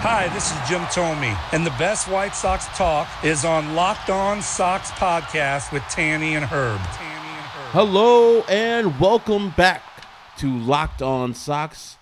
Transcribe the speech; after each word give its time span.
Hi, 0.00 0.28
this 0.28 0.52
is 0.52 0.68
Jim 0.68 0.82
Thome, 0.92 1.36
and 1.52 1.66
the 1.66 1.70
best 1.70 2.06
White 2.06 2.32
Sox 2.32 2.66
talk 2.78 3.08
is 3.24 3.44
on 3.44 3.74
Locked 3.74 4.10
On 4.10 4.40
Sox 4.40 4.92
podcast 4.92 5.72
with 5.72 5.82
Tanny 5.90 6.36
and 6.36 6.44
Herb. 6.44 6.78
Hello 7.72 8.42
and 8.42 9.00
welcome 9.00 9.50
back 9.56 9.82
to 10.36 10.56
Locked 10.56 11.02
On 11.02 11.34
Sox. 11.34 11.96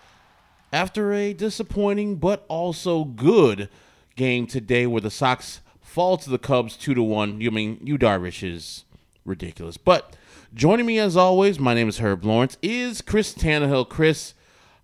After 0.74 1.14
a 1.14 1.32
disappointing 1.32 2.16
but 2.16 2.44
also 2.48 3.04
good 3.04 3.70
game 4.14 4.46
today 4.46 4.86
where 4.86 5.00
the 5.00 5.10
Sox 5.10 5.62
fall 5.80 6.18
to 6.18 6.28
the 6.28 6.38
Cubs 6.38 6.76
2 6.76 6.92
to 6.92 7.02
1, 7.02 7.40
you 7.40 7.50
mean 7.50 7.80
Yu 7.82 7.96
Darvish 7.96 8.46
is 8.46 8.84
ridiculous. 9.24 9.78
But 9.78 10.14
joining 10.52 10.84
me 10.84 10.98
as 10.98 11.16
always, 11.16 11.58
my 11.58 11.72
name 11.72 11.88
is 11.88 11.96
Herb 12.00 12.26
Lawrence, 12.26 12.58
is 12.60 13.00
Chris 13.00 13.32
Tannehill. 13.32 13.88
Chris, 13.88 14.34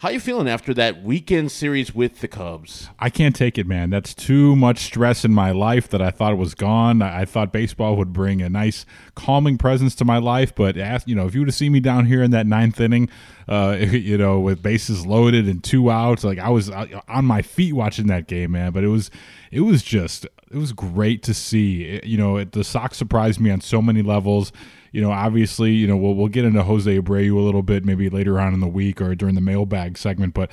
how 0.02 0.08
you 0.08 0.18
feeling 0.18 0.48
after 0.48 0.74
that 0.74 1.00
weekend 1.04 1.52
series 1.52 1.94
with 1.94 2.18
the 2.18 2.26
Cubs? 2.26 2.88
I 2.98 3.08
can't 3.08 3.36
take 3.36 3.56
it, 3.56 3.68
man. 3.68 3.90
That's 3.90 4.12
too 4.12 4.56
much 4.56 4.80
stress 4.80 5.24
in 5.24 5.32
my 5.32 5.52
life 5.52 5.88
that 5.90 6.02
I 6.02 6.10
thought 6.10 6.36
was 6.36 6.56
gone. 6.56 7.02
I 7.02 7.24
thought 7.24 7.52
baseball 7.52 7.94
would 7.94 8.12
bring 8.12 8.42
a 8.42 8.50
nice 8.50 8.84
calming 9.14 9.58
presence 9.58 9.94
to 9.94 10.04
my 10.04 10.18
life, 10.18 10.56
but 10.56 10.74
you 11.06 11.14
know, 11.14 11.26
if 11.26 11.34
you 11.36 11.42
would 11.42 11.48
have 11.48 11.54
seen 11.54 11.70
me 11.70 11.78
down 11.78 12.06
here 12.06 12.20
in 12.20 12.32
that 12.32 12.48
ninth 12.48 12.80
inning, 12.80 13.10
uh, 13.46 13.76
you 13.80 14.18
know, 14.18 14.40
with 14.40 14.60
bases 14.60 15.06
loaded 15.06 15.46
and 15.46 15.62
two 15.62 15.88
outs, 15.88 16.24
like 16.24 16.40
I 16.40 16.48
was 16.48 16.68
uh, 16.68 17.00
on 17.06 17.24
my 17.24 17.40
feet 17.40 17.74
watching 17.74 18.08
that 18.08 18.26
game, 18.26 18.50
man. 18.50 18.72
But 18.72 18.82
it 18.82 18.88
was, 18.88 19.08
it 19.52 19.60
was 19.60 19.84
just, 19.84 20.24
it 20.24 20.56
was 20.56 20.72
great 20.72 21.22
to 21.22 21.32
see. 21.32 21.84
It- 21.84 22.06
you 22.06 22.18
know, 22.18 22.38
it, 22.38 22.50
the 22.50 22.64
Sox 22.64 22.96
surprised 22.96 23.38
me 23.38 23.52
on 23.52 23.60
so 23.60 23.80
many 23.80 24.02
levels 24.02 24.50
you 24.92 25.00
know, 25.00 25.10
obviously, 25.10 25.72
you 25.72 25.86
know, 25.86 25.96
we'll, 25.96 26.14
we'll 26.14 26.28
get 26.28 26.44
into 26.44 26.62
Jose 26.62 26.98
Abreu 26.98 27.34
a 27.34 27.40
little 27.40 27.62
bit 27.62 27.84
maybe 27.84 28.08
later 28.08 28.38
on 28.38 28.54
in 28.54 28.60
the 28.60 28.68
week 28.68 29.00
or 29.00 29.14
during 29.14 29.34
the 29.34 29.40
mailbag 29.40 29.98
segment, 29.98 30.34
but 30.34 30.50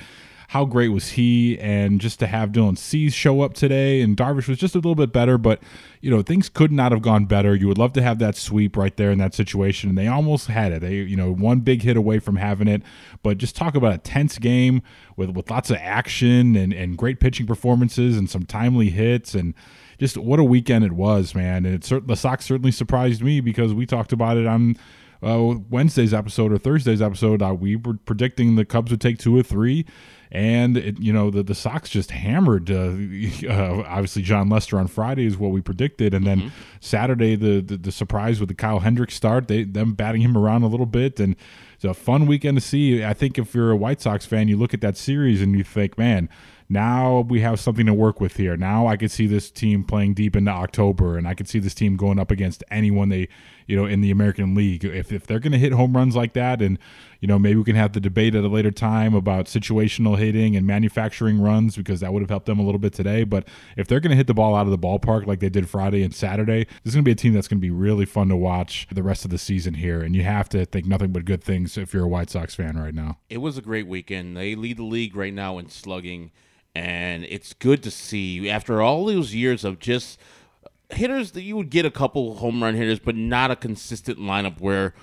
how 0.48 0.64
great 0.64 0.88
was 0.88 1.10
he? 1.10 1.56
And 1.60 2.00
just 2.00 2.18
to 2.18 2.26
have 2.26 2.50
Dylan 2.50 2.76
Cease 2.76 3.14
show 3.14 3.42
up 3.42 3.54
today 3.54 4.00
and 4.00 4.16
Darvish 4.16 4.48
was 4.48 4.58
just 4.58 4.74
a 4.74 4.78
little 4.78 4.96
bit 4.96 5.12
better, 5.12 5.38
but, 5.38 5.62
you 6.00 6.10
know, 6.10 6.22
things 6.22 6.48
could 6.48 6.72
not 6.72 6.90
have 6.90 7.02
gone 7.02 7.26
better. 7.26 7.54
You 7.54 7.68
would 7.68 7.78
love 7.78 7.92
to 7.92 8.02
have 8.02 8.18
that 8.18 8.34
sweep 8.34 8.76
right 8.76 8.96
there 8.96 9.12
in 9.12 9.18
that 9.18 9.32
situation. 9.32 9.90
And 9.90 9.96
they 9.96 10.08
almost 10.08 10.48
had 10.48 10.72
it. 10.72 10.80
They, 10.80 10.94
you 10.94 11.14
know, 11.14 11.32
one 11.32 11.60
big 11.60 11.82
hit 11.82 11.96
away 11.96 12.18
from 12.18 12.34
having 12.34 12.66
it, 12.66 12.82
but 13.22 13.38
just 13.38 13.54
talk 13.54 13.76
about 13.76 13.94
a 13.94 13.98
tense 13.98 14.38
game 14.38 14.82
with, 15.16 15.30
with 15.30 15.48
lots 15.52 15.70
of 15.70 15.76
action 15.76 16.56
and, 16.56 16.72
and 16.72 16.98
great 16.98 17.20
pitching 17.20 17.46
performances 17.46 18.16
and 18.16 18.28
some 18.28 18.44
timely 18.44 18.90
hits 18.90 19.36
and, 19.36 19.54
just 20.00 20.16
what 20.16 20.40
a 20.40 20.44
weekend 20.44 20.84
it 20.84 20.92
was, 20.92 21.34
man. 21.34 21.66
And 21.66 21.74
it 21.74 21.84
cer- 21.84 22.00
the 22.00 22.16
Sox 22.16 22.46
certainly 22.46 22.72
surprised 22.72 23.22
me 23.22 23.40
because 23.40 23.74
we 23.74 23.84
talked 23.86 24.12
about 24.12 24.38
it 24.38 24.46
on 24.46 24.76
uh, 25.22 25.56
Wednesday's 25.68 26.14
episode 26.14 26.52
or 26.52 26.58
Thursday's 26.58 27.02
episode. 27.02 27.42
Uh, 27.42 27.54
we 27.54 27.76
were 27.76 27.94
predicting 28.06 28.56
the 28.56 28.64
Cubs 28.64 28.90
would 28.90 29.02
take 29.02 29.18
two 29.18 29.36
or 29.36 29.42
three, 29.42 29.84
and 30.32 30.78
it, 30.78 30.98
you 30.98 31.12
know 31.12 31.30
the 31.30 31.42
the 31.42 31.54
Sox 31.54 31.90
just 31.90 32.12
hammered. 32.12 32.70
Uh, 32.70 32.94
uh, 33.46 33.84
obviously, 33.86 34.22
Jon 34.22 34.48
Lester 34.48 34.78
on 34.78 34.86
Friday 34.86 35.26
is 35.26 35.36
what 35.36 35.50
we 35.50 35.60
predicted, 35.60 36.14
and 36.14 36.26
then 36.26 36.50
Saturday 36.80 37.36
the, 37.36 37.60
the 37.60 37.76
the 37.76 37.92
surprise 37.92 38.40
with 38.40 38.48
the 38.48 38.54
Kyle 38.54 38.80
Hendricks 38.80 39.14
start, 39.14 39.48
they 39.48 39.64
them 39.64 39.92
batting 39.92 40.22
him 40.22 40.34
around 40.34 40.62
a 40.62 40.68
little 40.68 40.86
bit, 40.86 41.20
and 41.20 41.36
it's 41.74 41.84
a 41.84 41.92
fun 41.92 42.24
weekend 42.26 42.56
to 42.56 42.62
see. 42.62 43.04
I 43.04 43.12
think 43.12 43.36
if 43.36 43.54
you're 43.54 43.70
a 43.70 43.76
White 43.76 44.00
Sox 44.00 44.24
fan, 44.24 44.48
you 44.48 44.56
look 44.56 44.72
at 44.72 44.80
that 44.80 44.96
series 44.96 45.42
and 45.42 45.54
you 45.54 45.64
think, 45.64 45.98
man 45.98 46.30
now 46.70 47.20
we 47.20 47.40
have 47.40 47.58
something 47.58 47.86
to 47.86 47.92
work 47.92 48.20
with 48.20 48.36
here. 48.36 48.56
Now 48.56 48.86
I 48.86 48.96
could 48.96 49.10
see 49.10 49.26
this 49.26 49.50
team 49.50 49.82
playing 49.82 50.14
deep 50.14 50.36
into 50.36 50.52
October, 50.52 51.18
and 51.18 51.26
I 51.26 51.34
could 51.34 51.48
see 51.48 51.58
this 51.58 51.74
team 51.74 51.96
going 51.96 52.18
up 52.18 52.30
against 52.30 52.62
anyone 52.70 53.08
they, 53.08 53.28
you 53.66 53.76
know, 53.76 53.86
in 53.86 54.00
the 54.00 54.12
American 54.12 54.54
League. 54.54 54.84
If, 54.84 55.12
if 55.12 55.26
they're 55.26 55.40
going 55.40 55.52
to 55.52 55.58
hit 55.58 55.72
home 55.72 55.96
runs 55.96 56.14
like 56.14 56.32
that, 56.34 56.62
and 56.62 56.78
you 57.20 57.28
know, 57.28 57.38
maybe 57.38 57.56
we 57.56 57.64
can 57.64 57.76
have 57.76 57.92
the 57.92 58.00
debate 58.00 58.34
at 58.34 58.44
a 58.44 58.48
later 58.48 58.70
time 58.70 59.14
about 59.14 59.46
situational 59.46 60.16
hitting 60.16 60.56
and 60.56 60.66
manufacturing 60.66 61.40
runs 61.40 61.76
because 61.76 62.00
that 62.00 62.12
would 62.12 62.22
have 62.22 62.30
helped 62.30 62.46
them 62.46 62.58
a 62.58 62.62
little 62.62 62.78
bit 62.78 62.92
today. 62.92 63.24
But 63.24 63.46
if 63.76 63.86
they're 63.86 64.00
going 64.00 64.10
to 64.10 64.16
hit 64.16 64.26
the 64.26 64.34
ball 64.34 64.54
out 64.54 64.66
of 64.66 64.70
the 64.70 64.78
ballpark 64.78 65.26
like 65.26 65.40
they 65.40 65.50
did 65.50 65.68
Friday 65.68 66.02
and 66.02 66.14
Saturday, 66.14 66.64
this 66.64 66.92
is 66.92 66.94
going 66.94 67.04
to 67.04 67.08
be 67.08 67.12
a 67.12 67.16
team 67.16 67.34
that's 67.34 67.48
going 67.48 67.58
to 67.58 67.66
be 67.66 67.70
really 67.70 68.06
fun 68.06 68.28
to 68.28 68.36
watch 68.36 68.86
the 68.90 69.02
rest 69.02 69.24
of 69.24 69.30
the 69.30 69.38
season 69.38 69.74
here. 69.74 70.00
And 70.00 70.16
you 70.16 70.22
have 70.22 70.48
to 70.50 70.64
think 70.64 70.86
nothing 70.86 71.12
but 71.12 71.24
good 71.24 71.42
things 71.42 71.76
if 71.76 71.92
you're 71.92 72.04
a 72.04 72.08
White 72.08 72.30
Sox 72.30 72.54
fan 72.54 72.78
right 72.78 72.94
now. 72.94 73.18
It 73.28 73.38
was 73.38 73.58
a 73.58 73.62
great 73.62 73.86
weekend. 73.86 74.36
They 74.36 74.54
lead 74.54 74.78
the 74.78 74.84
league 74.84 75.16
right 75.16 75.34
now 75.34 75.58
in 75.58 75.68
slugging, 75.68 76.30
and 76.74 77.24
it's 77.24 77.52
good 77.52 77.82
to 77.82 77.90
see 77.90 78.48
after 78.48 78.80
all 78.80 79.06
those 79.06 79.34
years 79.34 79.64
of 79.64 79.78
just 79.78 80.18
hitters 80.90 81.32
that 81.32 81.42
you 81.42 81.56
would 81.56 81.70
get 81.70 81.84
a 81.84 81.90
couple 81.90 82.36
home 82.36 82.62
run 82.62 82.74
hitters, 82.74 82.98
but 82.98 83.16
not 83.16 83.50
a 83.50 83.56
consistent 83.56 84.18
lineup 84.18 84.60
where 84.60 84.94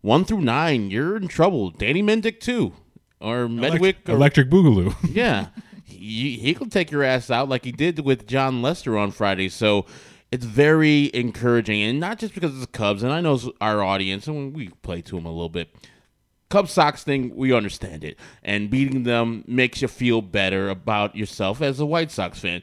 one 0.00 0.24
through 0.24 0.40
nine 0.40 0.90
you're 0.90 1.16
in 1.16 1.28
trouble. 1.28 1.70
Danny 1.70 2.02
Mendick 2.02 2.40
too, 2.40 2.72
or 3.20 3.46
Medwick, 3.46 4.08
or, 4.08 4.12
Electric 4.12 4.48
Boogaloo. 4.48 4.94
yeah, 5.14 5.48
he 5.84 6.36
he 6.36 6.54
can 6.54 6.70
take 6.70 6.90
your 6.90 7.02
ass 7.02 7.30
out 7.30 7.48
like 7.48 7.64
he 7.64 7.72
did 7.72 8.00
with 8.00 8.26
Jon 8.26 8.62
Lester 8.62 8.96
on 8.96 9.10
Friday. 9.10 9.48
So 9.48 9.86
it's 10.30 10.44
very 10.44 11.10
encouraging, 11.14 11.82
and 11.82 12.00
not 12.00 12.18
just 12.18 12.34
because 12.34 12.52
it's 12.52 12.60
the 12.60 12.66
Cubs. 12.66 13.02
And 13.02 13.12
I 13.12 13.20
know 13.20 13.38
our 13.60 13.82
audience, 13.82 14.26
and 14.26 14.54
we 14.54 14.68
play 14.68 15.00
to 15.02 15.16
them 15.16 15.26
a 15.26 15.30
little 15.30 15.48
bit. 15.48 15.74
Cubs 16.56 16.72
Sox 16.72 17.04
thing, 17.04 17.36
we 17.36 17.52
understand 17.52 18.02
it, 18.02 18.18
and 18.42 18.70
beating 18.70 19.02
them 19.02 19.44
makes 19.46 19.82
you 19.82 19.88
feel 19.88 20.22
better 20.22 20.70
about 20.70 21.14
yourself 21.14 21.60
as 21.60 21.80
a 21.80 21.84
White 21.84 22.10
Sox 22.10 22.38
fan. 22.38 22.62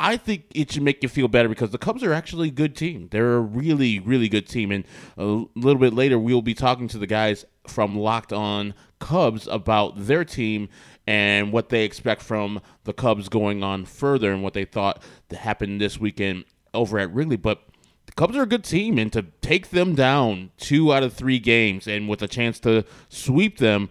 I 0.00 0.16
think 0.16 0.46
it 0.56 0.72
should 0.72 0.82
make 0.82 1.04
you 1.04 1.08
feel 1.08 1.28
better 1.28 1.48
because 1.48 1.70
the 1.70 1.78
Cubs 1.78 2.02
are 2.02 2.12
actually 2.12 2.48
a 2.48 2.50
good 2.50 2.74
team. 2.74 3.06
They're 3.12 3.36
a 3.36 3.40
really, 3.40 4.00
really 4.00 4.28
good 4.28 4.48
team. 4.48 4.72
And 4.72 4.84
a 5.16 5.44
little 5.54 5.78
bit 5.78 5.94
later, 5.94 6.18
we'll 6.18 6.42
be 6.42 6.52
talking 6.52 6.88
to 6.88 6.98
the 6.98 7.06
guys 7.06 7.44
from 7.68 7.96
Locked 7.96 8.32
On 8.32 8.74
Cubs 8.98 9.46
about 9.46 9.92
their 10.08 10.24
team 10.24 10.68
and 11.06 11.52
what 11.52 11.68
they 11.68 11.84
expect 11.84 12.22
from 12.22 12.60
the 12.82 12.92
Cubs 12.92 13.28
going 13.28 13.62
on 13.62 13.84
further 13.84 14.32
and 14.32 14.42
what 14.42 14.54
they 14.54 14.64
thought 14.64 15.00
happened 15.30 15.80
this 15.80 16.00
weekend 16.00 16.44
over 16.74 16.98
at 16.98 17.14
Wrigley. 17.14 17.36
But 17.36 17.62
Cubs 18.18 18.36
are 18.36 18.42
a 18.42 18.46
good 18.46 18.64
team, 18.64 18.98
and 18.98 19.12
to 19.12 19.26
take 19.40 19.70
them 19.70 19.94
down 19.94 20.50
two 20.56 20.92
out 20.92 21.04
of 21.04 21.12
three 21.12 21.38
games 21.38 21.86
and 21.86 22.08
with 22.08 22.20
a 22.20 22.26
chance 22.26 22.58
to 22.58 22.84
sweep 23.08 23.58
them, 23.58 23.90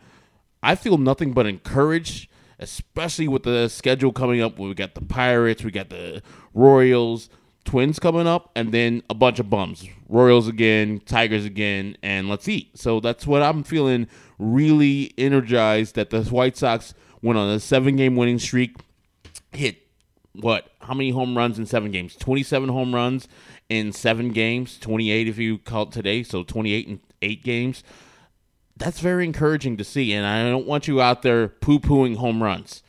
I 0.62 0.76
feel 0.76 0.98
nothing 0.98 1.32
but 1.32 1.46
encouraged, 1.46 2.30
especially 2.60 3.30
with 3.30 3.44
the 3.44 3.70
schedule 3.70 4.12
coming 4.12 4.42
up. 4.42 4.60
We 4.60 4.74
got 4.74 4.96
the 4.96 5.02
Pirates, 5.06 5.64
we 5.64 5.72
got 5.72 5.88
the 5.88 6.22
Royals, 6.54 7.30
Twins 7.64 8.00
coming 8.00 8.28
up, 8.28 8.52
and 8.54 8.74
then 8.74 9.02
a 9.10 9.14
bunch 9.14 9.40
of 9.40 9.50
bums. 9.50 9.88
Royals 10.10 10.50
again, 10.50 11.00
Tigers 11.06 11.46
again, 11.46 11.96
and 12.04 12.28
let's 12.28 12.50
eat. 12.50 12.78
So 12.78 13.00
that's 13.00 13.26
what 13.26 13.42
I'm 13.42 13.64
feeling 13.64 14.10
really 14.38 15.14
energized 15.18 15.96
that 15.96 16.10
the 16.10 16.26
White 16.26 16.58
Sox 16.58 16.94
went 17.22 17.40
on 17.40 17.50
a 17.50 17.62
seven 17.62 17.96
game 17.96 18.18
winning 18.18 18.40
streak, 18.40 18.76
hit 19.54 19.87
what? 20.40 20.70
How 20.82 20.94
many 20.94 21.12
home 21.12 21.38
runs 21.38 21.58
in 21.60 21.66
seven 21.66 21.92
games? 21.92 22.16
27 22.16 22.70
home 22.70 22.94
runs 22.94 23.28
in 23.70 23.92
seven 23.92 24.30
games, 24.30 24.78
28 24.80 25.28
if 25.28 25.38
you 25.38 25.58
call 25.58 25.84
it 25.84 25.92
today, 25.92 26.24
so 26.24 26.44
28 26.44 26.88
in 26.88 27.00
eight 27.22 27.44
games. 27.44 27.84
That's 28.76 29.00
very 29.00 29.26
encouraging 29.26 29.78
to 29.78 29.84
see, 29.84 30.14
and 30.14 30.26
I 30.26 30.48
don't 30.50 30.68
want 30.68 30.88
you 30.88 31.02
out 31.02 31.24
there 31.24 31.48
poo 31.48 31.80
pooing 31.80 32.18
home 32.18 32.44
runs. 32.44 32.84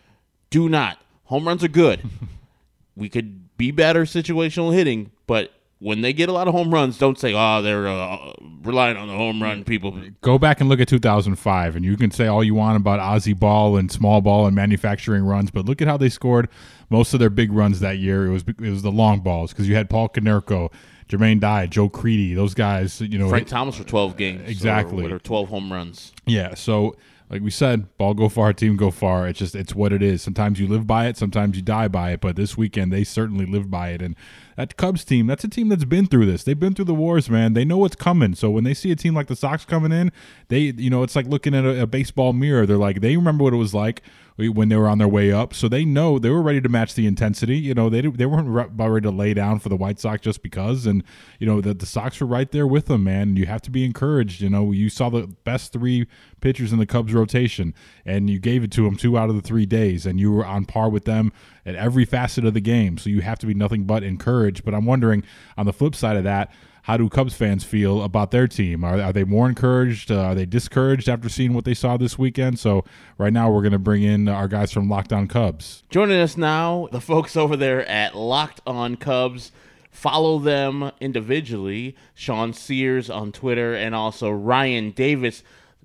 Do 0.51 0.69
not. 0.69 0.99
Home 1.25 1.47
runs 1.47 1.65
are 1.65 1.69
good. 1.69 2.09
we 2.97 3.09
could 3.09 3.57
be 3.57 3.71
better 3.71 4.05
situational 4.05 4.75
hitting, 4.75 5.11
but 5.27 5.53
when 5.81 6.01
they 6.01 6.13
get 6.13 6.29
a 6.29 6.33
lot 6.33 6.49
of 6.49 6.55
home 6.55 6.73
runs, 6.75 6.99
don't 6.99 7.19
say, 7.19 7.33
"Oh, 7.35 7.63
they're 7.63 7.87
uh, 7.87 8.33
relying 8.63 8.97
on 8.97 9.09
the 9.09 9.15
home 9.15 9.43
run 9.43 9.65
people." 9.65 9.97
Go 10.23 10.39
back 10.39 10.61
and 10.61 10.69
look 10.69 10.81
at 10.81 10.89
2005, 10.89 11.77
and 11.77 11.85
you 11.85 11.97
can 11.97 12.11
say 12.11 12.27
all 12.27 12.43
you 12.43 12.55
want 12.55 12.77
about 12.77 12.99
Ozzie 12.99 13.33
ball 13.33 13.77
and 13.77 13.91
small 13.91 14.21
ball 14.21 14.47
and 14.47 14.57
manufacturing 14.57 15.23
runs, 15.25 15.51
but 15.51 15.67
look 15.67 15.81
at 15.81 15.89
how 15.89 15.97
they 15.97 16.09
scored 16.09 16.49
most 16.91 17.15
of 17.15 17.21
their 17.21 17.31
big 17.31 17.53
runs 17.53 17.81
that 17.81 17.99
year. 17.99 18.27
It 18.27 18.31
was 18.31 18.43
it 18.49 18.61
was 18.71 18.83
the 18.83 18.93
long 18.93 19.21
balls 19.21 19.53
because 19.53 19.69
you 19.69 19.75
had 19.77 19.89
Paul 19.89 20.09
Konerko, 20.09 20.73
Jermaine 21.09 21.41
Dye, 21.41 21.67
Joe 21.67 21.89
Crede, 21.89 22.37
those 22.37 22.55
guys. 22.55 23.01
You 23.01 23.19
know, 23.19 23.29
Frank 23.29 23.49
Thomas 23.49 23.77
for 23.77 23.85
12 23.85 24.17
games, 24.17 24.49
Exactly. 24.49 25.11
or, 25.11 25.17
or 25.17 25.19
12 25.19 25.49
home 25.49 25.73
runs. 25.73 26.13
Yeah, 26.27 26.55
so 26.55 26.97
like 27.31 27.43
we 27.43 27.51
said, 27.51 27.95
ball 27.99 28.15
go 28.15 28.29
far, 28.29 28.53
team 28.55 28.77
go 28.77 28.91
far. 28.91 29.29
It's 29.29 29.39
just 29.39 29.55
it's 29.55 29.75
what 29.75 29.93
it 29.93 30.03
is. 30.03 30.23
Sometimes 30.23 30.59
you 30.59 30.67
live 30.67 30.87
by 30.87 31.07
it, 31.07 31.17
sometimes 31.17 31.57
you 31.57 31.63
die 31.63 31.89
by 31.89 32.13
it. 32.13 32.21
But 32.21 32.37
this 32.37 32.57
weekend 32.57 32.93
they 32.93 33.05
certainly 33.05 33.45
lived 33.45 33.71
by 33.71 33.91
it. 33.91 34.01
And 34.01 34.17
that 34.57 34.77
Cubs 34.77 35.05
team, 35.05 35.27
that's 35.27 35.45
a 35.45 35.49
team 35.49 35.69
that's 35.69 35.85
been 35.85 36.07
through 36.07 36.27
this. 36.27 36.43
They've 36.43 36.59
been 36.59 36.75
through 36.75 36.87
the 36.87 36.95
wars, 36.95 37.29
man. 37.29 37.53
They 37.53 37.67
know 37.67 37.79
what's 37.79 37.97
coming. 37.97 38.35
So 38.35 38.49
when 38.51 38.65
they 38.65 38.75
see 38.75 38.91
a 38.91 38.97
team 38.97 39.15
like 39.15 39.27
the 39.27 39.37
Sox 39.37 39.65
coming 39.67 39.93
in, 39.93 40.11
they 40.49 40.61
you 40.61 40.89
know 40.89 41.03
it's 41.03 41.17
like 41.17 41.27
looking 41.27 41.55
at 41.55 41.65
a, 41.65 41.83
a 41.83 41.87
baseball 41.87 42.33
mirror. 42.33 42.65
They're 42.65 42.79
like 42.79 43.01
they 43.03 43.17
remember 43.17 43.45
what 43.45 43.53
it 43.53 43.59
was 43.59 43.75
like 43.75 44.03
when 44.47 44.69
they 44.69 44.77
were 44.77 44.89
on 44.89 44.99
their 44.99 45.09
way 45.09 45.33
up. 45.33 45.53
So 45.53 45.69
they 45.69 45.85
know 45.85 46.19
they 46.21 46.31
were 46.31 46.43
ready 46.43 46.61
to 46.61 46.69
match 46.69 46.95
the 46.95 47.07
intensity. 47.07 47.59
You 47.59 47.75
know, 47.75 47.89
they 47.89 48.03
they 48.03 48.27
weren't 48.27 48.49
about 48.49 48.91
ready 48.91 49.05
to 49.05 49.11
lay 49.11 49.35
down 49.35 49.59
for 49.59 49.69
the 49.69 49.77
White 49.77 49.99
Sox 49.99 50.23
just 50.23 50.43
because. 50.43 50.87
And 50.87 51.03
you 51.41 51.47
know 51.47 51.61
the 51.61 51.75
the 51.75 51.87
Sox 51.87 52.21
were 52.21 52.27
right 52.27 52.51
there 52.51 52.67
with 52.67 52.87
them, 52.87 53.03
man. 53.05 53.37
You 53.37 53.47
have 53.47 53.63
to 53.63 53.71
be 53.71 53.85
encouraged. 53.85 54.41
You 54.41 54.51
know, 54.51 54.71
you 54.71 54.89
saw 54.89 55.11
the 55.11 55.27
best 55.45 55.73
three 55.73 56.07
pitchers 56.41 56.73
in 56.73 56.79
the 56.79 56.87
Cubs 56.87 57.13
rotation, 57.13 57.75
and 58.07 58.31
you 58.31 58.39
gave 58.39 58.63
it 58.63 58.71
to 58.73 58.85
them 58.85 58.97
two 58.97 59.19
out 59.19 59.29
of 59.29 59.35
the 59.35 59.43
three 59.43 59.67
days, 59.67 60.07
and 60.07 60.21
you 60.21 60.31
were 60.31 60.47
on 60.47 60.65
par 60.65 60.89
with 60.89 61.05
them 61.05 61.33
at 61.67 61.75
every 61.75 62.05
facet 62.05 62.45
of 62.45 62.55
the 62.55 62.61
game. 62.61 62.97
So 62.97 63.11
you 63.11 63.23
have 63.23 63.41
to 63.41 63.47
be 63.47 63.55
nothing 63.55 63.85
but 63.85 64.05
encouraged. 64.05 64.65
But 64.65 64.75
I'm 64.75 64.87
wondering 64.87 65.25
on 65.57 65.67
the 65.67 65.73
flip 65.73 65.97
side 65.97 66.17
of 66.17 66.25
that 66.25 66.53
how 66.89 66.97
do 66.97 67.07
Cubs 67.11 67.35
fans 67.35 67.65
feel 67.65 68.03
about 68.03 68.31
their 68.31 68.49
team? 68.49 68.83
Are, 68.83 68.99
are 68.99 69.13
they 69.13 69.25
more 69.25 69.47
encouraged? 69.47 70.11
Uh, 70.11 70.23
are 70.23 70.35
they 70.35 70.47
discouraged 70.47 71.07
after 71.07 71.29
seeing 71.29 71.53
what 71.53 71.67
they 71.67 71.75
saw 71.75 71.99
this 71.99 72.19
weekend? 72.19 72.59
So, 72.59 72.83
right 73.19 73.33
now, 73.33 73.51
we're 73.51 73.61
going 73.61 73.73
to 73.73 73.79
bring 73.79 74.03
in 74.03 74.27
our 74.27 74.49
guys 74.49 74.73
from 74.73 74.89
Locked 74.89 75.13
On 75.13 75.29
Cubs. 75.29 75.83
Joining 75.91 76.19
us 76.19 76.39
now, 76.39 76.89
the 76.91 77.03
folks 77.03 77.37
over 77.37 77.59
there 77.59 77.87
at 77.87 78.17
Locked 78.17 78.63
On 78.67 78.97
Cubs. 78.97 79.53
Follow 79.91 80.39
them 80.39 80.91
individually 80.99 81.95
Sean 82.15 82.55
Sears 82.55 83.11
on 83.11 83.33
Twitter 83.33 83.75
and 83.75 83.95
also 83.95 84.31
Ryan 84.31 84.93
Davis. 84.93 85.43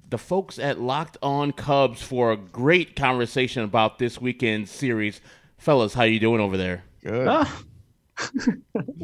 The 0.10 0.18
folks 0.18 0.58
at 0.58 0.80
Locked 0.80 1.18
On 1.22 1.52
Cubs 1.52 2.02
for 2.02 2.32
a 2.32 2.38
great 2.38 2.96
conversation 2.96 3.64
about 3.64 4.00
this 4.00 4.22
weekend 4.22 4.70
series. 4.70 5.20
Fellas, 5.58 5.96
how 5.96 6.04
you 6.04 6.22
doing 6.22 6.40
over 6.40 6.56
there? 6.56 6.86
Good. 7.04 7.28
Uh, 7.28 7.44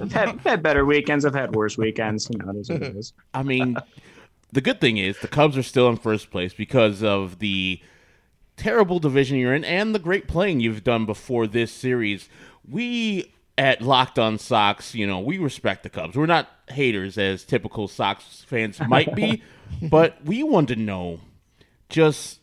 I've 0.02 0.12
had, 0.12 0.40
had, 0.42 0.64
better 0.64 0.86
weekends. 0.86 1.26
I've 1.26 1.34
had 1.34 1.56
worse 1.56 1.78
weekends. 1.78 2.30
You 2.32 2.40
know, 2.40 2.52
it 2.52 2.58
is 2.58 2.70
what 2.70 2.84
it 2.84 2.96
is. 2.96 3.14
I 3.34 3.44
mean, 3.44 3.78
the 4.52 4.62
good 4.62 4.80
thing 4.80 4.98
is 4.98 5.20
the 5.20 5.28
Cubs 5.28 5.58
are 5.58 5.64
still 5.64 5.90
in 5.90 5.98
first 5.98 6.32
place 6.32 6.54
because 6.54 7.04
of 7.04 7.40
the 7.40 7.82
terrible 8.58 9.00
division 9.00 9.38
you're 9.38 9.54
in 9.54 9.64
and 9.64 9.96
the 9.96 10.00
great 10.00 10.28
playing 10.28 10.60
you've 10.60 10.84
done 10.84 11.06
before 11.06 11.48
this 11.48 11.72
series. 11.72 12.30
We 12.68 13.34
at 13.58 13.82
Locked 13.82 14.20
On 14.20 14.38
Sox, 14.38 14.96
you 14.96 15.06
know, 15.06 15.20
we 15.20 15.38
respect 15.38 15.84
the 15.84 15.90
Cubs. 15.90 16.16
We're 16.16 16.26
not 16.26 16.50
haters 16.70 17.18
as 17.18 17.44
typical 17.44 17.88
Sox 17.88 18.44
fans 18.48 18.80
might 18.88 19.16
be, 19.16 19.42
but 19.82 20.24
we 20.24 20.44
want 20.44 20.70
to 20.70 20.76
know 20.76 21.20
just 21.90 22.40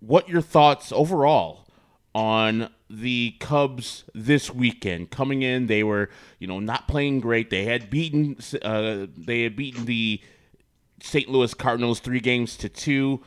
what 0.00 0.28
your 0.28 0.40
thoughts 0.40 0.92
overall 0.92 1.66
on 2.14 2.70
the 2.88 3.34
Cubs 3.40 4.04
this 4.14 4.52
weekend. 4.52 5.10
Coming 5.10 5.42
in, 5.42 5.66
they 5.66 5.82
were 5.82 6.10
you 6.38 6.46
know 6.46 6.60
not 6.60 6.88
playing 6.88 7.20
great. 7.20 7.50
They 7.50 7.64
had 7.64 7.90
beaten 7.90 8.36
uh, 8.62 9.06
they 9.16 9.42
had 9.42 9.56
beaten 9.56 9.84
the 9.84 10.20
St. 11.02 11.28
Louis 11.28 11.52
Cardinals 11.54 12.00
three 12.00 12.20
games 12.20 12.56
to 12.58 12.68
two, 12.68 13.22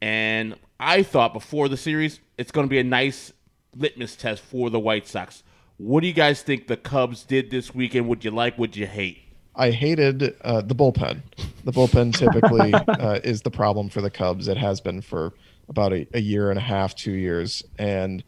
and 0.00 0.56
I 0.78 1.02
thought 1.02 1.32
before 1.32 1.68
the 1.68 1.76
series 1.76 2.20
it's 2.36 2.52
going 2.52 2.66
to 2.66 2.70
be 2.70 2.78
a 2.78 2.84
nice 2.84 3.32
litmus 3.76 4.16
test 4.16 4.42
for 4.42 4.70
the 4.70 4.80
White 4.80 5.06
Sox. 5.06 5.42
What 5.76 6.00
do 6.00 6.06
you 6.06 6.12
guys 6.12 6.42
think 6.42 6.66
the 6.66 6.76
Cubs 6.76 7.24
did 7.24 7.50
this 7.50 7.74
weekend? 7.74 8.08
Would 8.08 8.24
you 8.24 8.30
like? 8.30 8.58
Would 8.58 8.76
you 8.76 8.86
hate? 8.86 9.18
I 9.54 9.70
hated 9.70 10.36
uh, 10.42 10.62
the 10.62 10.74
bullpen. 10.74 11.22
The 11.64 11.72
bullpen 11.72 12.14
typically 12.14 12.72
uh, 12.88 13.20
is 13.24 13.42
the 13.42 13.50
problem 13.50 13.88
for 13.88 14.00
the 14.00 14.10
Cubs. 14.10 14.48
It 14.48 14.56
has 14.56 14.80
been 14.80 15.00
for 15.00 15.34
about 15.68 15.92
a, 15.92 16.06
a 16.14 16.20
year 16.20 16.50
and 16.50 16.58
a 16.58 16.62
half, 16.62 16.94
two 16.94 17.12
years, 17.12 17.62
and 17.78 18.22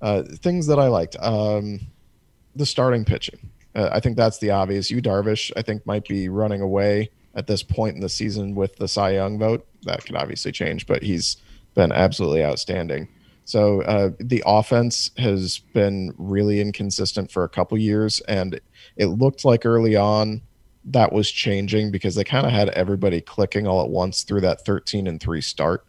uh, 0.00 0.22
things 0.22 0.66
that 0.66 0.78
I 0.78 0.88
liked. 0.88 1.16
Um, 1.20 1.80
the 2.54 2.66
starting 2.66 3.04
pitching. 3.04 3.50
Uh, 3.74 3.90
I 3.92 4.00
think 4.00 4.16
that's 4.16 4.38
the 4.38 4.50
obvious. 4.50 4.90
Yu 4.90 5.02
Darvish, 5.02 5.52
I 5.56 5.62
think, 5.62 5.86
might 5.86 6.06
be 6.06 6.28
running 6.28 6.62
away 6.62 7.10
at 7.34 7.46
this 7.46 7.62
point 7.62 7.94
in 7.94 8.00
the 8.00 8.08
season 8.08 8.54
with 8.54 8.76
the 8.76 8.88
Cy 8.88 9.10
Young 9.10 9.38
vote. 9.38 9.66
That 9.82 10.04
could 10.04 10.16
obviously 10.16 10.52
change, 10.52 10.86
but 10.86 11.02
he's 11.02 11.36
been 11.74 11.92
absolutely 11.92 12.42
outstanding. 12.42 13.08
So 13.44 13.82
uh, 13.82 14.10
the 14.18 14.42
offense 14.44 15.10
has 15.18 15.58
been 15.58 16.12
really 16.18 16.60
inconsistent 16.60 17.30
for 17.30 17.44
a 17.44 17.48
couple 17.48 17.78
years, 17.78 18.20
and 18.20 18.58
it 18.96 19.06
looked 19.06 19.44
like 19.44 19.64
early 19.64 19.94
on 19.94 20.42
that 20.86 21.12
was 21.12 21.30
changing 21.30 21.90
because 21.90 22.14
they 22.14 22.24
kind 22.24 22.46
of 22.46 22.52
had 22.52 22.70
everybody 22.70 23.20
clicking 23.20 23.66
all 23.66 23.82
at 23.82 23.90
once 23.90 24.22
through 24.22 24.40
that 24.40 24.64
13 24.64 25.06
and 25.06 25.20
3 25.20 25.40
start. 25.40 25.84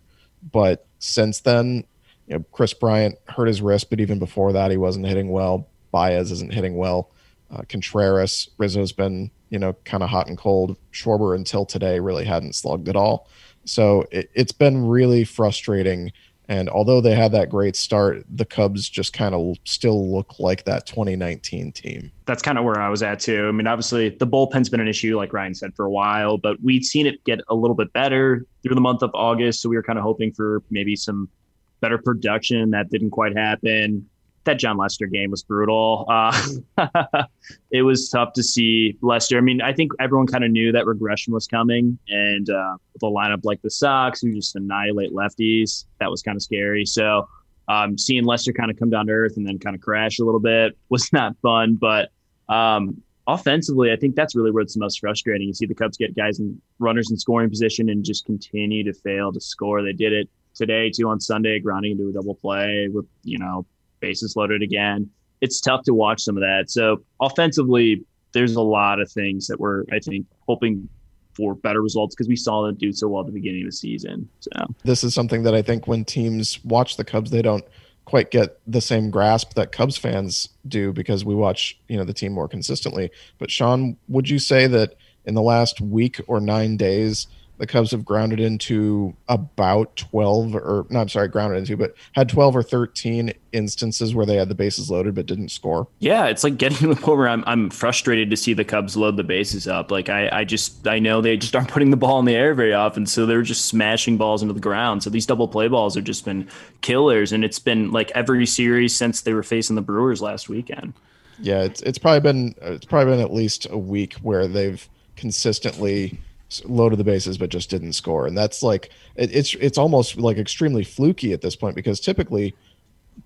But 0.51 0.85
since 0.99 1.39
then, 1.39 1.85
you 2.27 2.37
know, 2.37 2.45
Kris 2.51 2.73
Bryant 2.73 3.17
hurt 3.27 3.47
his 3.47 3.61
wrist, 3.61 3.89
but 3.89 3.99
even 3.99 4.19
before 4.19 4.53
that, 4.53 4.69
he 4.69 4.77
wasn't 4.77 5.07
hitting 5.07 5.29
well. 5.29 5.67
Baez 5.91 6.31
isn't 6.31 6.53
hitting 6.53 6.75
well. 6.75 7.11
Uh, 7.49 7.61
Contreras, 7.69 8.49
Rizzo's 8.57 8.91
been, 8.91 9.31
you 9.49 9.57
know, 9.57 9.73
kind 9.85 10.03
of 10.03 10.09
hot 10.09 10.27
and 10.27 10.37
cold. 10.37 10.75
Schwarber 10.91 11.35
until 11.35 11.65
today 11.65 11.99
really 11.99 12.25
hadn't 12.25 12.55
slugged 12.55 12.89
at 12.89 12.97
all. 12.97 13.29
So 13.63 14.05
it, 14.11 14.29
it's 14.33 14.51
been 14.51 14.85
really 14.85 15.23
frustrating. 15.23 16.11
And 16.49 16.69
although 16.69 17.01
they 17.01 17.15
had 17.15 17.31
that 17.33 17.49
great 17.49 17.75
start, 17.75 18.25
the 18.29 18.45
Cubs 18.45 18.89
just 18.89 19.13
kind 19.13 19.33
of 19.35 19.57
still 19.65 20.13
look 20.13 20.39
like 20.39 20.65
that 20.65 20.85
2019 20.85 21.71
team. 21.71 22.11
That's 22.25 22.41
kind 22.41 22.57
of 22.57 22.65
where 22.65 22.79
I 22.79 22.89
was 22.89 23.03
at 23.03 23.19
too. 23.19 23.47
I 23.47 23.51
mean, 23.51 23.67
obviously 23.67 24.09
the 24.09 24.27
bullpen's 24.27 24.69
been 24.69 24.79
an 24.79 24.87
issue, 24.87 25.17
like 25.17 25.33
Ryan 25.33 25.53
said, 25.53 25.75
for 25.75 25.85
a 25.85 25.91
while, 25.91 26.37
but 26.37 26.61
we'd 26.61 26.85
seen 26.85 27.05
it 27.05 27.23
get 27.23 27.39
a 27.49 27.55
little 27.55 27.75
bit 27.75 27.91
better 27.93 28.45
through 28.63 28.75
the 28.75 28.81
month 28.81 29.03
of 29.03 29.11
August. 29.13 29.61
So 29.61 29.69
we 29.69 29.75
were 29.75 29.83
kind 29.83 29.99
of 29.99 30.03
hoping 30.03 30.33
for 30.33 30.63
maybe 30.69 30.95
some 30.95 31.29
better 31.79 31.97
production. 31.97 32.71
That 32.71 32.89
didn't 32.89 33.11
quite 33.11 33.35
happen. 33.35 34.07
That 34.45 34.59
Jon 34.59 34.77
Lester 34.77 35.07
game 35.07 35.31
was 35.31 35.43
brutal. 35.43 36.05
Uh, 36.07 36.41
it 37.71 37.81
was 37.81 38.09
tough 38.09 38.31
to 38.33 38.43
see 38.43 38.97
Lester. 39.01 39.37
I 39.37 39.41
mean, 39.41 39.61
I 39.61 39.73
think 39.73 39.91
everyone 39.99 40.27
kind 40.27 40.45
of 40.45 40.51
knew 40.51 40.71
that 40.71 40.85
regression 40.85 41.33
was 41.33 41.47
coming, 41.47 41.99
and 42.07 42.49
uh, 42.49 42.77
with 42.93 43.03
a 43.03 43.07
lineup 43.07 43.43
like 43.43 43.61
the 43.61 43.69
Sox, 43.69 44.21
who 44.21 44.33
just 44.33 44.55
annihilate 44.55 45.11
lefties, 45.11 45.85
that 45.99 46.09
was 46.09 46.21
kind 46.21 46.37
of 46.37 46.41
scary. 46.41 46.85
So, 46.85 47.27
um, 47.67 47.97
seeing 47.97 48.23
Lester 48.23 48.53
kind 48.53 48.71
of 48.71 48.77
come 48.79 48.89
down 48.89 49.07
to 49.07 49.11
earth 49.11 49.35
and 49.35 49.45
then 49.45 49.59
kind 49.59 49.75
of 49.75 49.81
crash 49.81 50.19
a 50.19 50.23
little 50.23 50.39
bit 50.39 50.77
was 50.89 51.11
not 51.11 51.35
fun. 51.41 51.75
But 51.75 52.09
um, 52.47 53.01
offensively, 53.27 53.91
I 53.91 53.97
think 53.97 54.15
that's 54.15 54.35
really 54.35 54.51
where 54.51 54.63
it's 54.63 54.75
the 54.75 54.79
most 54.79 55.01
frustrating. 55.01 55.47
You 55.47 55.53
see 55.53 55.65
the 55.65 55.75
Cubs 55.75 55.97
get 55.97 56.15
guys 56.15 56.39
and 56.39 56.61
runners 56.79 57.11
in 57.11 57.17
scoring 57.17 57.49
position 57.49 57.89
and 57.89 58.05
just 58.05 58.25
continue 58.25 58.85
to 58.85 58.93
fail 58.93 59.33
to 59.33 59.41
score. 59.41 59.83
They 59.83 59.91
did 59.91 60.13
it 60.13 60.29
today 60.57 60.89
too 60.89 61.07
on 61.07 61.19
Sunday, 61.19 61.59
grounding 61.59 61.93
into 61.93 62.09
a 62.09 62.13
double 62.13 62.35
play 62.35 62.89
with 62.91 63.05
you 63.23 63.37
know 63.37 63.65
bases 63.99 64.35
loaded 64.35 64.61
again. 64.61 65.09
It's 65.41 65.61
tough 65.61 65.83
to 65.83 65.93
watch 65.93 66.21
some 66.21 66.35
of 66.35 66.41
that. 66.41 66.69
So 66.69 67.03
offensively, 67.21 68.03
there's 68.33 68.55
a 68.55 68.61
lot 68.61 68.99
of 68.99 69.11
things 69.11 69.47
that 69.47 69.59
we're 69.59 69.83
I 69.91 69.99
think 69.99 70.25
hoping 70.47 70.89
for 71.37 71.53
better 71.53 71.81
results 71.81 72.15
because 72.15 72.27
we 72.27 72.35
saw 72.35 72.65
them 72.65 72.75
do 72.75 72.91
so 72.91 73.07
well 73.07 73.21
at 73.21 73.27
the 73.27 73.31
beginning 73.31 73.61
of 73.61 73.67
the 73.67 73.75
season. 73.75 74.27
So 74.39 74.49
this 74.83 75.03
is 75.03 75.13
something 75.13 75.43
that 75.43 75.53
I 75.53 75.61
think 75.61 75.87
when 75.87 76.03
teams 76.03 76.63
watch 76.65 76.97
the 76.97 77.05
Cubs, 77.05 77.29
they 77.29 77.43
don't 77.43 77.63
quite 78.05 78.31
get 78.31 78.57
the 78.65 78.81
same 78.81 79.11
grasp 79.11 79.53
that 79.53 79.71
Cubs 79.71 79.97
fans 79.97 80.49
do 80.67 80.93
because 80.93 81.23
we 81.23 81.35
watch 81.35 81.79
you 81.87 81.97
know 81.97 82.03
the 82.03 82.13
team 82.13 82.33
more 82.33 82.47
consistently. 82.47 83.11
But 83.37 83.51
Sean, 83.51 83.97
would 84.07 84.29
you 84.29 84.39
say 84.39 84.65
that 84.67 84.95
in 85.25 85.35
the 85.35 85.41
last 85.41 85.79
week 85.79 86.19
or 86.27 86.39
nine 86.39 86.77
days? 86.77 87.27
The 87.57 87.67
Cubs 87.67 87.91
have 87.91 88.05
grounded 88.05 88.39
into 88.39 89.15
about 89.27 89.95
12 89.95 90.55
or 90.55 90.85
no, 90.89 90.99
I'm 90.99 91.09
sorry, 91.09 91.27
grounded 91.27 91.57
into, 91.59 91.75
but 91.75 91.95
had 92.13 92.29
12 92.29 92.55
or 92.55 92.63
13 92.63 93.33
instances 93.51 94.13
where 94.13 94.25
they 94.25 94.35
had 94.35 94.49
the 94.49 94.55
bases 94.55 94.91
loaded 94.91 95.15
but 95.15 95.25
didn't 95.25 95.49
score. 95.49 95.87
Yeah, 95.99 96.27
it's 96.27 96.43
like 96.43 96.57
getting 96.57 96.77
to 96.77 96.93
the 96.93 97.01
point 97.01 97.17
where 97.17 97.27
I'm, 97.27 97.43
I'm 97.47 97.69
frustrated 97.69 98.29
to 98.29 98.37
see 98.37 98.53
the 98.53 98.63
Cubs 98.63 98.95
load 98.95 99.17
the 99.17 99.23
bases 99.23 99.67
up. 99.67 99.89
Like 99.89 100.09
I, 100.09 100.29
I 100.31 100.43
just 100.43 100.87
I 100.87 100.99
know 100.99 101.21
they 101.21 101.35
just 101.35 101.55
aren't 101.55 101.69
putting 101.69 101.89
the 101.89 101.97
ball 101.97 102.19
in 102.19 102.25
the 102.25 102.35
air 102.35 102.53
very 102.53 102.73
often, 102.73 103.05
so 103.05 103.25
they're 103.25 103.41
just 103.41 103.65
smashing 103.65 104.17
balls 104.17 104.41
into 104.41 104.53
the 104.53 104.59
ground. 104.59 105.01
So 105.01 105.09
these 105.09 105.25
double 105.25 105.47
play 105.47 105.67
balls 105.67 105.95
have 105.95 106.03
just 106.03 106.25
been 106.25 106.47
killers, 106.81 107.31
and 107.31 107.43
it's 107.43 107.59
been 107.59 107.91
like 107.91 108.11
every 108.11 108.45
series 108.45 108.95
since 108.95 109.21
they 109.21 109.33
were 109.33 109.43
facing 109.43 109.75
the 109.75 109.81
Brewers 109.81 110.21
last 110.21 110.47
weekend. 110.47 110.93
Yeah, 111.39 111.63
it's 111.63 111.81
it's 111.81 111.97
probably 111.97 112.19
been 112.19 112.55
it's 112.61 112.85
probably 112.85 113.13
been 113.13 113.21
at 113.21 113.33
least 113.33 113.67
a 113.69 113.77
week 113.77 114.13
where 114.15 114.47
they've 114.47 114.87
consistently 115.15 116.19
loaded 116.65 116.97
the 116.97 117.03
bases 117.03 117.37
but 117.37 117.49
just 117.49 117.69
didn't 117.69 117.93
score 117.93 118.25
and 118.25 118.37
that's 118.37 118.63
like 118.63 118.89
it, 119.15 119.35
it's 119.35 119.53
it's 119.55 119.77
almost 119.77 120.17
like 120.17 120.37
extremely 120.37 120.83
fluky 120.83 121.33
at 121.33 121.41
this 121.41 121.55
point 121.55 121.75
because 121.75 121.99
typically 121.99 122.55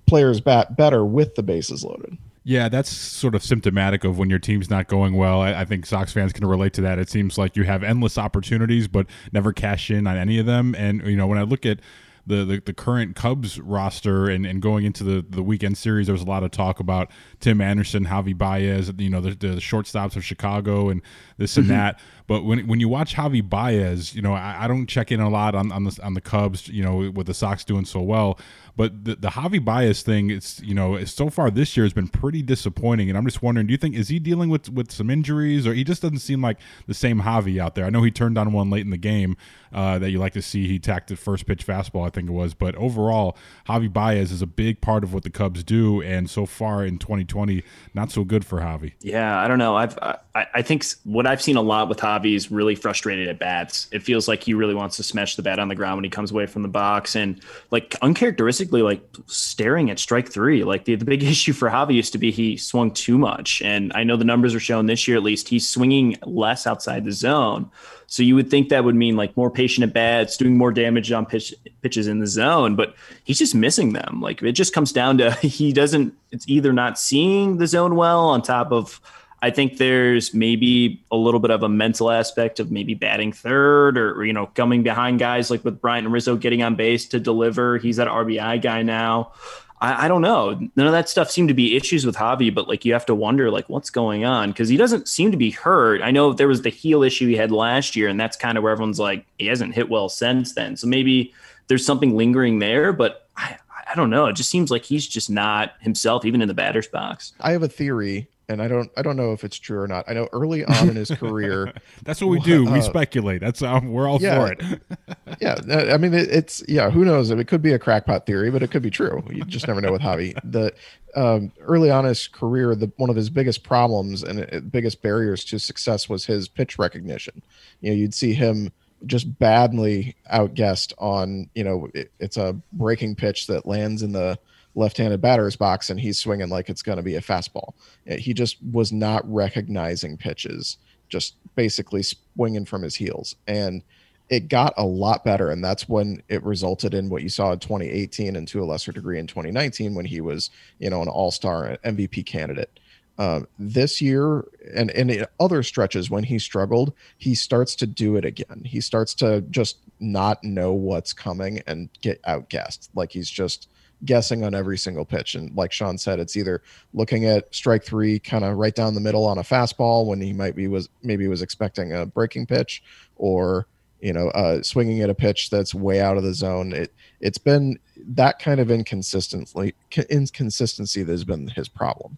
players 0.08 0.42
bat 0.42 0.76
better 0.76 1.06
with 1.06 1.36
the 1.36 1.44
bases 1.44 1.84
loaded 1.84 2.18
yeah, 2.44 2.70
that's 2.70 2.90
sort 2.90 3.36
of 3.36 3.44
symptomatic 3.44 4.04
of 4.04 4.18
when 4.18 4.30
your 4.30 4.40
team's 4.40 4.70
not 4.70 4.88
going 4.88 5.14
well. 5.14 5.42
I, 5.42 5.62
I, 5.62 5.66
think 5.66 5.86
Sox 5.86 6.12
fans 6.12 6.34
can 6.34 6.48
relate 6.48 6.74
to 6.74 6.82
that. 6.82 6.98
It 6.98 7.08
seems 7.08 7.38
like 7.38 7.56
you 7.56 7.64
have 7.64 7.84
endless 7.84 8.18
opportunities, 8.18 8.88
but 8.88 9.06
never 9.32 9.54
cash 9.54 9.92
in 9.92 10.08
on 10.08 10.18
any 10.18 10.40
of 10.40 10.48
them. 10.48 10.74
And 10.76 11.06
you 11.06 11.16
know, 11.16 11.28
when 11.28 11.38
I 11.38 11.44
look 11.44 11.68
at 11.68 11.82
the, 12.26 12.44
the, 12.46 12.62
the 12.66 12.74
current 12.74 13.16
Cubs 13.16 13.60
roster 13.60 14.28
and, 14.28 14.46
and 14.46 14.60
going 14.62 14.86
into 14.86 15.04
the, 15.04 15.26
the 15.28 15.44
weekend 15.44 15.78
series, 15.78 16.08
there 16.08 16.14
was 16.14 16.24
a 16.24 16.28
lot 16.28 16.44
of 16.44 16.50
talk 16.50 16.80
about 16.80 17.12
Tim 17.40 17.62
Anderson, 17.62 18.06
Javi 18.06 18.36
Baez, 18.36 18.92
you 18.98 19.10
know, 19.10 19.22
the, 19.22 19.32
the 19.32 19.56
shortstops 19.58 20.16
of 20.16 20.26
Chicago 20.26 20.90
and 20.90 21.02
this 21.38 21.58
and 21.58 21.68
mm-hmm. 21.68 21.76
that. 21.76 22.00
But 22.32 22.46
when 22.46 22.66
when 22.66 22.80
you 22.80 22.88
watch 22.88 23.16
Javi 23.16 23.42
Baez, 23.42 24.16
you 24.16 24.22
know, 24.22 24.32
I, 24.32 24.64
I, 24.64 24.68
don't 24.70 24.88
check 24.88 25.12
in 25.12 25.20
a 25.20 25.30
lot 25.30 25.54
on, 25.54 25.70
on 25.70 25.84
the 25.84 26.00
on 26.02 26.14
the 26.14 26.22
Cubs, 26.22 26.70
you 26.70 26.82
know, 26.82 27.12
with 27.14 27.28
the 27.28 27.34
Sox 27.34 27.66
doing 27.66 27.84
so 27.84 28.00
well. 28.00 28.40
But 28.78 29.04
the, 29.04 29.16
the 29.16 29.28
Javi 29.28 29.64
Baez 29.64 30.02
thing, 30.02 30.30
it's 30.30 30.62
you 30.62 30.74
know, 30.74 31.04
so 31.04 31.30
far 31.30 31.52
this 31.52 31.76
year 31.76 31.84
has 31.84 31.92
been 31.92 32.08
pretty 32.08 32.42
disappointing. 32.42 33.10
And 33.10 33.18
I'm 33.18 33.26
just 33.26 33.42
wondering, 33.42 33.68
do 33.68 33.72
you 33.72 33.78
think 33.78 33.96
is 33.96 34.08
he 34.08 34.18
dealing 34.18 34.50
with 34.50 34.70
with 34.70 34.94
some 34.94 35.10
injuries, 35.10 35.68
or 35.68 35.74
he 35.74 35.84
just 35.84 36.02
doesn't 36.02 36.20
seem 36.20 36.42
like 36.42 36.58
the 36.88 36.94
same 36.94 37.24
Javi 37.24 37.60
out 37.60 37.76
there? 37.76 37.84
I 37.84 37.90
know 37.90 38.02
he 38.02 38.12
turned 38.12 38.38
on 38.38 38.54
one 38.54 38.70
late 38.70 38.86
in 38.86 38.92
the 38.92 38.98
game 38.98 39.36
uh, 39.74 40.00
that 40.00 40.12
you 40.12 40.18
like 40.18 40.32
to 40.34 40.42
see. 40.42 40.68
He 40.68 40.80
tacked 40.80 41.10
the 41.10 41.18
first 41.18 41.46
pitch 41.46 41.68
fastball, 41.68 42.08
I 42.08 42.12
think 42.12 42.30
it 42.30 42.34
was. 42.34 42.54
But 42.54 42.76
overall, 42.76 43.38
Javi 43.68 43.92
Baez 43.92 44.32
is 44.32 44.42
a 44.42 44.48
big 44.48 44.80
part 44.80 45.04
of 45.04 45.14
what 45.14 45.24
the 45.24 45.30
Cubs 45.30 45.66
do, 45.66 46.02
and 46.02 46.30
so 46.30 46.46
far 46.46 46.86
in 46.86 46.98
2020, 46.98 47.64
not 47.94 48.10
so 48.10 48.24
good 48.24 48.46
for 48.46 48.60
Javi. 48.60 48.94
Yeah, 49.02 49.38
I 49.38 49.50
don't 49.50 49.60
know. 49.60 49.76
I've 49.76 50.00
I, 50.00 50.48
I 50.54 50.62
think 50.62 50.86
what 51.04 51.28
I've 51.28 51.42
seen 51.42 51.58
a 51.58 51.62
lot 51.62 51.90
with 51.90 51.98
Javi 51.98 52.21
is 52.26 52.52
really 52.52 52.76
frustrated 52.76 53.28
at 53.28 53.40
bats. 53.40 53.88
It 53.92 54.04
feels 54.04 54.28
like 54.28 54.44
he 54.44 54.54
really 54.54 54.74
wants 54.74 54.98
to 54.98 55.04
smash 55.04 55.36
the 55.36 55.42
bat 55.42 55.60
on 55.60 55.68
the 55.68 55.76
ground 55.76 55.98
when 55.98 56.04
he 56.04 56.10
comes 56.10 56.32
away 56.32 56.46
from 56.46 56.62
the 56.62 56.68
box, 56.68 57.16
and 57.16 57.42
like 57.72 57.96
uncharacteristically, 58.02 58.82
like 58.82 59.02
staring 59.28 59.90
at 59.90 60.00
strike 60.00 60.32
three. 60.32 60.64
Like 60.64 60.86
the, 60.86 60.96
the 60.96 61.06
big 61.06 61.24
issue 61.32 61.54
for 61.54 61.70
Javi 61.70 61.96
used 61.96 62.14
to 62.14 62.18
be 62.18 62.32
he 62.32 62.58
swung 62.58 62.92
too 62.92 63.18
much, 63.18 63.62
and 63.62 63.92
I 63.94 64.04
know 64.04 64.18
the 64.18 64.26
numbers 64.26 64.56
are 64.56 64.60
showing 64.60 64.86
this 64.86 65.08
year 65.08 65.18
at 65.18 65.24
least 65.24 65.50
he's 65.50 65.68
swinging 65.68 66.18
less 66.26 66.68
outside 66.68 67.06
the 67.06 67.12
zone. 67.12 67.70
So 68.12 68.24
you 68.24 68.36
would 68.36 68.50
think 68.50 68.68
that 68.70 68.84
would 68.84 68.96
mean 68.96 69.16
like 69.16 69.38
more 69.38 69.50
patient 69.50 69.88
at 69.88 69.94
bats, 69.94 70.36
doing 70.36 70.58
more 70.58 70.74
damage 70.74 71.14
on 71.14 71.26
pitch, 71.26 71.54
pitches 71.82 72.08
in 72.08 72.20
the 72.20 72.28
zone, 72.28 72.76
but 72.76 72.94
he's 73.24 73.40
just 73.40 73.56
missing 73.56 73.94
them. 73.94 74.20
Like 74.22 74.44
it 74.44 74.52
just 74.52 74.74
comes 74.74 74.92
down 74.92 75.18
to 75.20 75.32
he 75.42 75.72
doesn't. 75.72 76.14
It's 76.32 76.46
either 76.48 76.74
not 76.74 77.00
seeing 77.00 77.58
the 77.58 77.68
zone 77.68 77.96
well 77.96 78.28
on 78.28 78.42
top 78.42 78.72
of. 78.72 79.00
I 79.44 79.50
think 79.50 79.78
there's 79.78 80.34
maybe 80.34 81.04
a 81.12 81.16
little 81.16 81.40
bit 81.40 81.50
of 81.50 81.64
a 81.64 81.70
mental 81.70 82.12
aspect 82.12 82.60
of 82.60 82.72
maybe 82.72 82.94
batting 82.94 83.32
third 83.32 83.98
or, 83.98 84.24
you 84.24 84.34
know 84.34 84.48
coming 84.48 84.84
behind 84.84 85.20
guys 85.20 85.50
like 85.50 85.66
with 85.66 85.80
and 85.84 86.12
Rizzo 86.12 86.36
getting 86.36 86.62
on 86.62 86.76
base 86.76 87.08
to 87.08 87.20
deliver. 87.20 87.78
He's 87.78 87.98
that 87.98 88.08
RBI 88.08 88.62
guy 88.62 88.84
now. 88.84 89.34
I, 89.82 90.06
I, 90.06 90.08
don't 90.08 90.22
know. 90.22 90.52
None 90.76 90.86
of 90.86 90.94
that 90.94 91.10
stuff 91.10 91.32
seemed 91.32 91.48
to 91.48 91.56
be 91.56 91.76
issues 91.76 92.06
with 92.06 92.16
Javi, 92.16 92.54
but 92.54 92.68
like 92.68 92.86
you 92.86 92.94
have 92.94 93.06
to 93.08 93.16
wonder 93.16 93.50
like 93.50 93.68
what's 93.68 93.90
going 93.90 94.24
on 94.24 94.52
because 94.52 94.70
he 94.70 94.78
doesn't 94.78 95.08
seem 95.08 95.32
to 95.32 95.38
be 95.38 95.50
hurt. 95.50 96.04
I 96.04 96.12
know 96.12 96.34
there 96.34 96.48
was 96.48 96.62
the 96.62 96.70
heel 96.70 97.02
issue 97.02 97.28
he 97.28 97.36
had 97.36 97.52
last 97.52 97.96
year, 97.96 98.08
and 98.08 98.20
that's 98.20 98.38
kind 98.38 98.58
of 98.58 98.64
where 98.64 98.72
everyone's 98.72 99.00
like 99.00 99.26
he 99.40 99.48
hasn't 99.48 99.74
hit 99.74 99.90
well 99.90 100.08
since 100.08 100.54
then. 100.54 100.78
So 100.78 100.86
maybe 100.86 101.34
there's 101.68 101.86
something 101.86 102.16
lingering 102.16 102.60
there, 102.60 102.94
but 102.94 103.28
I, 103.38 103.58
I 103.92 103.96
don't 103.96 104.12
know. 104.12 104.28
It 104.28 104.36
just 104.36 104.50
seems 104.50 104.70
like 104.70 104.86
he's 104.86 105.08
just 105.08 105.30
not 105.30 105.74
himself, 105.80 106.26
even 106.26 106.42
in 106.42 106.48
the 106.48 106.54
batter's 106.54 106.88
box. 106.88 107.34
I 107.42 107.52
have 107.52 107.64
a 107.64 107.68
theory 107.68 108.28
and 108.52 108.62
I 108.62 108.68
don't 108.68 108.92
I 108.98 109.02
don't 109.02 109.16
know 109.16 109.32
if 109.32 109.44
it's 109.44 109.58
true 109.58 109.80
or 109.80 109.88
not. 109.88 110.06
I 110.08 110.14
know 110.14 110.28
early 110.34 110.64
on 110.66 110.90
in 110.90 110.96
his 110.96 111.10
career, 111.10 111.74
that's 112.04 112.22
what 112.22 112.28
we 112.28 112.40
do. 112.42 112.66
We 112.66 112.80
uh, 112.80 112.82
speculate. 112.82 113.42
That's 113.42 113.62
um, 113.62 113.92
we're 113.92 114.08
all 114.08 114.22
yeah, 114.22 114.36
for 114.46 114.52
it. 114.52 114.82
yeah, 115.42 115.94
I 115.94 115.98
mean 115.98 116.14
it, 116.14 116.30
it's 116.30 116.64
yeah. 116.68 116.90
Who 116.90 117.06
knows? 117.06 117.32
It 117.32 117.48
could 117.48 117.62
be 117.62 117.74
a 117.74 117.80
crackpot 117.80 118.26
theory, 118.26 118.52
but 118.52 118.62
it 118.62 118.72
could 118.72 118.84
be 118.84 118.92
true. 118.92 119.24
You 119.32 119.44
just 119.46 119.68
never 119.68 119.82
know 119.82 119.92
with 119.92 120.02
Javi. 120.02 120.38
The 120.44 120.74
um, 121.16 121.52
early 121.62 121.90
on 121.90 122.06
his 122.06 122.28
career, 122.28 122.76
the 122.76 122.92
one 122.98 123.10
of 123.10 123.16
his 123.16 123.30
biggest 123.30 123.64
problems 123.64 124.24
and 124.24 124.54
uh, 124.54 124.60
biggest 124.60 125.02
barriers 125.02 125.44
to 125.46 125.60
success 125.60 126.10
was 126.10 126.26
his 126.26 126.48
pitch 126.48 126.78
recognition. 126.78 127.42
You 127.80 127.92
know, 127.92 127.98
you'd 127.98 128.14
see 128.14 128.34
him 128.34 128.72
just 129.08 129.40
badly 129.40 130.16
outguessed 130.32 130.94
on 131.00 131.50
you 131.56 131.64
know 131.64 131.90
it, 131.94 132.12
it's 132.20 132.38
a 132.38 132.56
breaking 132.74 133.16
pitch 133.16 133.48
that 133.48 133.66
lands 133.66 134.04
in 134.04 134.12
the 134.12 134.38
left-handed 134.76 135.22
batter's 135.22 135.56
box 135.56 135.90
and 135.90 136.00
he's 136.00 136.20
swinging 136.20 136.50
like 136.50 136.70
it's 136.70 136.82
going 136.82 136.98
to 136.98 137.04
be 137.04 137.16
a 137.16 137.22
fastball. 137.22 137.74
Eh, 138.08 138.18
he 138.18 138.34
just 138.34 138.58
was 138.72 138.92
not 138.92 139.30
recognizing 139.32 140.18
pitches, 140.18 140.78
just 141.10 141.36
basically 141.56 142.04
swinging 142.04 142.66
from 142.66 142.82
his 142.82 142.96
heels. 142.96 143.36
And 143.48 143.84
it 144.30 144.48
got 144.48 144.74
a 144.78 144.86
lot 144.86 145.26
better 145.26 145.50
and 145.50 145.64
that's 145.64 145.90
when 145.90 146.24
it 146.30 146.42
resulted 146.44 146.94
in 146.94 147.10
what 147.10 147.22
you 147.22 147.28
saw 147.30 147.52
in 147.52 147.60
2018 147.60 148.36
and 148.36 148.48
to 148.48 148.64
a 148.64 148.66
lesser 148.66 148.94
degree 148.94 149.20
in 149.20 149.28
2019 149.28 149.94
when 149.94 150.06
he 150.06 150.22
was, 150.22 150.50
you 150.80 150.90
know, 150.90 151.02
an 151.02 151.10
all-star 151.10 151.78
MVP 151.84 152.26
candidate. 152.26 152.80
Uh, 153.18 153.42
this 153.60 154.02
year 154.02 154.46
and, 154.74 154.90
and 154.92 155.12
in 155.12 155.26
other 155.40 155.62
stretches 155.62 156.10
when 156.10 156.24
he 156.24 156.40
struggled, 156.40 156.94
he 157.18 157.36
starts 157.36 157.76
to 157.76 157.86
do 157.86 158.16
it 158.16 158.24
again. 158.24 158.64
He 158.64 158.80
starts 158.80 159.14
to 159.16 159.42
just 159.42 159.78
not 160.00 160.44
know 160.44 160.72
what's 160.72 161.12
coming 161.14 161.62
and 161.68 161.90
get 162.02 162.22
outgassed. 162.24 162.88
Like 162.96 163.12
he's 163.12 163.30
just 163.30 163.68
guessing 164.06 164.44
on 164.44 164.54
every 164.56 164.78
single 164.78 165.06
pitch. 165.06 165.36
And 165.36 165.56
like 165.56 165.72
Sean 165.72 165.98
said, 165.98 166.20
it's 166.20 166.36
either 166.36 166.62
looking 166.94 167.26
at 167.26 167.54
strike 167.54 167.84
three, 167.84 168.20
kind 168.20 168.44
of 168.44 168.58
right 168.58 168.74
down 168.74 168.96
the 168.96 169.02
middle 169.02 169.26
on 169.26 169.38
a 169.38 169.44
fastball 169.44 170.06
when 170.06 170.22
he 170.22 170.34
might 170.34 170.56
be 170.56 170.68
was 170.68 170.90
maybe 171.04 171.28
was 171.28 171.42
expecting 171.42 171.94
a 171.94 172.06
breaking 172.06 172.46
pitch, 172.46 172.84
or 173.16 173.68
you 174.02 174.14
know, 174.14 174.30
uh, 174.30 174.64
swinging 174.64 175.02
at 175.02 175.10
a 175.10 175.16
pitch 175.16 175.50
that's 175.50 175.76
way 175.76 176.02
out 176.02 176.18
of 176.18 176.24
the 176.24 176.34
zone. 176.34 176.74
It 176.74 176.94
it's 177.20 177.38
been 177.38 177.80
that 177.98 178.40
kind 178.40 178.60
of 178.60 178.72
inconsistency 178.72 179.76
inconsistency 180.10 181.04
that 181.04 181.12
has 181.12 181.24
been 181.24 181.48
his 181.50 181.70
problem. 181.70 182.18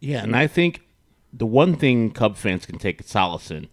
Yeah, 0.00 0.22
and 0.22 0.36
I 0.36 0.46
think 0.46 0.82
the 1.32 1.46
one 1.46 1.76
thing 1.76 2.10
Cub 2.10 2.36
fans 2.36 2.66
can 2.66 2.78
take 2.78 3.02
solace 3.02 3.50
in 3.50 3.68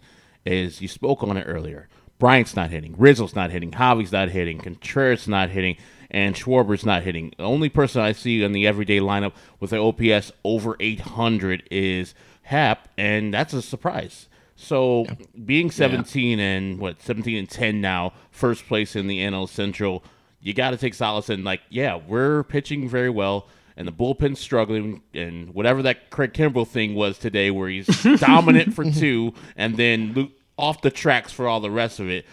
is 0.46 0.82
you 0.82 0.88
spoke 0.88 1.24
on 1.24 1.38
it 1.38 1.44
earlier. 1.44 1.90
Bryant's 2.20 2.56
not 2.56 2.72
hitting, 2.72 2.96
Rizzo's 2.98 3.36
not 3.36 3.52
hitting, 3.52 3.72
Javi's 3.72 4.12
not 4.12 4.30
hitting, 4.30 4.60
Contreras 4.60 5.28
not 5.28 5.50
hitting 5.50 5.78
and 6.12 6.36
Schwarber's 6.36 6.86
not 6.86 7.04
hitting. 7.04 7.34
The 7.38 7.44
only 7.44 7.70
person 7.70 8.02
I 8.02 8.12
see 8.12 8.44
in 8.44 8.52
the 8.52 8.68
everyday 8.68 9.00
lineup 9.00 9.34
with 9.60 9.74
an 9.74 9.80
OPS 9.80 10.32
over 10.44 10.76
800 10.80 11.64
is 11.72 12.14
Happ, 12.44 12.88
and 12.98 13.34
that's 13.34 13.54
a 13.54 13.62
surprise. 13.62 14.28
So 14.56 15.06
yeah. 15.06 15.14
being 15.46 15.70
17 15.70 16.40
yeah. 16.40 16.46
and 16.46 16.80
what 16.80 17.02
17 17.02 17.38
and 17.38 17.50
10 17.50 17.82
now, 17.82 18.14
first 18.32 18.68
place 18.68 18.96
in 18.96 19.08
the 19.08 19.20
NL 19.20 19.48
Central, 19.48 20.04
you 20.42 20.54
got 20.54 20.72
to 20.72 20.78
take 20.78 20.94
solace 20.94 21.30
in 21.30 21.44
like, 21.44 21.62
yeah, 21.70 21.96
we're 21.96 22.44
pitching 22.44 22.88
very 22.90 23.10
well. 23.10 23.48
And 23.76 23.88
the 23.88 23.92
bullpen's 23.92 24.40
struggling, 24.40 25.04
and 25.14 25.54
whatever 25.54 25.84
that 25.84 26.10
Craig 26.10 26.34
Kimbrel 26.34 26.68
thing 26.68 26.96
was 26.96 27.20
today, 27.20 27.52
where 27.52 27.70
he's 27.70 27.86
dominant 28.20 28.74
for 28.74 28.90
two, 28.90 29.36
and 29.56 29.78
then 29.78 30.32
off 30.58 30.82
the 30.82 30.90
tracks 30.90 31.32
for 31.32 31.48
all 31.48 31.60
the 31.60 31.70
rest 31.70 32.00
of 32.00 32.10
it. 32.10 32.26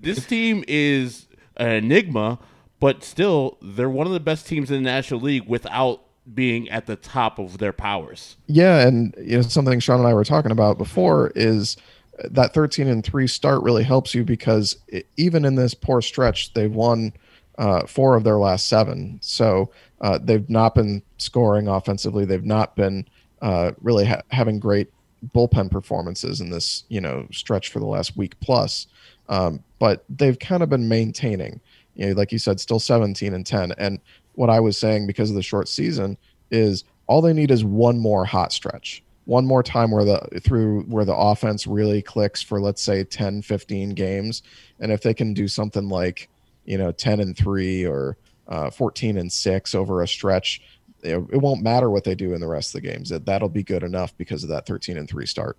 This 0.00 0.26
team 0.26 0.64
is 0.66 1.28
an 1.56 1.70
enigma, 1.70 2.40
but 2.80 3.04
still, 3.04 3.58
they're 3.60 3.90
one 3.90 4.06
of 4.06 4.12
the 4.12 4.20
best 4.20 4.46
teams 4.46 4.70
in 4.70 4.82
the 4.82 4.90
National 4.90 5.20
League 5.20 5.46
without 5.46 6.02
being 6.34 6.68
at 6.68 6.86
the 6.86 6.96
top 6.96 7.38
of 7.38 7.58
their 7.58 7.72
powers. 7.72 8.36
Yeah, 8.46 8.86
and 8.86 9.14
you 9.18 9.36
know 9.36 9.42
something 9.42 9.80
Sean 9.80 10.00
and 10.00 10.08
I 10.08 10.14
were 10.14 10.24
talking 10.24 10.50
about 10.50 10.78
before 10.78 11.32
is 11.34 11.76
that 12.24 12.52
13 12.52 12.86
and 12.86 13.04
3 13.04 13.26
start 13.26 13.62
really 13.62 13.82
helps 13.82 14.14
you 14.14 14.24
because 14.24 14.76
it, 14.88 15.06
even 15.16 15.44
in 15.44 15.54
this 15.54 15.74
poor 15.74 16.02
stretch 16.02 16.52
they've 16.52 16.72
won 16.72 17.12
uh, 17.58 17.86
four 17.86 18.16
of 18.16 18.24
their 18.24 18.38
last 18.38 18.68
seven. 18.68 19.18
So 19.22 19.70
uh, 20.00 20.18
they've 20.22 20.48
not 20.48 20.74
been 20.74 21.02
scoring 21.18 21.68
offensively. 21.68 22.24
They've 22.24 22.44
not 22.44 22.76
been 22.76 23.06
uh, 23.42 23.72
really 23.80 24.06
ha- 24.06 24.22
having 24.30 24.58
great 24.58 24.90
bullpen 25.34 25.70
performances 25.70 26.40
in 26.40 26.48
this 26.48 26.84
you 26.88 27.00
know 27.00 27.26
stretch 27.30 27.68
for 27.68 27.78
the 27.78 27.86
last 27.86 28.16
week 28.16 28.38
plus. 28.40 28.86
Um, 29.28 29.62
but 29.78 30.04
they've 30.08 30.38
kind 30.38 30.62
of 30.62 30.68
been 30.68 30.88
maintaining 30.88 31.60
you 32.00 32.06
know, 32.06 32.12
like 32.14 32.32
you 32.32 32.38
said, 32.38 32.58
still 32.58 32.80
17 32.80 33.34
and 33.34 33.44
10. 33.44 33.72
And 33.72 34.00
what 34.32 34.48
I 34.48 34.58
was 34.58 34.78
saying 34.78 35.06
because 35.06 35.28
of 35.28 35.36
the 35.36 35.42
short 35.42 35.68
season 35.68 36.16
is 36.50 36.84
all 37.06 37.20
they 37.20 37.34
need 37.34 37.50
is 37.50 37.62
one 37.62 37.98
more 37.98 38.24
hot 38.24 38.52
stretch, 38.54 39.02
one 39.26 39.44
more 39.44 39.62
time 39.62 39.90
where 39.90 40.06
the 40.06 40.40
through 40.42 40.84
where 40.84 41.04
the 41.04 41.14
offense 41.14 41.66
really 41.66 42.00
clicks 42.00 42.40
for 42.40 42.58
let's 42.58 42.80
say 42.80 43.04
10, 43.04 43.42
15 43.42 43.90
games. 43.90 44.42
And 44.80 44.90
if 44.90 45.02
they 45.02 45.12
can 45.12 45.34
do 45.34 45.46
something 45.46 45.90
like, 45.90 46.30
you 46.64 46.78
know, 46.78 46.90
10 46.90 47.20
and 47.20 47.36
3 47.36 47.84
or 47.84 48.16
uh, 48.48 48.70
14 48.70 49.18
and 49.18 49.30
6 49.30 49.74
over 49.74 50.00
a 50.00 50.08
stretch, 50.08 50.62
it, 51.02 51.16
it 51.30 51.36
won't 51.36 51.62
matter 51.62 51.90
what 51.90 52.04
they 52.04 52.14
do 52.14 52.32
in 52.32 52.40
the 52.40 52.48
rest 52.48 52.74
of 52.74 52.80
the 52.80 52.88
games. 52.88 53.10
That 53.10 53.26
that'll 53.26 53.50
be 53.50 53.62
good 53.62 53.82
enough 53.82 54.16
because 54.16 54.42
of 54.42 54.48
that 54.48 54.64
13 54.64 54.96
and 54.96 55.08
3 55.08 55.26
start. 55.26 55.58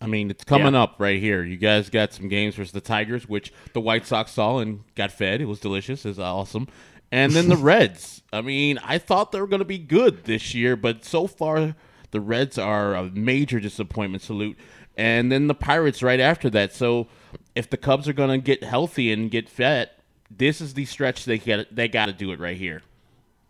I 0.00 0.06
mean, 0.06 0.30
it's 0.30 0.44
coming 0.44 0.72
yeah. 0.72 0.82
up 0.82 0.96
right 0.98 1.20
here. 1.20 1.42
You 1.44 1.56
guys 1.56 1.90
got 1.90 2.12
some 2.12 2.28
games 2.28 2.54
versus 2.54 2.72
the 2.72 2.80
Tigers, 2.80 3.28
which 3.28 3.52
the 3.74 3.80
White 3.80 4.06
Sox 4.06 4.32
saw 4.32 4.58
and 4.58 4.82
got 4.94 5.12
fed. 5.12 5.40
It 5.40 5.44
was 5.44 5.60
delicious. 5.60 6.06
It's 6.06 6.18
awesome. 6.18 6.68
And 7.12 7.32
then 7.32 7.48
the 7.48 7.56
Reds. 7.58 8.22
I 8.32 8.40
mean, 8.40 8.78
I 8.78 8.98
thought 8.98 9.32
they 9.32 9.40
were 9.40 9.46
going 9.46 9.60
to 9.60 9.66
be 9.66 9.78
good 9.78 10.24
this 10.24 10.54
year, 10.54 10.76
but 10.76 11.04
so 11.04 11.26
far 11.26 11.74
the 12.12 12.20
Reds 12.20 12.56
are 12.56 12.94
a 12.94 13.04
major 13.10 13.60
disappointment. 13.60 14.22
Salute. 14.22 14.56
And 14.96 15.30
then 15.30 15.46
the 15.46 15.54
Pirates 15.54 16.02
right 16.02 16.20
after 16.20 16.48
that. 16.50 16.72
So 16.72 17.08
if 17.54 17.68
the 17.68 17.76
Cubs 17.76 18.08
are 18.08 18.12
going 18.12 18.30
to 18.30 18.38
get 18.38 18.64
healthy 18.64 19.12
and 19.12 19.30
get 19.30 19.48
fed, 19.48 19.90
this 20.30 20.60
is 20.60 20.74
the 20.74 20.84
stretch 20.84 21.24
they 21.24 21.38
get. 21.38 21.74
They 21.74 21.88
got 21.88 22.06
to 22.06 22.12
do 22.12 22.32
it 22.32 22.40
right 22.40 22.56
here. 22.56 22.82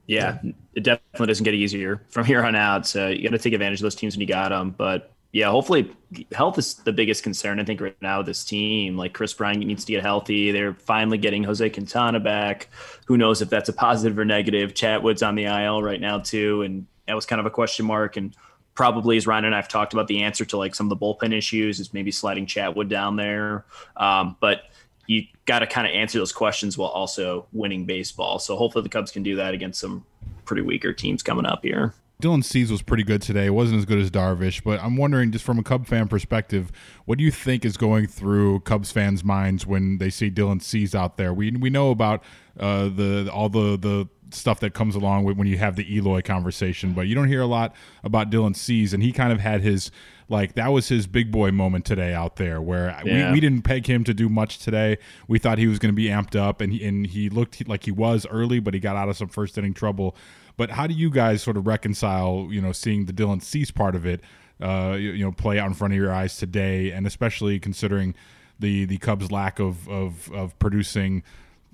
Yeah, 0.06 0.38
it 0.74 0.82
definitely 0.82 1.28
doesn't 1.28 1.44
get 1.44 1.54
easier 1.54 2.02
from 2.08 2.24
here 2.24 2.42
on 2.44 2.56
out. 2.56 2.84
So 2.86 3.08
you 3.08 3.22
got 3.22 3.36
to 3.36 3.38
take 3.38 3.52
advantage 3.52 3.78
of 3.78 3.84
those 3.84 3.94
teams 3.94 4.16
when 4.16 4.22
you 4.22 4.26
got 4.26 4.48
them. 4.48 4.74
But 4.76 5.12
yeah, 5.32 5.50
hopefully 5.50 5.92
health 6.32 6.58
is 6.58 6.74
the 6.74 6.92
biggest 6.92 7.22
concern 7.22 7.60
I 7.60 7.64
think 7.64 7.80
right 7.80 7.96
now. 8.02 8.20
This 8.22 8.44
team, 8.44 8.96
like 8.96 9.12
Kris 9.12 9.32
Bryant, 9.32 9.64
needs 9.64 9.84
to 9.84 9.92
get 9.92 10.02
healthy. 10.02 10.50
They're 10.50 10.74
finally 10.74 11.18
getting 11.18 11.44
Jose 11.44 11.70
Quintana 11.70 12.18
back. 12.18 12.68
Who 13.06 13.16
knows 13.16 13.40
if 13.40 13.48
that's 13.48 13.68
a 13.68 13.72
positive 13.72 14.18
or 14.18 14.24
negative? 14.24 14.74
Chatwood's 14.74 15.22
on 15.22 15.36
the 15.36 15.44
IL 15.44 15.82
right 15.82 16.00
now 16.00 16.18
too, 16.18 16.62
and 16.62 16.86
that 17.06 17.14
was 17.14 17.26
kind 17.26 17.38
of 17.38 17.46
a 17.46 17.50
question 17.50 17.86
mark. 17.86 18.16
And 18.16 18.34
probably, 18.74 19.16
as 19.16 19.26
Ryan 19.26 19.44
and 19.44 19.54
I've 19.54 19.68
talked 19.68 19.92
about, 19.92 20.08
the 20.08 20.22
answer 20.22 20.44
to 20.46 20.56
like 20.56 20.74
some 20.74 20.90
of 20.90 20.98
the 20.98 21.04
bullpen 21.04 21.32
issues 21.32 21.78
is 21.78 21.94
maybe 21.94 22.10
sliding 22.10 22.46
Chatwood 22.46 22.88
down 22.88 23.14
there. 23.14 23.64
Um, 23.96 24.36
but 24.40 24.64
you 25.06 25.24
got 25.44 25.60
to 25.60 25.66
kind 25.66 25.86
of 25.86 25.92
answer 25.92 26.18
those 26.18 26.32
questions 26.32 26.76
while 26.76 26.90
also 26.90 27.46
winning 27.52 27.84
baseball. 27.84 28.40
So 28.40 28.56
hopefully 28.56 28.82
the 28.82 28.88
Cubs 28.88 29.12
can 29.12 29.22
do 29.22 29.36
that 29.36 29.54
against 29.54 29.80
some 29.80 30.04
pretty 30.44 30.62
weaker 30.62 30.92
teams 30.92 31.22
coming 31.22 31.46
up 31.46 31.64
here. 31.64 31.94
Dylan 32.20 32.44
Cease 32.44 32.70
was 32.70 32.82
pretty 32.82 33.02
good 33.02 33.22
today. 33.22 33.46
It 33.46 33.50
wasn't 33.54 33.78
as 33.78 33.84
good 33.84 33.98
as 33.98 34.10
Darvish, 34.10 34.62
but 34.62 34.80
I'm 34.82 34.96
wondering, 34.96 35.30
just 35.32 35.44
from 35.44 35.58
a 35.58 35.62
Cub 35.62 35.86
fan 35.86 36.08
perspective, 36.08 36.70
what 37.04 37.18
do 37.18 37.24
you 37.24 37.30
think 37.30 37.64
is 37.64 37.76
going 37.76 38.06
through 38.06 38.60
Cubs 38.60 38.92
fans' 38.92 39.24
minds 39.24 39.66
when 39.66 39.98
they 39.98 40.10
see 40.10 40.30
Dylan 40.30 40.62
Cease 40.62 40.94
out 40.94 41.16
there? 41.16 41.32
We 41.34 41.50
we 41.52 41.70
know 41.70 41.90
about 41.90 42.22
uh, 42.58 42.88
the 42.88 43.30
all 43.32 43.48
the 43.48 43.76
the 43.78 44.08
stuff 44.32 44.60
that 44.60 44.72
comes 44.74 44.94
along 44.94 45.24
with 45.24 45.36
when 45.36 45.48
you 45.48 45.58
have 45.58 45.74
the 45.74 45.92
Eloy 45.96 46.22
conversation, 46.22 46.92
but 46.92 47.08
you 47.08 47.16
don't 47.16 47.26
hear 47.26 47.40
a 47.40 47.46
lot 47.46 47.74
about 48.04 48.30
Dylan 48.30 48.54
Cease, 48.54 48.92
and 48.92 49.02
he 49.02 49.10
kind 49.12 49.32
of 49.32 49.40
had 49.40 49.60
his 49.60 49.90
like 50.28 50.54
that 50.54 50.68
was 50.68 50.88
his 50.88 51.08
big 51.08 51.32
boy 51.32 51.50
moment 51.50 51.84
today 51.84 52.14
out 52.14 52.36
there 52.36 52.62
where 52.62 52.96
Yeah. 53.04 53.28
we, 53.30 53.34
we 53.34 53.40
didn't 53.40 53.62
peg 53.62 53.86
him 53.86 54.04
to 54.04 54.14
do 54.14 54.28
much 54.28 54.58
today. 54.60 54.98
We 55.26 55.40
thought 55.40 55.58
he 55.58 55.66
was 55.66 55.80
going 55.80 55.92
to 55.92 55.96
be 55.96 56.06
amped 56.06 56.36
up, 56.36 56.60
and 56.60 56.72
he, 56.72 56.84
and 56.86 57.04
he 57.08 57.28
looked 57.28 57.66
like 57.66 57.84
he 57.84 57.90
was 57.90 58.24
early, 58.30 58.60
but 58.60 58.72
he 58.72 58.78
got 58.78 58.94
out 58.94 59.08
of 59.08 59.16
some 59.16 59.26
first 59.26 59.58
inning 59.58 59.74
trouble. 59.74 60.14
But 60.56 60.70
how 60.70 60.86
do 60.86 60.94
you 60.94 61.10
guys 61.10 61.42
sort 61.42 61.56
of 61.56 61.66
reconcile, 61.66 62.48
you 62.50 62.60
know, 62.60 62.72
seeing 62.72 63.06
the 63.06 63.12
Dylan 63.12 63.42
Cease 63.42 63.70
part 63.70 63.94
of 63.94 64.06
it, 64.06 64.20
uh, 64.60 64.96
you, 64.98 65.12
you 65.12 65.24
know, 65.24 65.32
play 65.32 65.58
out 65.58 65.66
in 65.66 65.74
front 65.74 65.94
of 65.94 65.98
your 65.98 66.12
eyes 66.12 66.36
today, 66.36 66.90
and 66.90 67.06
especially 67.06 67.58
considering 67.58 68.14
the 68.58 68.84
the 68.84 68.98
Cubs' 68.98 69.30
lack 69.32 69.58
of 69.58 69.88
of, 69.88 70.30
of 70.32 70.58
producing 70.58 71.22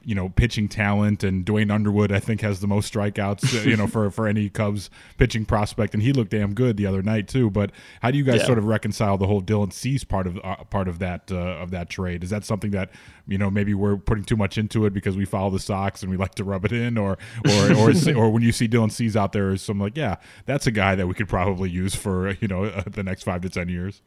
you 0.06 0.14
know 0.14 0.28
pitching 0.30 0.68
talent 0.68 1.22
and 1.24 1.44
Duane 1.44 1.68
Underwood 1.70 2.12
I 2.12 2.20
think 2.20 2.40
has 2.40 2.60
the 2.60 2.68
most 2.68 2.94
strikeouts 2.94 3.58
uh, 3.58 3.68
you 3.68 3.76
know 3.76 3.86
for 3.94 4.08
for 4.10 4.26
any 4.28 4.48
Cubs 4.48 4.88
pitching 5.18 5.44
prospect 5.44 5.92
and 5.94 6.02
he 6.02 6.12
looked 6.12 6.30
damn 6.30 6.54
good 6.54 6.76
the 6.76 6.86
other 6.86 7.02
night 7.02 7.26
too. 7.26 7.50
But 7.50 7.72
how 8.00 8.12
do 8.12 8.16
you 8.18 8.22
guys 8.24 8.40
Yeah. 8.40 8.46
sort 8.46 8.58
of 8.58 8.64
reconcile 8.66 9.18
the 9.18 9.26
whole 9.26 9.42
Dylan 9.42 9.72
Cease 9.72 10.04
part 10.04 10.26
of 10.28 10.38
uh, 10.44 10.56
part 10.70 10.86
of 10.86 11.00
that 11.00 11.30
uh, 11.32 11.36
of 11.36 11.72
that 11.72 11.90
trade? 11.90 12.22
Is 12.22 12.30
that 12.30 12.44
something 12.44 12.70
that 12.70 12.90
you 13.26 13.36
know 13.36 13.50
maybe 13.50 13.74
we're 13.74 13.96
putting 13.96 14.24
too 14.24 14.36
much 14.36 14.56
into 14.56 14.86
it 14.86 14.94
because 14.94 15.16
we 15.16 15.24
follow 15.24 15.50
the 15.50 15.58
Sox 15.58 16.02
and 16.02 16.10
we 16.10 16.16
like 16.16 16.36
to 16.36 16.44
rub 16.44 16.64
it 16.64 16.72
in 16.72 16.96
or 16.96 17.18
or 17.44 17.72
or, 17.76 17.92
or 18.16 18.30
when 18.30 18.42
you 18.42 18.52
see 18.52 18.68
Dylan 18.68 18.92
Cease 18.92 19.16
out 19.16 19.32
there 19.32 19.50
is 19.50 19.60
some 19.60 19.80
like 19.80 19.96
yeah 19.96 20.16
that's 20.44 20.68
a 20.68 20.70
guy 20.70 20.94
that 20.94 21.08
we 21.08 21.14
could 21.14 21.28
probably 21.28 21.68
use 21.68 21.96
for 21.96 22.30
you 22.40 22.46
know 22.46 22.64
uh, 22.64 22.84
the 22.88 23.02
next 23.02 23.24
5 23.24 23.40
to 23.42 23.48
10 23.50 23.68
years 23.68 24.02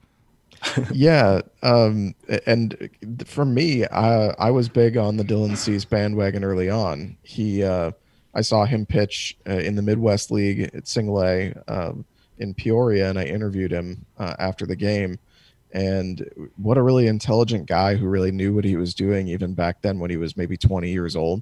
yeah 0.93 1.41
um 1.63 2.13
and 2.45 2.89
for 3.25 3.45
me 3.45 3.85
i 3.87 4.27
i 4.39 4.51
was 4.51 4.67
big 4.67 4.97
on 4.97 5.17
the 5.17 5.23
dylan 5.23 5.55
Cease 5.55 5.85
bandwagon 5.85 6.43
early 6.43 6.69
on. 6.69 7.15
He 7.23 7.63
uh 7.63 7.91
i 8.33 8.41
saw 8.41 8.65
him 8.65 8.85
pitch 8.85 9.37
uh, 9.47 9.53
in 9.53 9.75
the 9.75 9.81
midwest 9.81 10.31
league 10.31 10.69
at 10.73 10.87
single 10.87 11.23
a 11.23 11.53
um, 11.67 12.05
in 12.39 12.53
peoria 12.53 13.09
and 13.09 13.17
i 13.17 13.23
interviewed 13.23 13.71
him 13.71 14.05
uh, 14.17 14.35
after 14.39 14.65
the 14.65 14.75
game. 14.75 15.17
And 15.71 16.27
what 16.57 16.77
a 16.77 16.81
really 16.81 17.07
intelligent 17.07 17.67
guy 17.67 17.95
who 17.95 18.07
really 18.07 18.31
knew 18.31 18.55
what 18.55 18.65
he 18.65 18.75
was 18.75 18.95
doing 18.95 19.27
even 19.27 19.53
back 19.53 19.81
then 19.81 19.99
when 19.99 20.09
he 20.09 20.17
was 20.17 20.35
maybe 20.35 20.57
20 20.57 20.89
years 20.91 21.15
old. 21.15 21.41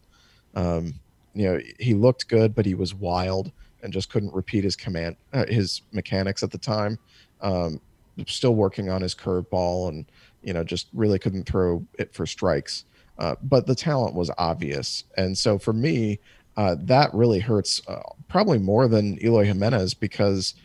Um 0.55 0.93
you 1.33 1.47
know 1.47 1.59
he 1.79 1.93
looked 1.93 2.27
good 2.27 2.53
but 2.55 2.65
he 2.65 2.75
was 2.75 2.93
wild 2.93 3.51
and 3.83 3.93
just 3.93 4.09
couldn't 4.09 4.33
repeat 4.33 4.63
his 4.63 4.75
command 4.75 5.15
uh, 5.33 5.45
his 5.47 5.81
mechanics 5.91 6.43
at 6.43 6.51
the 6.51 6.57
time. 6.57 6.99
Um 7.41 7.79
still 8.25 8.55
working 8.55 8.89
on 8.89 9.01
his 9.01 9.13
curveball 9.13 9.89
and 9.89 10.05
you 10.41 10.53
know 10.53 10.63
just 10.63 10.87
really 10.93 11.19
couldn't 11.19 11.47
throw 11.47 11.85
it 11.99 12.13
for 12.13 12.25
strikes. 12.25 12.85
Uh, 13.19 13.35
but 13.43 13.65
the 13.65 13.75
talent 13.75 14.13
was 14.13 14.29
obvious. 14.37 15.03
And 15.17 15.37
so 15.37 15.57
for 15.57 15.73
me 15.73 16.19
uh, 16.55 16.75
that 16.79 17.13
really 17.13 17.39
hurts 17.39 17.81
uh, 17.87 18.01
probably 18.27 18.57
more 18.57 18.87
than 18.87 19.23
Eloy 19.23 19.45
Jimenez 19.45 19.93
because 19.93 20.55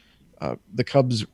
uh, 0.41 0.57
the 0.75 0.85
Cubs 0.85 1.27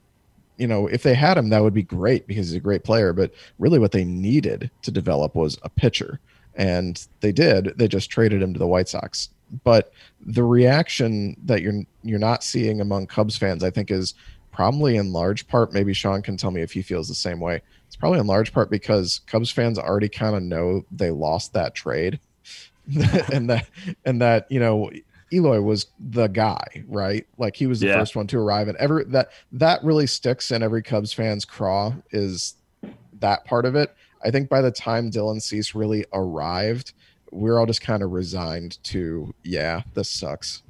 you 0.56 0.66
know 0.66 0.88
if 0.88 1.02
they 1.04 1.14
had 1.14 1.38
him 1.38 1.50
that 1.50 1.62
would 1.62 1.74
be 1.74 1.82
great 1.82 2.26
because 2.26 2.48
he's 2.48 2.56
a 2.56 2.60
great 2.60 2.84
player. 2.84 3.12
But 3.12 3.32
really 3.58 3.78
what 3.78 3.92
they 3.92 4.04
needed 4.04 4.70
to 4.82 4.90
develop 4.90 5.34
was 5.34 5.58
a 5.62 5.68
pitcher. 5.68 6.20
And 6.54 7.06
they 7.20 7.30
did. 7.30 7.74
They 7.78 7.86
just 7.86 8.10
traded 8.10 8.42
him 8.42 8.52
to 8.52 8.58
the 8.58 8.66
White 8.66 8.88
Sox. 8.88 9.28
But 9.62 9.92
the 10.20 10.42
reaction 10.42 11.36
that 11.44 11.62
you're 11.62 11.84
you're 12.02 12.18
not 12.18 12.42
seeing 12.42 12.80
among 12.80 13.06
Cubs 13.06 13.36
fans 13.36 13.62
I 13.62 13.70
think 13.70 13.90
is 13.90 14.14
probably 14.58 14.96
in 14.96 15.12
large 15.12 15.46
part 15.46 15.72
maybe 15.72 15.94
Sean 15.94 16.20
can 16.20 16.36
tell 16.36 16.50
me 16.50 16.62
if 16.62 16.72
he 16.72 16.82
feels 16.82 17.06
the 17.06 17.14
same 17.14 17.38
way. 17.38 17.62
It's 17.86 17.94
probably 17.94 18.18
in 18.18 18.26
large 18.26 18.52
part 18.52 18.70
because 18.72 19.20
Cubs 19.28 19.52
fans 19.52 19.78
already 19.78 20.08
kind 20.08 20.34
of 20.34 20.42
know 20.42 20.84
they 20.90 21.12
lost 21.12 21.52
that 21.52 21.76
trade. 21.76 22.18
And 23.32 23.48
that 23.50 23.68
and 24.04 24.20
that 24.20 24.50
you 24.50 24.58
know 24.58 24.90
Eloy 25.32 25.60
was 25.60 25.86
the 26.00 26.26
guy 26.26 26.64
right? 26.88 27.24
Like 27.36 27.54
he 27.54 27.68
was 27.68 27.78
the 27.78 27.86
Yeah. 27.86 27.98
first 28.00 28.16
one 28.16 28.26
to 28.28 28.38
arrive. 28.38 28.66
And 28.66 28.76
ever 28.78 29.04
that 29.04 29.28
that 29.52 29.84
really 29.84 30.08
sticks 30.08 30.50
in 30.50 30.60
every 30.64 30.82
Cubs 30.82 31.12
fan's 31.12 31.44
craw 31.44 31.94
is 32.10 32.54
that 33.20 33.44
part 33.44 33.64
of 33.64 33.76
it. 33.76 33.94
I 34.24 34.32
think 34.32 34.48
by 34.48 34.60
the 34.60 34.72
time 34.72 35.12
Dylan 35.12 35.40
Cease 35.40 35.72
really 35.72 36.04
arrived 36.12 36.94
we're 37.30 37.60
all 37.60 37.66
just 37.66 37.82
kind 37.82 38.02
of 38.02 38.10
resigned 38.10 38.82
to 38.82 39.32
yeah 39.44 39.82
this 39.94 40.08
sucks 40.08 40.62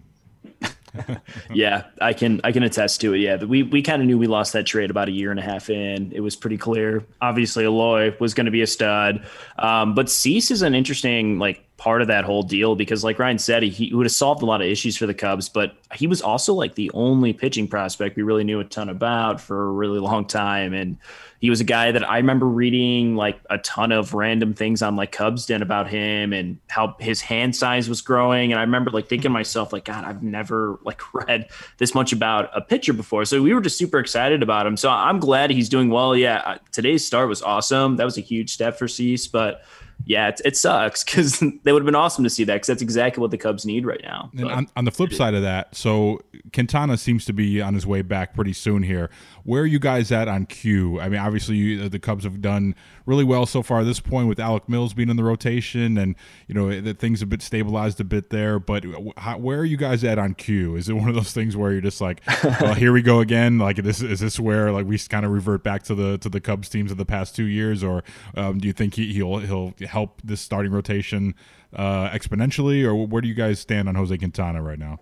yeah, 1.53 1.85
I 2.01 2.13
can 2.13 2.41
I 2.45 2.53
can 2.53 2.63
attest 2.63 3.01
to 3.03 3.15
it. 3.15 3.19
Yeah, 3.19 3.43
we 3.45 3.63
we 3.63 3.83
kind 3.83 4.03
of 4.03 4.07
knew 4.07 4.19
we 4.19 4.27
lost 4.27 4.53
that 4.55 4.67
trade 4.67 4.91
about 4.91 5.09
a 5.09 5.13
year 5.13 5.31
and 5.31 5.39
a 5.39 5.43
half 5.43 5.71
in. 5.71 6.13
It 6.13 6.21
was 6.21 6.37
pretty 6.37 6.59
clear. 6.59 7.05
Obviously, 7.21 7.65
Eloy 7.65 8.17
was 8.19 8.35
going 8.35 8.47
to 8.47 8.51
be 8.51 8.63
a 8.63 8.67
stud, 8.67 9.25
um, 9.59 9.95
but 9.95 10.09
Cease 10.09 10.51
is 10.51 10.63
an 10.63 10.75
interesting 10.75 11.39
like 11.39 11.68
part 11.79 12.03
of 12.03 12.09
that 12.09 12.25
whole 12.25 12.43
deal 12.43 12.75
because, 12.77 13.03
like 13.03 13.19
Ryan 13.19 13.39
said, 13.39 13.63
he, 13.63 13.71
he 13.71 13.95
would 13.95 14.05
have 14.05 14.13
solved 14.13 14.43
a 14.43 14.47
lot 14.47 14.61
of 14.61 14.67
issues 14.67 14.97
for 14.97 15.07
the 15.07 15.15
Cubs, 15.15 15.49
but 15.49 15.77
he 15.95 16.07
was 16.07 16.21
also 16.21 16.53
like 16.53 16.75
the 16.75 16.91
only 16.93 17.33
pitching 17.33 17.67
prospect 17.67 18.17
we 18.17 18.23
really 18.23 18.45
knew 18.45 18.61
a 18.61 18.65
ton 18.65 18.91
about 18.91 19.41
for 19.41 19.69
a 19.69 19.73
really 19.73 19.99
long 20.01 20.27
time, 20.27 20.75
and 20.75 20.99
he 21.41 21.51
was 21.51 21.61
a 21.61 21.65
guy 21.65 21.93
that 21.93 22.09
I 22.09 22.17
remember 22.17 22.47
reading 22.47 23.15
like 23.15 23.39
a 23.49 23.59
ton 23.59 23.93
of 23.93 24.13
random 24.13 24.55
things 24.55 24.83
on 24.83 24.97
like 24.97 25.13
Cubs 25.13 25.47
Den 25.47 25.63
about 25.63 25.89
him 25.89 26.33
and 26.33 26.59
how 26.67 26.97
his 26.99 27.21
hand 27.21 27.55
size 27.55 27.89
was 27.89 28.01
growing. 28.01 28.51
And 28.51 28.59
I 28.59 28.63
remember 28.63 28.91
like 28.91 29.09
thinking 29.09 29.25
to 29.25 29.29
myself, 29.31 29.73
like, 29.73 29.85
God, 29.85 30.05
I've 30.05 30.23
never 30.23 30.81
like 30.83 31.15
read 31.15 31.49
this 31.77 31.95
much 31.95 32.13
about 32.13 32.51
a 32.55 32.61
pitcher 32.61 32.93
before. 32.93 33.25
So 33.25 33.41
we 33.41 33.55
were 33.55 33.61
just 33.61 33.79
super 33.79 34.01
excited 34.01 34.43
about 34.43 34.67
him. 34.67 34.77
So 34.77 34.91
I'm 34.91 35.21
glad 35.21 35.51
he's 35.51 35.69
doing 35.69 35.91
well. 35.91 36.17
Yeah, 36.17 36.59
today's 36.73 37.07
start 37.07 37.29
was 37.29 37.41
awesome. 37.41 37.97
That 37.97 38.05
was 38.05 38.19
a 38.19 38.23
huge 38.23 38.53
step 38.53 38.77
for 38.77 38.89
Cease, 38.89 39.29
but 39.29 39.63
yeah, 40.05 40.29
it, 40.29 40.41
it 40.45 40.57
sucks 40.57 41.05
because 41.05 41.39
they 41.63 41.73
would 41.73 41.83
have 41.83 41.87
been 41.87 41.95
awesome 41.95 42.25
to 42.25 42.31
see 42.31 42.45
that 42.45 42.55
because 42.55 42.69
that's 42.69 42.83
exactly 42.83 43.21
what 43.21 43.31
the 43.31 43.39
Cubs 43.39 43.67
need 43.67 43.85
right 43.85 44.01
now. 44.03 44.31
And 44.37 44.51
on, 44.51 44.69
on 44.77 44.85
the 44.85 44.91
flip 44.91 45.13
side 45.13 45.35
of 45.35 45.43
that, 45.43 45.75
so 45.75 46.21
Quintana 46.53 46.97
seems 46.97 47.25
to 47.27 47.33
be 47.33 47.61
on 47.61 47.75
his 47.75 47.87
way 47.87 48.03
back 48.03 48.35
pretty 48.35 48.53
soon 48.53 48.83
here. 48.83 49.11
Where 49.45 49.63
are 49.63 49.67
you 49.67 49.79
guys 49.79 50.13
at 50.13 50.29
on 50.29 50.47
Q? 50.47 51.01
I 51.01 51.09
mean, 51.09 51.21
obviously 51.21 51.57
you, 51.57 51.89
the 51.89 51.99
Cubs 51.99 52.25
have 52.25 52.41
done 52.41 52.75
really 53.07 53.25
well 53.25 53.47
so 53.47 53.63
far 53.63 53.81
at 53.81 53.85
this 53.85 54.01
point 54.01 54.29
with 54.29 54.39
Alec 54.39 54.69
Mills 54.69 54.95
being 54.95 55.09
in 55.09 55.17
the 55.17 55.25
rotation, 55.25 55.97
and 55.97 56.15
you 56.47 56.55
know 56.55 56.81
that 56.81 56.99
things 56.99 57.21
have 57.21 57.29
been 57.29 57.41
stabilized 57.41 58.01
a 58.01 58.05
bit 58.05 58.31
there. 58.31 58.59
But 58.59 58.85
how, 59.17 59.39
where 59.39 59.59
are 59.59 59.65
you 59.65 59.77
guys 59.77 60.05
at 60.05 60.19
on 60.19 60.35
Q? 60.35 60.77
Is 60.77 60.89
it 60.89 60.95
one 60.95 61.09
of 61.09 61.15
those 61.15 61.33
things 61.33 61.57
where 61.57 61.73
you're 61.73 61.81
just 61.81 62.01
like, 62.01 62.23
well, 62.61 62.75
here 62.75 62.93
we 62.93 63.03
go 63.03 63.21
again? 63.21 63.59
Like, 63.59 63.77
this 63.77 64.03
is 64.03 64.21
this 64.21 64.39
where 64.39 64.73
like 64.73 64.87
we 64.87 64.99
kind 64.99 65.25
of 65.25 65.33
revert 65.33 65.63
back 65.63 65.83
to 65.85 65.95
the 65.95 66.19
to 66.19 66.29
the 66.29 66.41
Cubs 66.41 66.69
teams 66.69 66.91
of 66.91 66.99
the 66.99 67.07
past 67.07 67.35
two 67.35 67.47
years, 67.47 67.83
or 67.83 68.03
um, 68.37 68.59
do 68.59 68.67
you 68.67 68.73
think 68.73 68.95
he, 68.95 69.13
he'll 69.13 69.39
he'll 69.39 69.75
help 69.87 70.21
this 70.23 70.41
starting 70.41 70.73
rotation 70.73 71.35
uh, 71.75 72.11
exponentially, 72.11 72.85
or 72.85 72.95
where 72.95 73.23
do 73.23 73.29
you 73.29 73.35
guys 73.35 73.61
stand 73.61 73.89
on 73.89 73.95
Jose 73.95 74.17
Quintana 74.17 74.63
right 74.63 74.79
now? 74.79 74.99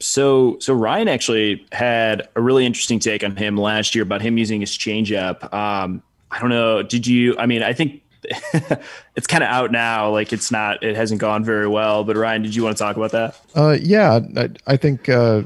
So, 0.00 0.58
so 0.60 0.74
Ryan 0.74 1.08
actually 1.08 1.66
had 1.72 2.28
a 2.34 2.40
really 2.40 2.64
interesting 2.64 2.98
take 2.98 3.22
on 3.22 3.36
him 3.36 3.56
last 3.56 3.94
year 3.94 4.02
about 4.02 4.22
him 4.22 4.38
using 4.38 4.60
his 4.60 4.70
changeup. 4.70 5.52
Um, 5.52 6.02
I 6.30 6.38
don't 6.40 6.50
know. 6.50 6.82
Did 6.82 7.06
you? 7.06 7.36
I 7.38 7.46
mean, 7.46 7.62
I 7.62 7.72
think 7.72 8.02
it's 9.16 9.26
kind 9.26 9.44
of 9.44 9.50
out 9.50 9.72
now. 9.72 10.10
Like 10.10 10.32
it's 10.32 10.50
not. 10.50 10.82
It 10.82 10.96
hasn't 10.96 11.20
gone 11.20 11.44
very 11.44 11.68
well. 11.68 12.04
But 12.04 12.16
Ryan, 12.16 12.42
did 12.42 12.54
you 12.54 12.64
want 12.64 12.76
to 12.76 12.82
talk 12.82 12.96
about 12.96 13.12
that? 13.12 13.40
Uh, 13.54 13.76
yeah, 13.80 14.20
I, 14.36 14.48
I 14.66 14.76
think 14.76 15.08
uh, 15.08 15.42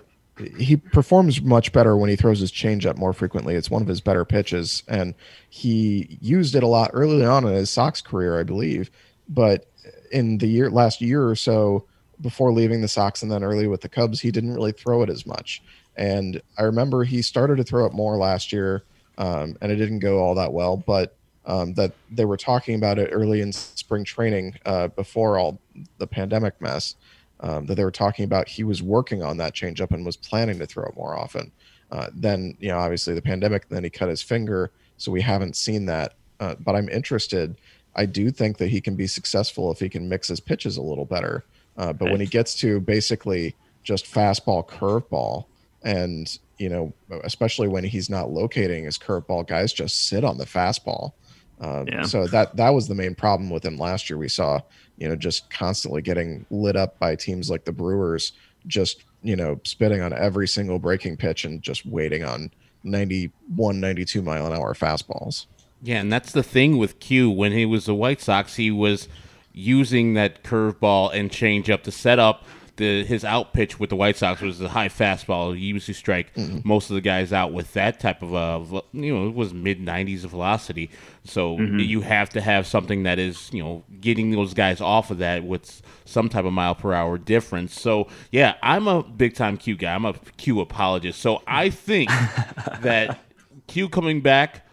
he 0.56 0.76
performs 0.76 1.40
much 1.42 1.72
better 1.72 1.96
when 1.96 2.10
he 2.10 2.16
throws 2.16 2.40
his 2.40 2.52
changeup 2.52 2.96
more 2.96 3.12
frequently. 3.12 3.54
It's 3.54 3.70
one 3.70 3.82
of 3.82 3.88
his 3.88 4.00
better 4.00 4.24
pitches, 4.24 4.82
and 4.88 5.14
he 5.50 6.18
used 6.20 6.54
it 6.54 6.62
a 6.62 6.68
lot 6.68 6.90
early 6.92 7.24
on 7.24 7.46
in 7.46 7.54
his 7.54 7.70
Sox 7.70 8.00
career, 8.00 8.38
I 8.38 8.42
believe. 8.42 8.90
But 9.28 9.66
in 10.12 10.38
the 10.38 10.46
year 10.46 10.70
last 10.70 11.00
year 11.00 11.28
or 11.28 11.36
so, 11.36 11.86
before 12.20 12.52
leaving 12.52 12.80
the 12.80 12.88
Sox 12.88 13.22
and 13.22 13.30
then 13.30 13.44
early 13.44 13.66
with 13.66 13.80
the 13.80 13.88
Cubs, 13.88 14.20
he 14.20 14.30
didn't 14.30 14.54
really 14.54 14.72
throw 14.72 15.02
it 15.02 15.10
as 15.10 15.26
much. 15.26 15.62
And 15.96 16.40
I 16.58 16.62
remember 16.62 17.04
he 17.04 17.22
started 17.22 17.56
to 17.56 17.64
throw 17.64 17.86
it 17.86 17.92
more 17.92 18.16
last 18.16 18.52
year, 18.52 18.84
um, 19.18 19.56
and 19.60 19.70
it 19.70 19.76
didn't 19.76 20.00
go 20.00 20.18
all 20.18 20.34
that 20.34 20.52
well. 20.52 20.76
But 20.76 21.16
um, 21.46 21.74
that 21.74 21.92
they 22.10 22.24
were 22.24 22.36
talking 22.36 22.74
about 22.74 22.98
it 22.98 23.10
early 23.12 23.40
in 23.40 23.52
spring 23.52 24.04
training 24.04 24.56
uh, 24.64 24.88
before 24.88 25.38
all 25.38 25.60
the 25.98 26.06
pandemic 26.06 26.60
mess 26.60 26.96
um, 27.40 27.66
that 27.66 27.74
they 27.74 27.84
were 27.84 27.90
talking 27.90 28.24
about 28.24 28.48
he 28.48 28.64
was 28.64 28.82
working 28.82 29.22
on 29.22 29.36
that 29.36 29.54
changeup 29.54 29.90
and 29.90 30.06
was 30.06 30.16
planning 30.16 30.58
to 30.58 30.66
throw 30.66 30.84
it 30.84 30.96
more 30.96 31.16
often. 31.16 31.52
Uh, 31.90 32.08
then 32.14 32.56
you 32.58 32.68
know 32.68 32.78
obviously 32.78 33.14
the 33.14 33.22
pandemic, 33.22 33.68
then 33.68 33.84
he 33.84 33.90
cut 33.90 34.08
his 34.08 34.22
finger, 34.22 34.70
so 34.96 35.12
we 35.12 35.20
haven't 35.20 35.54
seen 35.54 35.86
that. 35.86 36.14
Uh, 36.40 36.54
but 36.58 36.74
I'm 36.74 36.88
interested. 36.88 37.56
I 37.94 38.06
do 38.06 38.30
think 38.30 38.56
that 38.58 38.68
he 38.68 38.80
can 38.80 38.96
be 38.96 39.06
successful 39.06 39.70
if 39.70 39.78
he 39.78 39.88
can 39.88 40.08
mix 40.08 40.28
his 40.28 40.40
pitches 40.40 40.76
a 40.76 40.82
little 40.82 41.04
better. 41.04 41.44
Uh, 41.76 41.92
but 41.92 42.10
when 42.10 42.20
he 42.20 42.26
gets 42.26 42.54
to 42.56 42.80
basically 42.80 43.54
just 43.82 44.06
fastball, 44.06 44.66
curveball, 44.66 45.46
and 45.82 46.38
you 46.58 46.68
know, 46.68 46.92
especially 47.24 47.68
when 47.68 47.84
he's 47.84 48.08
not 48.08 48.30
locating 48.30 48.84
his 48.84 48.98
curveball, 48.98 49.46
guys 49.46 49.72
just 49.72 50.08
sit 50.08 50.24
on 50.24 50.38
the 50.38 50.44
fastball. 50.44 51.12
Um, 51.60 51.86
Yeah. 51.88 52.02
So 52.02 52.26
that 52.28 52.56
that 52.56 52.70
was 52.70 52.88
the 52.88 52.94
main 52.94 53.14
problem 53.14 53.50
with 53.50 53.64
him 53.64 53.76
last 53.76 54.08
year. 54.08 54.18
We 54.18 54.28
saw, 54.28 54.60
you 54.98 55.08
know, 55.08 55.16
just 55.16 55.50
constantly 55.50 56.02
getting 56.02 56.46
lit 56.50 56.76
up 56.76 56.98
by 56.98 57.16
teams 57.16 57.50
like 57.50 57.64
the 57.64 57.72
Brewers, 57.72 58.32
just 58.66 59.04
you 59.22 59.36
know, 59.36 59.58
spitting 59.64 60.02
on 60.02 60.12
every 60.12 60.46
single 60.46 60.78
breaking 60.78 61.16
pitch 61.16 61.44
and 61.44 61.62
just 61.62 61.86
waiting 61.86 62.24
on 62.24 62.50
91, 62.84 63.80
92 63.80 64.20
mile 64.20 64.46
an 64.46 64.52
hour 64.52 64.74
fastballs. 64.74 65.46
Yeah, 65.82 66.00
and 66.00 66.12
that's 66.12 66.32
the 66.32 66.42
thing 66.42 66.76
with 66.76 67.00
Q. 67.00 67.30
When 67.30 67.52
he 67.52 67.66
was 67.66 67.86
the 67.86 67.94
White 67.94 68.20
Sox, 68.20 68.56
he 68.56 68.70
was 68.70 69.08
using 69.54 70.14
that 70.14 70.42
curveball 70.42 71.14
and 71.14 71.30
changeup 71.30 71.82
to 71.84 71.92
set 71.92 72.18
up 72.18 72.44
the 72.76 73.04
his 73.04 73.24
out 73.24 73.52
pitch 73.52 73.78
with 73.78 73.90
the 73.90 73.96
White 73.96 74.16
Sox 74.16 74.40
was 74.40 74.60
a 74.60 74.68
high 74.68 74.88
fastball. 74.88 75.56
He 75.56 75.66
used 75.66 75.86
to 75.86 75.94
strike 75.94 76.34
mm-hmm. 76.34 76.66
most 76.66 76.90
of 76.90 76.94
the 76.94 77.00
guys 77.00 77.32
out 77.32 77.52
with 77.52 77.72
that 77.74 78.00
type 78.00 78.20
of 78.22 78.34
uh, 78.74 78.80
you 78.92 79.14
know, 79.14 79.28
it 79.28 79.34
was 79.34 79.54
mid 79.54 79.80
90s 79.80 80.20
velocity. 80.20 80.90
So 81.24 81.56
mm-hmm. 81.56 81.78
you 81.78 82.00
have 82.00 82.30
to 82.30 82.40
have 82.40 82.66
something 82.66 83.04
that 83.04 83.18
is, 83.18 83.48
you 83.52 83.62
know, 83.62 83.84
getting 84.00 84.32
those 84.32 84.54
guys 84.54 84.80
off 84.80 85.10
of 85.10 85.18
that 85.18 85.44
with 85.44 85.82
some 86.04 86.28
type 86.28 86.44
of 86.44 86.52
mile 86.52 86.74
per 86.74 86.92
hour 86.92 87.16
difference. 87.16 87.80
So 87.80 88.08
yeah, 88.32 88.56
I'm 88.62 88.88
a 88.88 89.04
big 89.04 89.34
time 89.34 89.56
Q 89.56 89.76
guy. 89.76 89.94
I'm 89.94 90.04
a 90.04 90.14
Q 90.36 90.60
apologist. 90.60 91.20
So 91.20 91.42
I 91.46 91.70
think 91.70 92.10
that 92.80 93.20
Q 93.68 93.88
coming 93.88 94.20
back 94.20 94.63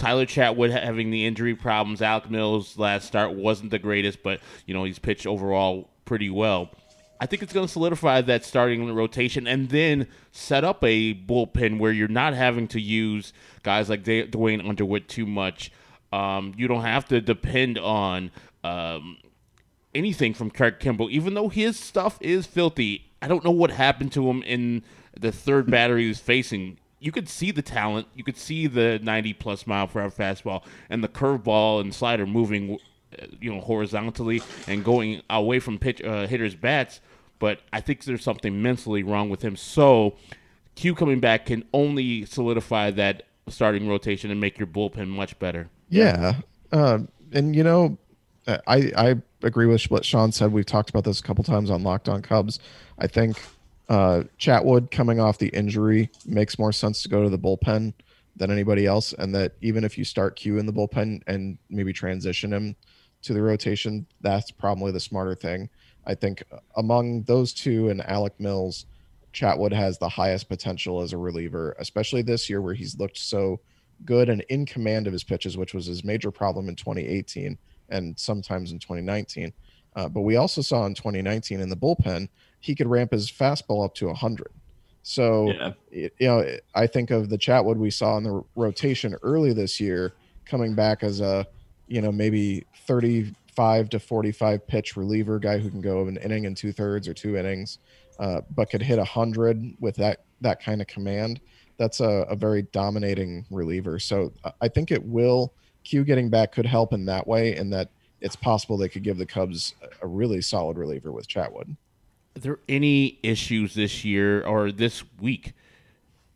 Tyler 0.00 0.24
Chatwood 0.24 0.70
having 0.70 1.10
the 1.10 1.26
injury 1.26 1.54
problems. 1.54 2.00
Alec 2.00 2.30
Mills 2.30 2.78
last 2.78 3.06
start 3.06 3.34
wasn't 3.34 3.70
the 3.70 3.78
greatest, 3.78 4.22
but 4.22 4.40
you 4.64 4.72
know 4.72 4.84
he's 4.84 4.98
pitched 4.98 5.26
overall 5.26 5.90
pretty 6.06 6.30
well. 6.30 6.70
I 7.20 7.26
think 7.26 7.42
it's 7.42 7.52
going 7.52 7.66
to 7.66 7.72
solidify 7.72 8.22
that 8.22 8.46
starting 8.46 8.90
rotation 8.94 9.46
and 9.46 9.68
then 9.68 10.08
set 10.32 10.64
up 10.64 10.82
a 10.82 11.12
bullpen 11.14 11.78
where 11.78 11.92
you're 11.92 12.08
not 12.08 12.32
having 12.32 12.66
to 12.68 12.80
use 12.80 13.34
guys 13.62 13.90
like 13.90 14.04
Duane 14.04 14.66
Underwood 14.66 15.06
too 15.06 15.26
much. 15.26 15.70
Um, 16.14 16.54
you 16.56 16.66
don't 16.66 16.80
have 16.80 17.06
to 17.08 17.20
depend 17.20 17.78
on 17.78 18.30
um, 18.64 19.18
anything 19.94 20.32
from 20.32 20.50
Craig 20.50 20.78
Kimbrel, 20.80 21.10
even 21.10 21.34
though 21.34 21.50
his 21.50 21.78
stuff 21.78 22.16
is 22.22 22.46
filthy. 22.46 23.12
I 23.20 23.28
don't 23.28 23.44
know 23.44 23.50
what 23.50 23.70
happened 23.70 24.12
to 24.12 24.30
him 24.30 24.42
in 24.44 24.82
the 25.14 25.30
third 25.30 25.70
batter 25.70 25.98
he 25.98 26.08
was 26.08 26.20
facing 26.20 26.78
you 27.00 27.10
could 27.10 27.28
see 27.28 27.50
the 27.50 27.62
talent. 27.62 28.06
You 28.14 28.22
could 28.22 28.36
see 28.36 28.66
the 28.66 29.00
90 29.02 29.32
plus 29.34 29.66
mile 29.66 29.88
per 29.88 30.02
hour 30.02 30.10
fastball 30.10 30.62
and 30.88 31.02
the 31.02 31.08
curveball 31.08 31.80
and 31.80 31.94
slider 31.94 32.26
moving, 32.26 32.78
uh, 33.20 33.26
you 33.40 33.52
know, 33.52 33.60
horizontally 33.60 34.42
and 34.68 34.84
going 34.84 35.22
away 35.30 35.58
from 35.58 35.78
pitch 35.78 36.02
uh, 36.02 36.26
hitters' 36.26 36.54
bats. 36.54 37.00
But 37.38 37.60
I 37.72 37.80
think 37.80 38.04
there's 38.04 38.22
something 38.22 38.62
mentally 38.62 39.02
wrong 39.02 39.30
with 39.30 39.42
him. 39.42 39.56
So 39.56 40.16
Q 40.74 40.94
coming 40.94 41.20
back 41.20 41.46
can 41.46 41.64
only 41.72 42.26
solidify 42.26 42.90
that 42.92 43.24
starting 43.48 43.88
rotation 43.88 44.30
and 44.30 44.38
make 44.38 44.58
your 44.58 44.66
bullpen 44.66 45.08
much 45.08 45.38
better. 45.38 45.70
Yeah, 45.88 46.34
uh, 46.70 46.98
and 47.32 47.56
you 47.56 47.64
know, 47.64 47.98
I 48.46 48.92
I 48.96 49.14
agree 49.42 49.66
with 49.66 49.90
what 49.90 50.04
Sean 50.04 50.32
said. 50.32 50.52
We've 50.52 50.66
talked 50.66 50.90
about 50.90 51.04
this 51.04 51.18
a 51.18 51.22
couple 51.22 51.44
times 51.44 51.70
on 51.70 51.82
Locked 51.82 52.08
On 52.08 52.22
Cubs. 52.22 52.60
I 52.98 53.06
think 53.06 53.40
uh, 53.90 54.22
Chatwood 54.38 54.92
coming 54.92 55.18
off 55.18 55.38
the 55.38 55.48
injury 55.48 56.08
makes 56.24 56.58
more 56.60 56.72
sense 56.72 57.02
to 57.02 57.08
go 57.08 57.24
to 57.24 57.28
the 57.28 57.38
bullpen 57.38 57.92
than 58.36 58.52
anybody 58.52 58.86
else, 58.86 59.12
and 59.14 59.34
that 59.34 59.54
even 59.60 59.82
if 59.82 59.98
you 59.98 60.04
start 60.04 60.36
Q 60.36 60.58
in 60.58 60.64
the 60.64 60.72
bullpen 60.72 61.22
and 61.26 61.58
maybe 61.68 61.92
transition 61.92 62.52
him 62.52 62.76
to 63.22 63.34
the 63.34 63.42
rotation, 63.42 64.06
that's 64.20 64.52
probably 64.52 64.92
the 64.92 65.00
smarter 65.00 65.34
thing. 65.34 65.68
I 66.06 66.14
think 66.14 66.44
among 66.76 67.24
those 67.24 67.52
two 67.52 67.88
and 67.88 68.00
Alec 68.08 68.38
Mills, 68.38 68.86
Chatwood 69.34 69.72
has 69.72 69.98
the 69.98 70.08
highest 70.08 70.48
potential 70.48 71.02
as 71.02 71.12
a 71.12 71.18
reliever, 71.18 71.74
especially 71.80 72.22
this 72.22 72.48
year 72.48 72.62
where 72.62 72.74
he's 72.74 72.96
looked 72.96 73.18
so 73.18 73.60
good 74.04 74.28
and 74.28 74.42
in 74.48 74.66
command 74.66 75.08
of 75.08 75.12
his 75.12 75.24
pitches, 75.24 75.56
which 75.56 75.74
was 75.74 75.86
his 75.86 76.04
major 76.04 76.30
problem 76.30 76.68
in 76.68 76.76
2018 76.76 77.58
and 77.88 78.18
sometimes 78.18 78.70
in 78.70 78.78
2019. 78.78 79.52
Uh, 79.96 80.08
but 80.08 80.20
we 80.20 80.36
also 80.36 80.62
saw 80.62 80.86
in 80.86 80.94
2019 80.94 81.60
in 81.60 81.68
the 81.68 81.76
bullpen 81.76 82.28
he 82.60 82.74
could 82.74 82.86
ramp 82.86 83.12
his 83.12 83.30
fastball 83.30 83.84
up 83.84 83.94
to 83.96 84.06
100. 84.06 84.48
So, 85.02 85.50
yeah. 85.50 85.72
you 85.90 86.10
know, 86.20 86.56
I 86.74 86.86
think 86.86 87.10
of 87.10 87.30
the 87.30 87.38
Chatwood 87.38 87.76
we 87.76 87.90
saw 87.90 88.18
in 88.18 88.24
the 88.24 88.44
rotation 88.54 89.16
early 89.22 89.52
this 89.52 89.80
year 89.80 90.12
coming 90.44 90.74
back 90.74 91.02
as 91.02 91.20
a, 91.20 91.46
you 91.88 92.02
know, 92.02 92.12
maybe 92.12 92.66
35 92.86 93.88
to 93.90 93.98
45 93.98 94.66
pitch 94.66 94.96
reliever 94.96 95.38
guy 95.38 95.58
who 95.58 95.70
can 95.70 95.80
go 95.80 96.06
an 96.06 96.18
inning 96.18 96.46
and 96.46 96.56
two 96.56 96.72
thirds 96.72 97.08
or 97.08 97.14
two 97.14 97.36
innings, 97.36 97.78
uh, 98.18 98.42
but 98.54 98.70
could 98.70 98.82
hit 98.82 98.98
100 98.98 99.74
with 99.80 99.96
that, 99.96 100.24
that 100.42 100.62
kind 100.62 100.82
of 100.82 100.86
command. 100.86 101.40
That's 101.78 102.00
a, 102.00 102.26
a 102.28 102.36
very 102.36 102.62
dominating 102.62 103.46
reliever. 103.50 103.98
So 103.98 104.32
I 104.60 104.68
think 104.68 104.90
it 104.90 105.02
will, 105.02 105.54
Q 105.82 106.04
getting 106.04 106.28
back 106.28 106.52
could 106.52 106.66
help 106.66 106.92
in 106.92 107.06
that 107.06 107.26
way, 107.26 107.56
and 107.56 107.72
that 107.72 107.88
it's 108.20 108.36
possible 108.36 108.76
they 108.76 108.90
could 108.90 109.02
give 109.02 109.16
the 109.16 109.24
Cubs 109.24 109.74
a 110.02 110.06
really 110.06 110.42
solid 110.42 110.76
reliever 110.76 111.10
with 111.10 111.26
Chatwood 111.26 111.74
there 112.34 112.58
any 112.68 113.18
issues 113.22 113.74
this 113.74 114.04
year 114.04 114.44
or 114.44 114.72
this 114.72 115.02
week 115.20 115.52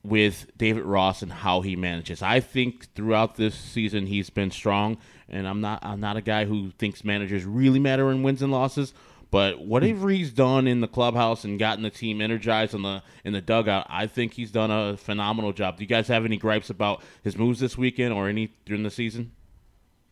with 0.02 0.50
David 0.56 0.84
Ross 0.84 1.22
and 1.22 1.32
how 1.32 1.60
he 1.60 1.76
manages? 1.76 2.22
I 2.22 2.40
think 2.40 2.92
throughout 2.94 3.36
this 3.36 3.54
season 3.54 4.06
he's 4.06 4.30
been 4.30 4.50
strong, 4.50 4.98
and 5.28 5.46
I'm 5.46 5.60
not 5.60 5.80
I'm 5.84 6.00
not 6.00 6.16
a 6.16 6.22
guy 6.22 6.44
who 6.44 6.70
thinks 6.72 7.04
managers 7.04 7.44
really 7.44 7.78
matter 7.78 8.10
in 8.10 8.22
wins 8.22 8.42
and 8.42 8.52
losses. 8.52 8.92
But 9.30 9.66
whatever 9.66 10.02
hmm. 10.02 10.14
he's 10.14 10.30
done 10.30 10.68
in 10.68 10.80
the 10.80 10.86
clubhouse 10.86 11.42
and 11.42 11.58
gotten 11.58 11.82
the 11.82 11.90
team 11.90 12.20
energized 12.20 12.72
in 12.72 12.82
the 12.82 13.02
in 13.24 13.32
the 13.32 13.40
dugout, 13.40 13.84
I 13.90 14.06
think 14.06 14.34
he's 14.34 14.52
done 14.52 14.70
a 14.70 14.96
phenomenal 14.96 15.52
job. 15.52 15.76
Do 15.76 15.82
you 15.82 15.88
guys 15.88 16.06
have 16.06 16.24
any 16.24 16.36
gripes 16.36 16.70
about 16.70 17.02
his 17.22 17.36
moves 17.36 17.58
this 17.58 17.76
weekend 17.76 18.12
or 18.14 18.28
any 18.28 18.54
during 18.64 18.84
the 18.84 18.90
season? 18.90 19.32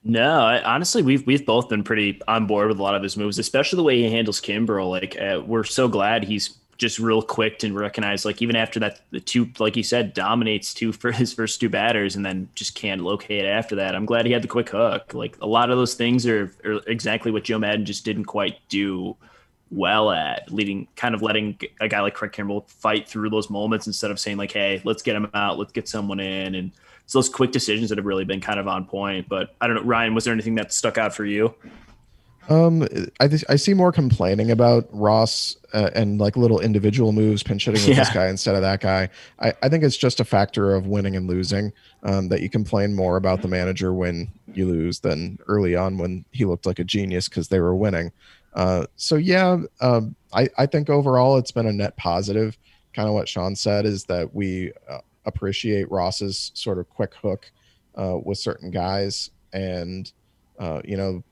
No, 0.04 0.40
I, 0.40 0.62
honestly, 0.62 1.02
we've 1.02 1.24
we've 1.26 1.46
both 1.46 1.68
been 1.68 1.84
pretty 1.84 2.20
on 2.26 2.46
board 2.46 2.68
with 2.68 2.78
a 2.78 2.82
lot 2.82 2.94
of 2.96 3.02
his 3.02 3.16
moves, 3.16 3.38
especially 3.38 3.76
the 3.76 3.84
way 3.84 3.98
he 3.98 4.10
handles 4.10 4.40
Kimbrel. 4.40 4.90
Like, 4.90 5.16
uh, 5.20 5.42
we're 5.46 5.62
so 5.64 5.86
glad 5.86 6.24
he's 6.24 6.58
just 6.76 6.98
real 6.98 7.22
quick 7.22 7.60
to 7.60 7.72
recognize, 7.72 8.24
like, 8.24 8.42
even 8.42 8.56
after 8.56 8.80
that, 8.80 9.02
the 9.12 9.20
two, 9.20 9.48
like 9.60 9.76
you 9.76 9.84
said, 9.84 10.12
dominates 10.14 10.74
two 10.74 10.92
for 10.92 11.12
his 11.12 11.32
first 11.32 11.60
two 11.60 11.68
batters, 11.68 12.16
and 12.16 12.26
then 12.26 12.48
just 12.56 12.74
can't 12.74 13.02
locate 13.02 13.44
after 13.44 13.76
that. 13.76 13.94
I'm 13.94 14.04
glad 14.04 14.26
he 14.26 14.32
had 14.32 14.42
the 14.42 14.48
quick 14.48 14.70
hook. 14.70 15.14
Like, 15.14 15.36
a 15.40 15.46
lot 15.46 15.70
of 15.70 15.78
those 15.78 15.94
things 15.94 16.26
are, 16.26 16.52
are 16.64 16.80
exactly 16.88 17.30
what 17.30 17.44
Joe 17.44 17.58
Maddon 17.58 17.84
just 17.84 18.04
didn't 18.04 18.24
quite 18.24 18.58
do 18.68 19.16
well 19.70 20.10
at 20.10 20.52
leading 20.52 20.86
kind 20.96 21.14
of 21.14 21.22
letting 21.22 21.58
a 21.80 21.88
guy 21.88 22.00
like 22.00 22.12
Craig 22.12 22.32
Kimbrel 22.32 22.68
fight 22.68 23.08
through 23.08 23.30
those 23.30 23.48
moments 23.48 23.86
instead 23.86 24.10
of 24.10 24.20
saying 24.20 24.36
like, 24.36 24.52
Hey, 24.52 24.82
let's 24.84 25.02
get 25.02 25.16
him 25.16 25.30
out. 25.32 25.58
Let's 25.58 25.72
get 25.72 25.88
someone 25.88 26.20
in. 26.20 26.54
And 26.54 26.72
it's 27.12 27.28
those 27.28 27.28
quick 27.28 27.52
decisions 27.52 27.90
that 27.90 27.98
have 27.98 28.06
really 28.06 28.24
been 28.24 28.40
kind 28.40 28.58
of 28.58 28.66
on 28.66 28.86
point. 28.86 29.28
But 29.28 29.54
I 29.60 29.66
don't 29.66 29.76
know, 29.76 29.82
Ryan, 29.82 30.14
was 30.14 30.24
there 30.24 30.32
anything 30.32 30.54
that 30.54 30.72
stuck 30.72 30.96
out 30.96 31.14
for 31.14 31.26
you? 31.26 31.54
Um, 32.48 32.88
I 33.20 33.28
th- 33.28 33.44
I 33.50 33.56
see 33.56 33.74
more 33.74 33.92
complaining 33.92 34.50
about 34.50 34.88
Ross 34.90 35.56
uh, 35.74 35.90
and 35.94 36.18
like 36.18 36.38
little 36.38 36.58
individual 36.58 37.12
moves, 37.12 37.42
pinch 37.42 37.66
hitting 37.66 37.82
with 37.82 37.90
yeah. 37.90 37.96
this 37.96 38.14
guy 38.14 38.28
instead 38.28 38.54
of 38.54 38.62
that 38.62 38.80
guy. 38.80 39.10
I, 39.38 39.52
I 39.62 39.68
think 39.68 39.84
it's 39.84 39.96
just 39.96 40.20
a 40.20 40.24
factor 40.24 40.74
of 40.74 40.86
winning 40.86 41.14
and 41.14 41.28
losing. 41.28 41.72
Um, 42.02 42.28
that 42.30 42.40
you 42.40 42.48
complain 42.48 42.94
more 42.94 43.16
about 43.16 43.42
the 43.42 43.48
manager 43.48 43.92
when 43.92 44.32
you 44.54 44.66
lose 44.66 45.00
than 45.00 45.38
early 45.46 45.76
on 45.76 45.98
when 45.98 46.24
he 46.32 46.46
looked 46.46 46.64
like 46.64 46.78
a 46.78 46.84
genius 46.84 47.28
because 47.28 47.48
they 47.48 47.60
were 47.60 47.76
winning. 47.76 48.10
Uh, 48.54 48.86
so 48.96 49.16
yeah, 49.16 49.58
um, 49.82 50.16
I 50.32 50.48
I 50.56 50.64
think 50.64 50.88
overall 50.88 51.36
it's 51.36 51.52
been 51.52 51.66
a 51.66 51.72
net 51.72 51.98
positive. 51.98 52.56
Kind 52.94 53.06
of 53.06 53.14
what 53.14 53.28
Sean 53.28 53.54
said 53.54 53.84
is 53.84 54.06
that 54.06 54.34
we 54.34 54.72
uh, 54.88 55.00
appreciate 55.24 55.90
Ross's 55.90 56.50
sort 56.54 56.78
of 56.78 56.88
quick 56.88 57.14
hook 57.14 57.50
uh, 57.94 58.18
with 58.22 58.38
certain 58.38 58.70
guys. 58.70 59.30
And, 59.52 60.10
uh, 60.58 60.80
you 60.84 60.96
know, 60.96 61.22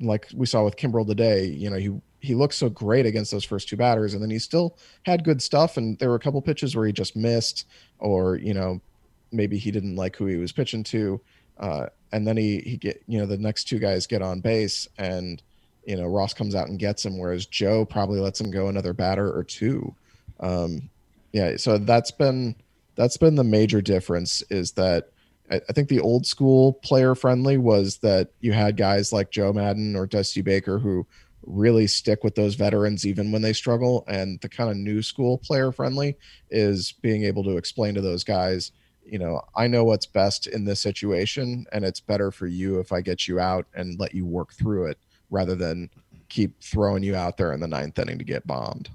like 0.00 0.28
we 0.34 0.46
saw 0.46 0.64
with 0.64 0.76
Kimbrel 0.76 1.06
today, 1.06 1.44
you 1.46 1.70
know, 1.70 1.76
he, 1.76 2.00
he 2.20 2.34
looked 2.34 2.54
so 2.54 2.68
great 2.68 3.06
against 3.06 3.30
those 3.30 3.44
first 3.44 3.68
two 3.68 3.76
batters 3.76 4.14
and 4.14 4.22
then 4.22 4.30
he 4.30 4.38
still 4.38 4.76
had 5.04 5.24
good 5.24 5.40
stuff. 5.42 5.76
And 5.76 5.98
there 5.98 6.08
were 6.08 6.16
a 6.16 6.20
couple 6.20 6.40
pitches 6.42 6.74
where 6.74 6.86
he 6.86 6.92
just 6.92 7.16
missed 7.16 7.66
or, 7.98 8.36
you 8.36 8.54
know, 8.54 8.80
maybe 9.30 9.58
he 9.58 9.70
didn't 9.70 9.96
like 9.96 10.16
who 10.16 10.26
he 10.26 10.36
was 10.36 10.52
pitching 10.52 10.82
to. 10.84 11.20
Uh, 11.58 11.86
and 12.12 12.26
then 12.26 12.36
he, 12.36 12.60
he 12.60 12.76
get, 12.76 13.02
you 13.06 13.18
know, 13.18 13.26
the 13.26 13.36
next 13.36 13.64
two 13.64 13.78
guys 13.78 14.06
get 14.06 14.22
on 14.22 14.40
base 14.40 14.88
and, 14.98 15.42
you 15.84 15.96
know, 15.96 16.06
Ross 16.06 16.34
comes 16.34 16.54
out 16.54 16.68
and 16.68 16.78
gets 16.78 17.04
him, 17.04 17.18
whereas 17.18 17.46
Joe 17.46 17.84
probably 17.84 18.20
lets 18.20 18.40
him 18.40 18.50
go 18.50 18.68
another 18.68 18.92
batter 18.92 19.30
or 19.36 19.42
two. 19.42 19.94
Um, 20.40 20.88
yeah. 21.32 21.56
So 21.56 21.78
that's 21.78 22.10
been, 22.10 22.54
that's 22.98 23.16
been 23.16 23.36
the 23.36 23.44
major 23.44 23.80
difference 23.80 24.42
is 24.50 24.72
that 24.72 25.10
I, 25.50 25.60
think 25.72 25.88
the 25.88 26.00
old 26.00 26.26
school 26.26 26.74
player 26.74 27.14
friendly 27.14 27.56
was 27.56 27.98
that 27.98 28.32
you 28.40 28.52
had 28.52 28.76
guys 28.76 29.12
like 29.12 29.30
Joe 29.30 29.52
Maddon 29.52 29.96
or 29.96 30.06
Dusty 30.06 30.42
Baker 30.42 30.78
who 30.78 31.06
really 31.46 31.86
stick 31.86 32.24
with 32.24 32.34
those 32.34 32.56
veterans 32.56 33.06
even 33.06 33.30
when 33.32 33.40
they 33.40 33.52
struggle. 33.52 34.04
And 34.08 34.38
the 34.40 34.48
kind 34.48 34.68
of 34.68 34.76
new 34.76 35.00
school 35.00 35.38
player 35.38 35.70
friendly 35.70 36.18
is 36.50 36.92
being 37.00 37.22
able 37.22 37.44
to 37.44 37.56
explain 37.56 37.94
to 37.94 38.00
those 38.00 38.24
guys, 38.24 38.72
you 39.06 39.18
know, 39.18 39.40
I 39.56 39.68
know 39.68 39.84
what's 39.84 40.04
best 40.04 40.48
in 40.48 40.64
this 40.64 40.80
situation, 40.80 41.64
and 41.72 41.84
it's 41.84 42.00
better 42.00 42.30
for 42.30 42.48
you 42.48 42.80
if 42.80 42.92
I 42.92 43.00
get 43.00 43.26
you 43.26 43.38
out 43.38 43.66
and 43.74 43.98
let 43.98 44.12
you 44.12 44.26
work 44.26 44.52
through 44.52 44.86
it 44.86 44.98
rather 45.30 45.54
than 45.54 45.88
keep 46.28 46.60
throwing 46.60 47.04
you 47.04 47.14
out 47.14 47.38
there 47.38 47.52
in 47.52 47.60
the 47.60 47.68
ninth 47.68 47.98
inning 47.98 48.18
to 48.18 48.24
get 48.24 48.46
bombed 48.46 48.90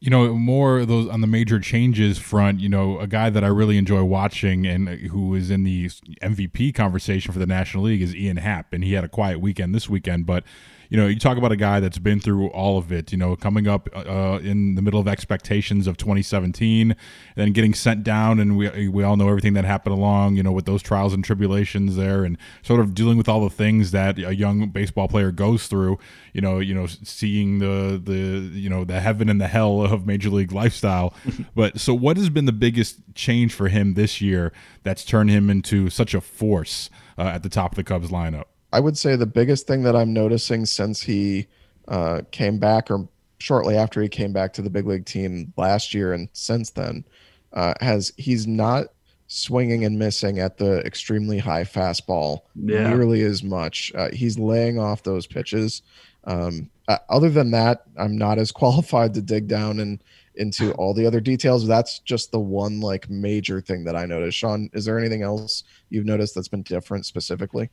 you 0.00 0.08
know, 0.08 0.32
more 0.32 0.86
those 0.86 1.08
on 1.08 1.20
the 1.20 1.26
major 1.26 1.60
changes 1.60 2.18
front, 2.18 2.58
you 2.60 2.70
know, 2.70 2.98
a 2.98 3.06
guy 3.06 3.28
that 3.28 3.44
I 3.44 3.48
really 3.48 3.76
enjoy 3.76 4.02
watching 4.02 4.66
and 4.66 4.88
uh, 4.88 4.92
who 4.92 5.34
is 5.34 5.50
in 5.50 5.62
the 5.62 5.88
MVP 6.22 6.74
conversation 6.74 7.32
for 7.32 7.38
the 7.38 7.46
National 7.46 7.84
League 7.84 8.00
is 8.00 8.16
Ian 8.16 8.38
Happ, 8.38 8.72
and 8.72 8.82
he 8.82 8.94
had 8.94 9.04
a 9.04 9.08
quiet 9.08 9.40
weekend 9.40 9.74
this 9.74 9.90
weekend, 9.90 10.24
but 10.24 10.42
you 10.90 10.96
know, 10.96 11.06
you 11.06 11.20
talk 11.20 11.38
about 11.38 11.52
a 11.52 11.56
guy 11.56 11.78
that's 11.78 11.98
been 11.98 12.18
through 12.18 12.48
all 12.48 12.76
of 12.76 12.90
it. 12.90 13.12
You 13.12 13.18
know, 13.18 13.36
coming 13.36 13.68
up 13.68 13.88
uh, 13.94 14.40
in 14.42 14.74
the 14.74 14.82
middle 14.82 14.98
of 14.98 15.06
expectations 15.06 15.86
of 15.86 15.96
2017, 15.96 16.96
then 17.36 17.52
getting 17.52 17.74
sent 17.74 18.02
down, 18.02 18.40
and 18.40 18.58
we 18.58 18.88
we 18.88 19.04
all 19.04 19.16
know 19.16 19.28
everything 19.28 19.54
that 19.54 19.64
happened 19.64 19.94
along. 19.94 20.36
You 20.36 20.42
know, 20.42 20.50
with 20.50 20.66
those 20.66 20.82
trials 20.82 21.14
and 21.14 21.24
tribulations 21.24 21.94
there, 21.94 22.24
and 22.24 22.36
sort 22.62 22.80
of 22.80 22.92
dealing 22.92 23.16
with 23.16 23.28
all 23.28 23.40
the 23.40 23.54
things 23.54 23.92
that 23.92 24.18
a 24.18 24.34
young 24.34 24.68
baseball 24.70 25.06
player 25.06 25.30
goes 25.30 25.68
through. 25.68 25.96
You 26.32 26.40
know, 26.40 26.58
you 26.58 26.74
know, 26.74 26.86
seeing 26.86 27.60
the 27.60 28.00
the 28.02 28.50
you 28.58 28.68
know 28.68 28.82
the 28.84 28.98
heaven 28.98 29.28
and 29.28 29.40
the 29.40 29.48
hell 29.48 29.82
of 29.82 30.08
major 30.08 30.28
league 30.28 30.50
lifestyle. 30.50 31.14
but 31.54 31.78
so, 31.78 31.94
what 31.94 32.16
has 32.16 32.30
been 32.30 32.46
the 32.46 32.52
biggest 32.52 32.98
change 33.14 33.54
for 33.54 33.68
him 33.68 33.94
this 33.94 34.20
year 34.20 34.52
that's 34.82 35.04
turned 35.04 35.30
him 35.30 35.50
into 35.50 35.88
such 35.88 36.14
a 36.14 36.20
force 36.20 36.90
uh, 37.16 37.22
at 37.22 37.44
the 37.44 37.48
top 37.48 37.72
of 37.72 37.76
the 37.76 37.84
Cubs 37.84 38.10
lineup? 38.10 38.46
I 38.72 38.80
would 38.80 38.96
say 38.96 39.16
the 39.16 39.26
biggest 39.26 39.66
thing 39.66 39.82
that 39.82 39.96
I'm 39.96 40.12
noticing 40.12 40.66
since 40.66 41.02
he 41.02 41.46
uh, 41.88 42.22
came 42.30 42.58
back, 42.58 42.90
or 42.90 43.08
shortly 43.38 43.76
after 43.76 44.00
he 44.00 44.08
came 44.08 44.32
back 44.32 44.52
to 44.54 44.62
the 44.62 44.70
big 44.70 44.86
league 44.86 45.06
team 45.06 45.52
last 45.56 45.92
year, 45.94 46.12
and 46.12 46.28
since 46.32 46.70
then, 46.70 47.04
uh, 47.52 47.74
has 47.80 48.12
he's 48.16 48.46
not 48.46 48.86
swinging 49.26 49.84
and 49.84 49.98
missing 49.98 50.40
at 50.40 50.58
the 50.58 50.80
extremely 50.84 51.38
high 51.38 51.62
fastball 51.62 52.40
Yeah. 52.56 52.88
nearly 52.88 53.22
as 53.22 53.44
much. 53.44 53.92
Uh, 53.94 54.10
he's 54.12 54.38
laying 54.38 54.78
off 54.78 55.04
those 55.04 55.26
pitches. 55.26 55.82
Um, 56.24 56.68
uh, 56.88 56.98
other 57.08 57.30
than 57.30 57.52
that, 57.52 57.84
I'm 57.96 58.18
not 58.18 58.38
as 58.38 58.50
qualified 58.62 59.14
to 59.14 59.22
dig 59.22 59.46
down 59.46 59.78
and 59.78 60.02
into 60.34 60.72
all 60.78 60.94
the 60.94 61.06
other 61.06 61.20
details. 61.20 61.66
That's 61.66 62.00
just 62.00 62.32
the 62.32 62.40
one 62.40 62.80
like 62.80 63.08
major 63.08 63.60
thing 63.60 63.84
that 63.84 63.94
I 63.94 64.04
noticed. 64.04 64.36
Sean, 64.36 64.68
is 64.72 64.84
there 64.84 64.98
anything 64.98 65.22
else 65.22 65.62
you've 65.90 66.06
noticed 66.06 66.34
that's 66.34 66.48
been 66.48 66.62
different 66.62 67.06
specifically? 67.06 67.70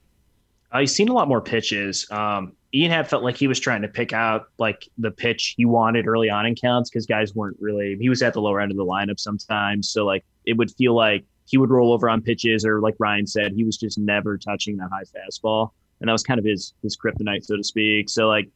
He's 0.75 0.93
seen 0.93 1.09
a 1.09 1.13
lot 1.13 1.27
more 1.27 1.41
pitches. 1.41 2.05
Um, 2.11 2.53
Ian 2.73 2.91
had 2.91 3.09
felt 3.09 3.23
like 3.23 3.37
he 3.37 3.47
was 3.47 3.59
trying 3.59 3.81
to 3.81 3.87
pick 3.87 4.11
out 4.11 4.47
like 4.59 4.87
the 4.97 5.11
pitch 5.11 5.53
he 5.55 5.65
wanted 5.65 6.07
early 6.07 6.29
on 6.29 6.45
in 6.45 6.55
counts 6.55 6.89
because 6.89 7.05
guys 7.05 7.33
weren't 7.33 7.57
really. 7.59 7.97
He 7.99 8.09
was 8.09 8.21
at 8.21 8.33
the 8.33 8.41
lower 8.41 8.59
end 8.59 8.71
of 8.71 8.77
the 8.77 8.85
lineup 8.85 9.19
sometimes, 9.19 9.89
so 9.89 10.05
like 10.05 10.25
it 10.45 10.57
would 10.57 10.71
feel 10.71 10.93
like 10.93 11.23
he 11.45 11.57
would 11.57 11.69
roll 11.69 11.93
over 11.93 12.09
on 12.09 12.21
pitches, 12.21 12.65
or 12.65 12.81
like 12.81 12.95
Ryan 12.99 13.25
said, 13.25 13.53
he 13.53 13.63
was 13.63 13.77
just 13.77 13.97
never 13.97 14.37
touching 14.37 14.75
that 14.77 14.89
high 14.91 15.03
fastball, 15.03 15.71
and 16.01 16.09
that 16.09 16.11
was 16.11 16.23
kind 16.23 16.39
of 16.39 16.45
his 16.45 16.73
his 16.83 16.97
kryptonite, 16.97 17.45
so 17.45 17.55
to 17.55 17.63
speak. 17.63 18.09
So 18.09 18.27
like 18.27 18.49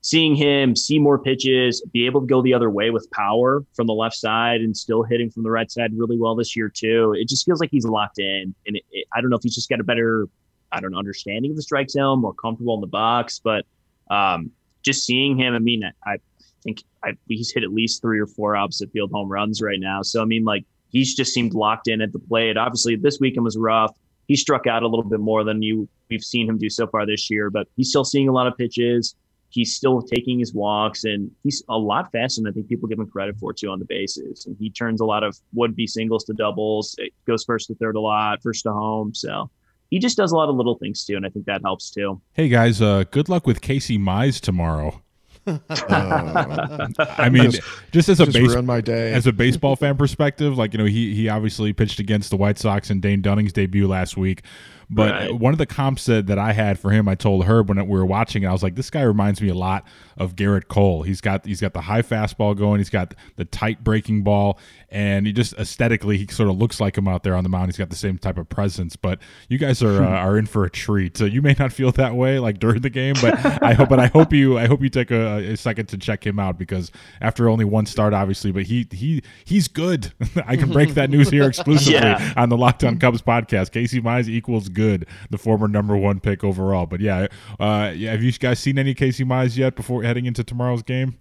seeing 0.00 0.34
him 0.34 0.74
see 0.74 0.98
more 0.98 1.18
pitches, 1.18 1.82
be 1.92 2.06
able 2.06 2.22
to 2.22 2.26
go 2.26 2.40
the 2.40 2.54
other 2.54 2.70
way 2.70 2.88
with 2.90 3.10
power 3.10 3.64
from 3.74 3.86
the 3.86 3.92
left 3.92 4.16
side 4.16 4.62
and 4.62 4.74
still 4.74 5.02
hitting 5.02 5.28
from 5.28 5.42
the 5.42 5.50
right 5.50 5.70
side 5.70 5.90
really 5.94 6.16
well 6.18 6.34
this 6.34 6.56
year 6.56 6.70
too. 6.70 7.14
It 7.18 7.28
just 7.28 7.44
feels 7.44 7.60
like 7.60 7.70
he's 7.70 7.84
locked 7.84 8.18
in, 8.18 8.54
and 8.66 8.76
it, 8.76 8.82
it, 8.90 9.06
I 9.14 9.20
don't 9.20 9.28
know 9.28 9.36
if 9.36 9.42
he's 9.42 9.54
just 9.54 9.68
got 9.68 9.80
a 9.80 9.84
better 9.84 10.26
I 10.72 10.80
don't 10.80 10.92
know, 10.92 10.98
understanding 10.98 11.52
of 11.52 11.56
the 11.56 11.62
strike 11.62 11.90
zone, 11.90 12.20
more 12.20 12.34
comfortable 12.34 12.74
in 12.74 12.80
the 12.80 12.86
box. 12.86 13.40
But 13.42 13.64
um, 14.10 14.50
just 14.82 15.04
seeing 15.04 15.36
him, 15.36 15.54
I 15.54 15.58
mean, 15.58 15.82
I, 15.84 16.10
I 16.10 16.18
think 16.62 16.82
I, 17.04 17.12
he's 17.28 17.50
hit 17.50 17.62
at 17.62 17.72
least 17.72 18.02
three 18.02 18.20
or 18.20 18.26
four 18.26 18.56
opposite 18.56 18.90
field 18.92 19.10
home 19.12 19.28
runs 19.28 19.62
right 19.62 19.80
now. 19.80 20.02
So 20.02 20.22
I 20.22 20.24
mean, 20.24 20.44
like 20.44 20.64
he's 20.90 21.14
just 21.14 21.32
seemed 21.32 21.54
locked 21.54 21.88
in 21.88 22.00
at 22.00 22.12
the 22.12 22.18
plate. 22.18 22.56
Obviously, 22.56 22.96
this 22.96 23.18
weekend 23.20 23.44
was 23.44 23.56
rough. 23.56 23.94
He 24.26 24.36
struck 24.36 24.66
out 24.66 24.82
a 24.82 24.88
little 24.88 25.08
bit 25.08 25.20
more 25.20 25.42
than 25.44 25.62
you 25.62 25.88
we've 26.10 26.24
seen 26.24 26.48
him 26.48 26.58
do 26.58 26.70
so 26.70 26.86
far 26.86 27.06
this 27.06 27.30
year, 27.30 27.50
but 27.50 27.68
he's 27.76 27.88
still 27.90 28.04
seeing 28.04 28.28
a 28.28 28.32
lot 28.32 28.46
of 28.46 28.56
pitches. 28.56 29.14
He's 29.50 29.74
still 29.74 30.02
taking 30.02 30.38
his 30.38 30.52
walks, 30.52 31.04
and 31.04 31.30
he's 31.42 31.62
a 31.70 31.78
lot 31.78 32.12
faster 32.12 32.42
than 32.42 32.50
I 32.50 32.52
think 32.52 32.68
people 32.68 32.86
give 32.86 32.98
him 32.98 33.06
credit 33.06 33.36
for 33.38 33.54
too 33.54 33.70
on 33.70 33.78
the 33.78 33.86
bases. 33.86 34.44
And 34.44 34.54
he 34.58 34.68
turns 34.68 35.00
a 35.00 35.06
lot 35.06 35.24
of 35.24 35.38
would-be 35.54 35.86
singles 35.86 36.24
to 36.24 36.34
doubles. 36.34 36.94
It 36.98 37.14
goes 37.26 37.44
first 37.44 37.68
to 37.68 37.74
third 37.76 37.96
a 37.96 38.00
lot, 38.00 38.42
first 38.42 38.64
to 38.64 38.72
home. 38.72 39.14
So 39.14 39.50
he 39.90 39.98
just 39.98 40.16
does 40.16 40.32
a 40.32 40.36
lot 40.36 40.48
of 40.48 40.56
little 40.56 40.76
things 40.76 41.04
too, 41.04 41.16
and 41.16 41.24
I 41.24 41.28
think 41.28 41.46
that 41.46 41.62
helps 41.62 41.90
too. 41.90 42.20
Hey 42.32 42.48
guys, 42.48 42.82
uh, 42.82 43.04
good 43.10 43.28
luck 43.28 43.46
with 43.46 43.60
Casey 43.60 43.98
Mize 43.98 44.40
tomorrow. 44.40 45.02
I 45.68 47.30
mean, 47.30 47.50
just, 47.50 47.62
just 47.90 48.08
as 48.10 48.20
a 48.20 48.26
just 48.26 48.36
base, 48.36 48.62
my 48.62 48.82
day. 48.82 49.12
as 49.12 49.26
a 49.26 49.32
baseball 49.32 49.76
fan 49.76 49.96
perspective, 49.96 50.58
like 50.58 50.74
you 50.74 50.78
know, 50.78 50.84
he 50.84 51.14
he 51.14 51.28
obviously 51.28 51.72
pitched 51.72 52.00
against 52.00 52.30
the 52.30 52.36
White 52.36 52.58
Sox 52.58 52.90
in 52.90 53.00
Dane 53.00 53.22
Dunning's 53.22 53.52
debut 53.52 53.88
last 53.88 54.16
week. 54.16 54.42
But 54.90 55.10
Right. 55.12 55.34
one 55.34 55.52
of 55.52 55.58
the 55.58 55.66
comps 55.66 56.06
that, 56.06 56.26
that 56.28 56.38
I 56.38 56.52
had 56.52 56.78
for 56.78 56.90
him, 56.90 57.08
I 57.08 57.14
told 57.14 57.44
Herb 57.44 57.68
when 57.68 57.76
we 57.86 57.98
were 57.98 58.06
watching 58.06 58.42
it, 58.42 58.46
I 58.46 58.52
was 58.52 58.62
like, 58.62 58.74
this 58.74 58.88
guy 58.88 59.02
reminds 59.02 59.42
me 59.42 59.48
a 59.50 59.54
lot 59.54 59.84
of 60.16 60.34
Gerrit 60.34 60.68
Cole. 60.68 61.02
He's 61.02 61.20
got 61.20 61.44
he's 61.44 61.60
got 61.60 61.74
the 61.74 61.82
high 61.82 62.02
fastball 62.02 62.56
going, 62.56 62.78
he's 62.78 62.88
got 62.90 63.14
the 63.36 63.44
tight 63.44 63.84
breaking 63.84 64.22
ball, 64.22 64.58
and 64.90 65.26
he 65.26 65.32
just 65.32 65.52
aesthetically 65.54 66.16
he 66.16 66.26
sort 66.28 66.48
of 66.48 66.56
looks 66.56 66.80
like 66.80 66.96
him 66.96 67.06
out 67.06 67.22
there 67.22 67.34
on 67.34 67.44
the 67.44 67.50
mound. 67.50 67.66
He's 67.66 67.76
got 67.76 67.90
the 67.90 67.96
same 67.96 68.16
type 68.18 68.38
of 68.38 68.48
presence. 68.48 68.96
But 68.96 69.18
you 69.48 69.58
guys 69.58 69.82
are 69.82 70.02
uh, 70.02 70.08
are 70.24 70.38
in 70.38 70.46
for 70.46 70.64
a 70.64 70.70
treat. 70.70 71.16
So 71.18 71.24
you 71.26 71.42
may 71.42 71.54
not 71.58 71.72
feel 71.72 71.92
that 71.92 72.14
way 72.14 72.38
like 72.38 72.58
during 72.58 72.80
the 72.80 72.90
game, 72.90 73.14
but 73.20 73.34
I 73.62 73.74
hope 73.74 73.90
but 73.90 74.00
I 74.00 74.06
hope 74.06 74.32
you 74.32 74.58
I 74.58 74.66
hope 74.66 74.80
you 74.82 74.88
take 74.88 75.10
a, 75.10 75.52
a 75.52 75.56
second 75.56 75.86
to 75.90 75.98
check 75.98 76.26
him 76.26 76.38
out 76.38 76.58
because 76.58 76.90
after 77.20 77.48
only 77.50 77.64
one 77.66 77.84
start, 77.86 78.14
obviously, 78.14 78.52
but 78.52 78.62
he 78.64 78.86
he 78.90 79.22
he's 79.44 79.68
good. 79.68 80.12
I 80.46 80.56
can 80.56 80.70
break 80.72 80.94
that 80.94 81.10
news 81.10 81.28
here 81.28 81.44
exclusively 81.48 81.92
Yeah. 82.00 82.32
on 82.36 82.48
the 82.48 82.56
Locked 82.56 82.84
On 82.84 82.98
Cubs 82.98 83.20
podcast. 83.22 83.70
Casey 83.72 84.00
Mize 84.00 84.28
equals 84.28 84.68
good, 84.78 85.06
the 85.30 85.38
former 85.38 85.66
number 85.66 85.96
one 85.96 86.20
pick 86.20 86.44
overall. 86.44 86.86
But 86.86 87.00
yeah, 87.00 87.26
uh, 87.58 87.92
yeah, 87.96 88.12
have 88.12 88.22
you 88.22 88.30
guys 88.32 88.60
seen 88.60 88.78
any 88.78 88.94
Casey 88.94 89.24
Mize 89.24 89.56
yet 89.56 89.74
before 89.74 90.04
heading 90.04 90.26
into 90.26 90.44
tomorrow's 90.44 90.84
game? 90.84 91.18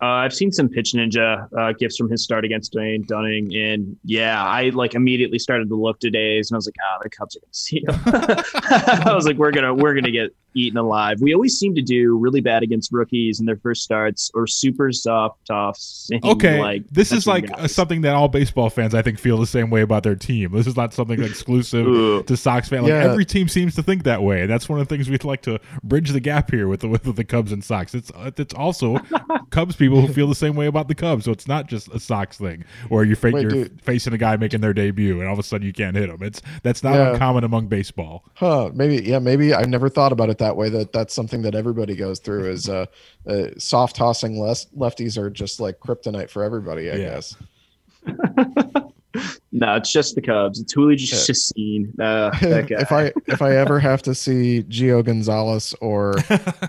Uh, 0.00 0.06
I've 0.06 0.34
seen 0.34 0.50
some 0.50 0.68
pitch 0.68 0.92
ninja 0.94 1.48
uh, 1.56 1.72
gifts 1.72 1.96
from 1.96 2.10
his 2.10 2.24
start 2.24 2.44
against 2.44 2.72
Dane 2.72 3.04
Dunning, 3.06 3.54
and 3.54 3.96
yeah, 4.04 4.44
I 4.44 4.70
like 4.70 4.94
immediately 4.94 5.38
started 5.38 5.68
to 5.68 5.74
look 5.76 5.98
today's, 5.98 6.50
and 6.50 6.56
I 6.56 6.58
was 6.58 6.66
like, 6.66 6.76
ah, 6.84 6.98
the 7.02 7.10
Cubs 7.10 7.36
are 7.36 7.40
gonna 7.40 7.52
see 7.52 7.84
him. 7.86 8.00
I 9.06 9.14
was 9.14 9.26
like, 9.26 9.36
we're 9.36 9.52
gonna 9.52 9.74
we're 9.74 9.94
gonna 9.94 10.10
get 10.10 10.34
eaten 10.54 10.76
alive. 10.78 11.20
We 11.20 11.34
always 11.34 11.56
seem 11.58 11.74
to 11.74 11.82
do 11.82 12.16
really 12.18 12.40
bad 12.40 12.62
against 12.62 12.92
rookies 12.92 13.40
in 13.40 13.46
their 13.46 13.56
first 13.56 13.82
starts, 13.82 14.30
or 14.34 14.46
super 14.46 14.92
soft 14.92 15.46
toffs. 15.48 16.08
Okay, 16.24 16.60
like 16.60 16.86
this 16.90 17.12
is 17.12 17.26
like 17.26 17.44
uh, 17.52 17.56
guys. 17.56 17.74
something 17.74 18.02
that 18.02 18.14
all 18.14 18.28
baseball 18.28 18.70
fans 18.70 18.94
I 18.94 19.02
think 19.02 19.18
feel 19.18 19.38
the 19.38 19.46
same 19.46 19.70
way 19.70 19.82
about 19.82 20.02
their 20.02 20.16
team. 20.16 20.52
This 20.52 20.66
is 20.66 20.76
not 20.76 20.92
something 20.94 21.22
exclusive 21.56 22.26
to 22.26 22.36
Sox 22.36 22.68
fans. 22.68 22.82
Like 22.82 22.90
Yeah. 22.90 23.04
every 23.10 23.24
team 23.24 23.48
seems 23.48 23.74
to 23.76 23.82
think 23.82 24.04
that 24.04 24.22
way. 24.22 24.46
That's 24.46 24.68
one 24.68 24.80
of 24.80 24.88
the 24.88 24.94
things 24.94 25.08
we'd 25.08 25.24
like 25.24 25.42
to 25.42 25.58
bridge 25.82 26.10
the 26.10 26.20
gap 26.20 26.50
here 26.50 26.68
with 26.68 26.80
the, 26.80 26.88
with 26.88 27.02
the 27.16 27.24
Cubs 27.24 27.52
and 27.52 27.62
Sox. 27.64 27.94
It's 27.94 28.10
uh, 28.12 28.30
it's 28.36 28.54
also 28.54 28.98
Cubs 29.50 29.76
people 29.76 30.00
who 30.00 30.12
feel 30.12 30.26
the 30.28 30.34
same 30.34 30.54
way 30.54 30.66
about 30.66 30.88
the 30.88 30.94
Cubs. 30.94 31.24
So 31.24 31.32
it's 31.32 31.46
not 31.48 31.66
just 31.68 31.88
a 31.88 32.00
Sox 32.00 32.38
thing 32.38 32.64
where 32.88 33.04
you're, 33.04 33.16
fa- 33.16 33.30
Wait, 33.32 33.42
you're 33.42 33.50
dude. 33.50 33.80
facing 33.82 34.12
a 34.12 34.18
guy 34.18 34.36
making 34.36 34.60
their 34.60 34.72
debut 34.72 35.18
and 35.20 35.26
all 35.28 35.34
of 35.34 35.38
a 35.38 35.42
sudden 35.42 35.66
you 35.66 35.72
can't 35.72 35.96
hit 35.96 36.08
him. 36.08 36.22
It's 36.22 36.42
that's 36.62 36.82
not 36.82 36.94
Yeah. 36.94 37.12
uncommon 37.12 37.44
among 37.44 37.68
baseball. 37.68 38.24
Huh? 38.34 38.70
Maybe. 38.74 39.02
Yeah. 39.04 39.18
Maybe 39.18 39.54
I 39.54 39.62
never 39.64 39.88
thought 39.88 40.12
about 40.12 40.30
it 40.30 40.38
that 40.42 40.56
way. 40.56 40.68
That 40.68 40.92
that's 40.92 41.14
something 41.14 41.42
that 41.42 41.54
everybody 41.54 41.96
goes 41.96 42.18
through. 42.20 42.50
Is 42.50 42.68
uh, 42.68 42.86
uh 43.26 43.46
soft 43.58 43.96
tossing 43.96 44.38
less 44.38 44.66
lefties 44.76 45.16
are 45.16 45.30
just 45.30 45.58
like 45.60 45.80
kryptonite 45.80 46.30
for 46.30 46.42
everybody. 46.44 46.90
I 46.90 46.94
Yeah. 46.96 47.20
guess. 47.20 47.36
no, 49.52 49.76
it's 49.76 49.92
just 49.92 50.14
the 50.14 50.22
Cubs. 50.22 50.60
It's 50.60 50.72
Julio 50.72 50.96
just, 50.96 51.26
just 51.26 51.54
seen 51.54 51.92
uh, 52.00 52.30
that 52.40 52.68
guy. 52.68 52.80
if 52.80 52.90
I 52.90 53.12
if 53.26 53.42
I 53.42 53.54
ever 53.56 53.78
have 53.78 54.02
to 54.02 54.14
see 54.14 54.62
Gio 54.62 55.04
Gonzalez 55.04 55.74
or 55.80 56.14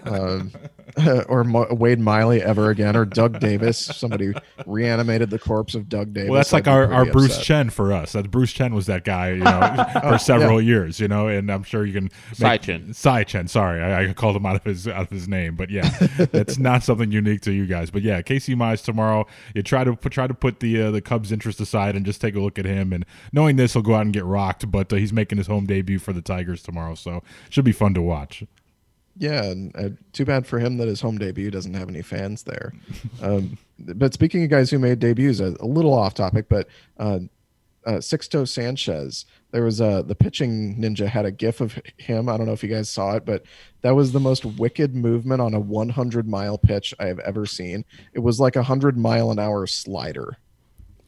um, 0.03 0.51
or 1.27 1.43
Mo- 1.43 1.67
Wade 1.71 1.99
Miley 1.99 2.41
ever 2.41 2.69
again 2.69 2.95
or 2.95 3.05
Doug 3.05 3.39
Davis, 3.39 3.77
somebody 3.77 4.33
reanimated 4.65 5.29
the 5.29 5.39
corpse 5.39 5.75
of 5.75 5.89
Doug 5.89 6.13
Davis. 6.13 6.29
Well, 6.29 6.37
that's 6.37 6.53
like 6.53 6.67
I'd 6.67 6.87
be 6.87 6.93
our, 6.93 6.93
our 6.93 7.05
Bruce 7.05 7.31
upset. 7.31 7.43
Chen 7.43 7.69
for 7.69 7.93
us. 7.93 8.11
That 8.11 8.29
Bruce 8.29 8.53
Chen 8.53 8.75
was 8.75 8.85
that 8.85 9.03
guy, 9.03 9.31
you 9.31 9.43
know, 9.43 9.85
for 10.01 10.17
several 10.17 10.61
years, 10.61 10.99
you 10.99 11.07
know, 11.07 11.27
and 11.27 11.49
I'm 11.51 11.63
sure 11.63 11.85
you 11.85 11.93
can 11.93 12.11
Cy 12.33 12.51
make, 12.51 12.61
Chen. 12.61 12.93
Cy 12.93 13.23
Chen. 13.23 13.47
Sorry, 13.47 13.81
I, 13.81 14.09
I 14.09 14.13
called 14.13 14.35
him 14.35 14.45
out 14.45 14.55
of 14.55 14.63
his 14.63 14.87
out 14.87 15.03
of 15.03 15.09
his 15.09 15.27
name, 15.27 15.55
but 15.55 15.69
yeah, 15.69 15.89
it's 16.33 16.59
not 16.59 16.83
something 16.83 17.11
unique 17.11 17.41
to 17.41 17.51
you 17.51 17.65
guys. 17.65 17.89
But 17.89 18.03
yeah, 18.03 18.21
Casey 18.21 18.55
Mize 18.55 18.83
tomorrow. 18.83 19.25
You 19.55 19.63
try 19.63 19.83
to 19.83 19.95
put 19.95 20.11
try 20.11 20.27
to 20.27 20.33
put 20.33 20.59
the 20.59 20.83
uh, 20.83 20.91
the 20.91 21.01
Cubs' 21.01 21.31
interest 21.31 21.59
aside 21.59 21.95
and 21.95 22.05
just 22.05 22.21
take 22.21 22.35
a 22.35 22.39
look 22.39 22.59
at 22.59 22.65
him. 22.65 22.72
And 22.81 23.05
knowing 23.31 23.57
this, 23.57 23.73
he'll 23.73 23.81
go 23.81 23.95
out 23.95 24.01
and 24.01 24.13
get 24.13 24.25
rocked. 24.25 24.71
But 24.71 24.91
uh, 24.91 24.95
he's 24.95 25.13
making 25.13 25.37
his 25.37 25.47
home 25.47 25.65
debut 25.65 25.99
for 25.99 26.13
the 26.13 26.21
Tigers 26.21 26.63
tomorrow, 26.63 26.95
so 26.95 27.21
should 27.49 27.65
be 27.65 27.71
fun 27.71 27.93
to 27.93 28.01
watch. 28.01 28.43
Yeah, 29.15 29.43
and 29.43 29.75
uh, 29.75 29.89
too 30.11 30.25
bad 30.25 30.47
for 30.47 30.57
him 30.57 30.77
that 30.77 30.87
his 30.87 31.01
home 31.01 31.19
debut 31.19 31.51
doesn't 31.51 31.75
have 31.75 31.87
any 31.89 32.01
fans 32.01 32.43
there. 32.43 32.73
um, 33.21 33.57
but 33.79 34.13
speaking 34.13 34.43
of 34.43 34.49
guys 34.49 34.71
who 34.71 34.79
made 34.79 34.99
debuts, 34.99 35.39
a, 35.39 35.55
a 35.59 35.67
little 35.67 35.93
off 35.93 36.15
topic, 36.15 36.47
but 36.49 36.67
uh, 36.97 37.19
uh, 37.85 37.93
Sixto 37.93 38.47
Sanchez, 38.47 39.25
there 39.51 39.63
was 39.63 39.81
uh, 39.81 40.01
the 40.01 40.15
pitching 40.15 40.77
ninja 40.79 41.07
had 41.07 41.25
a 41.25 41.31
gif 41.31 41.61
of 41.61 41.79
him. 41.97 42.29
I 42.29 42.37
don't 42.37 42.47
know 42.47 42.53
if 42.53 42.63
you 42.63 42.69
guys 42.69 42.89
saw 42.89 43.15
it, 43.15 43.25
but 43.25 43.43
that 43.81 43.95
was 43.95 44.11
the 44.11 44.19
most 44.19 44.45
wicked 44.45 44.95
movement 44.95 45.41
on 45.41 45.53
a 45.53 45.59
100 45.59 46.27
mile 46.27 46.57
pitch 46.57 46.93
I 46.99 47.05
have 47.05 47.19
ever 47.19 47.45
seen. 47.45 47.85
It 48.13 48.19
was 48.19 48.39
like 48.39 48.55
a 48.55 48.59
100 48.59 48.97
mile 48.97 49.31
an 49.31 49.39
hour 49.39 49.67
slider. 49.67 50.37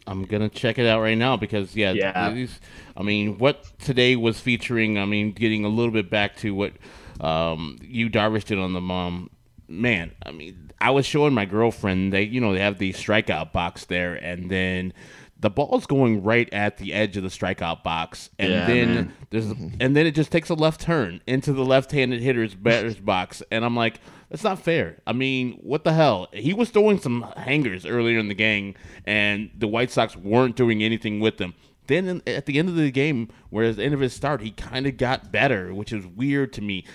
I'm 0.08 0.24
gonna 0.26 0.50
check 0.50 0.78
it 0.78 0.86
out 0.86 1.02
right 1.02 1.18
now 1.18 1.36
because 1.38 1.76
yeah, 1.76 1.92
Yeah. 1.94 2.32
these- 2.32 2.60
I 2.98 3.04
mean, 3.04 3.38
what 3.38 3.66
today 3.80 4.16
was 4.16 4.40
featuring. 4.40 4.98
I 4.98 5.06
mean, 5.06 5.32
getting 5.32 5.66
a 5.66 5.70
little 5.70 5.92
bit 5.92 6.10
back 6.10 6.36
to 6.38 6.54
what 6.54 6.74
um, 7.20 7.78
Yu 7.82 8.10
Darvish 8.10 8.44
did 8.46 8.60
on 8.60 8.74
the 8.74 8.82
mom. 8.82 9.30
Man, 9.68 10.12
I 10.26 10.32
mean, 10.32 10.72
I 10.80 10.92
was 10.92 11.06
showing 11.06 11.34
my 11.34 11.46
girlfriend. 11.46 12.14
They, 12.14 12.24
you 12.24 12.40
know, 12.40 12.54
they 12.54 12.60
have 12.60 12.78
the 12.78 12.94
strikeout 12.94 13.52
box 13.52 13.86
there, 13.86 14.14
and 14.14 14.50
then 14.52 14.94
the 15.40 15.50
ball's 15.50 15.86
going 15.86 16.24
right 16.24 16.52
at 16.54 16.78
the 16.78 16.94
edge 16.94 17.18
of 17.18 17.24
the 17.24 17.30
strikeout 17.30 17.84
box, 17.84 18.30
and 18.40 18.52
Yeah, 18.52 18.68
then 18.68 18.96
man. 18.96 19.14
there's 19.30 19.46
and 19.48 19.96
then 19.96 20.06
it 20.08 20.12
just 20.16 20.32
takes 20.32 20.50
a 20.50 20.54
left 20.56 20.82
turn 20.82 21.22
into 21.28 21.52
the 21.54 21.64
left-handed 21.66 22.22
hitter's 22.22 22.56
batter's 22.56 22.96
box, 23.00 23.44
and 23.52 23.66
I'm 23.66 23.76
like, 23.76 24.00
that's 24.30 24.44
not 24.44 24.60
fair. 24.60 25.02
I 25.06 25.14
mean, 25.14 25.60
what 25.62 25.84
the 25.84 25.94
hell? 25.94 26.28
He 26.34 26.54
was 26.54 26.70
throwing 26.70 27.00
some 27.00 27.24
hangers 27.38 27.86
earlier 27.86 28.18
in 28.18 28.28
the 28.28 28.34
game, 28.34 28.76
and 29.06 29.50
the 29.58 29.68
White 29.68 29.92
Sox 29.92 30.16
weren't 30.16 30.56
doing 30.56 30.82
anything 30.84 31.20
with 31.20 31.38
them. 31.38 31.54
Then 31.88 32.08
in, 32.08 32.22
at 32.28 32.46
the 32.46 32.60
end 32.60 32.70
of 32.70 32.76
the 32.76 32.92
game, 32.92 33.30
whereas 33.50 33.76
at 33.76 33.78
the 33.78 33.84
end 33.84 33.94
of 33.94 34.00
his 34.00 34.14
start, 34.14 34.42
he 34.42 34.52
kind 34.52 34.88
of 34.88 34.98
got 34.98 35.32
better, 35.32 35.74
which 35.74 35.94
is 35.94 36.06
weird 36.06 36.54
to 36.54 36.62
me. 36.62 36.86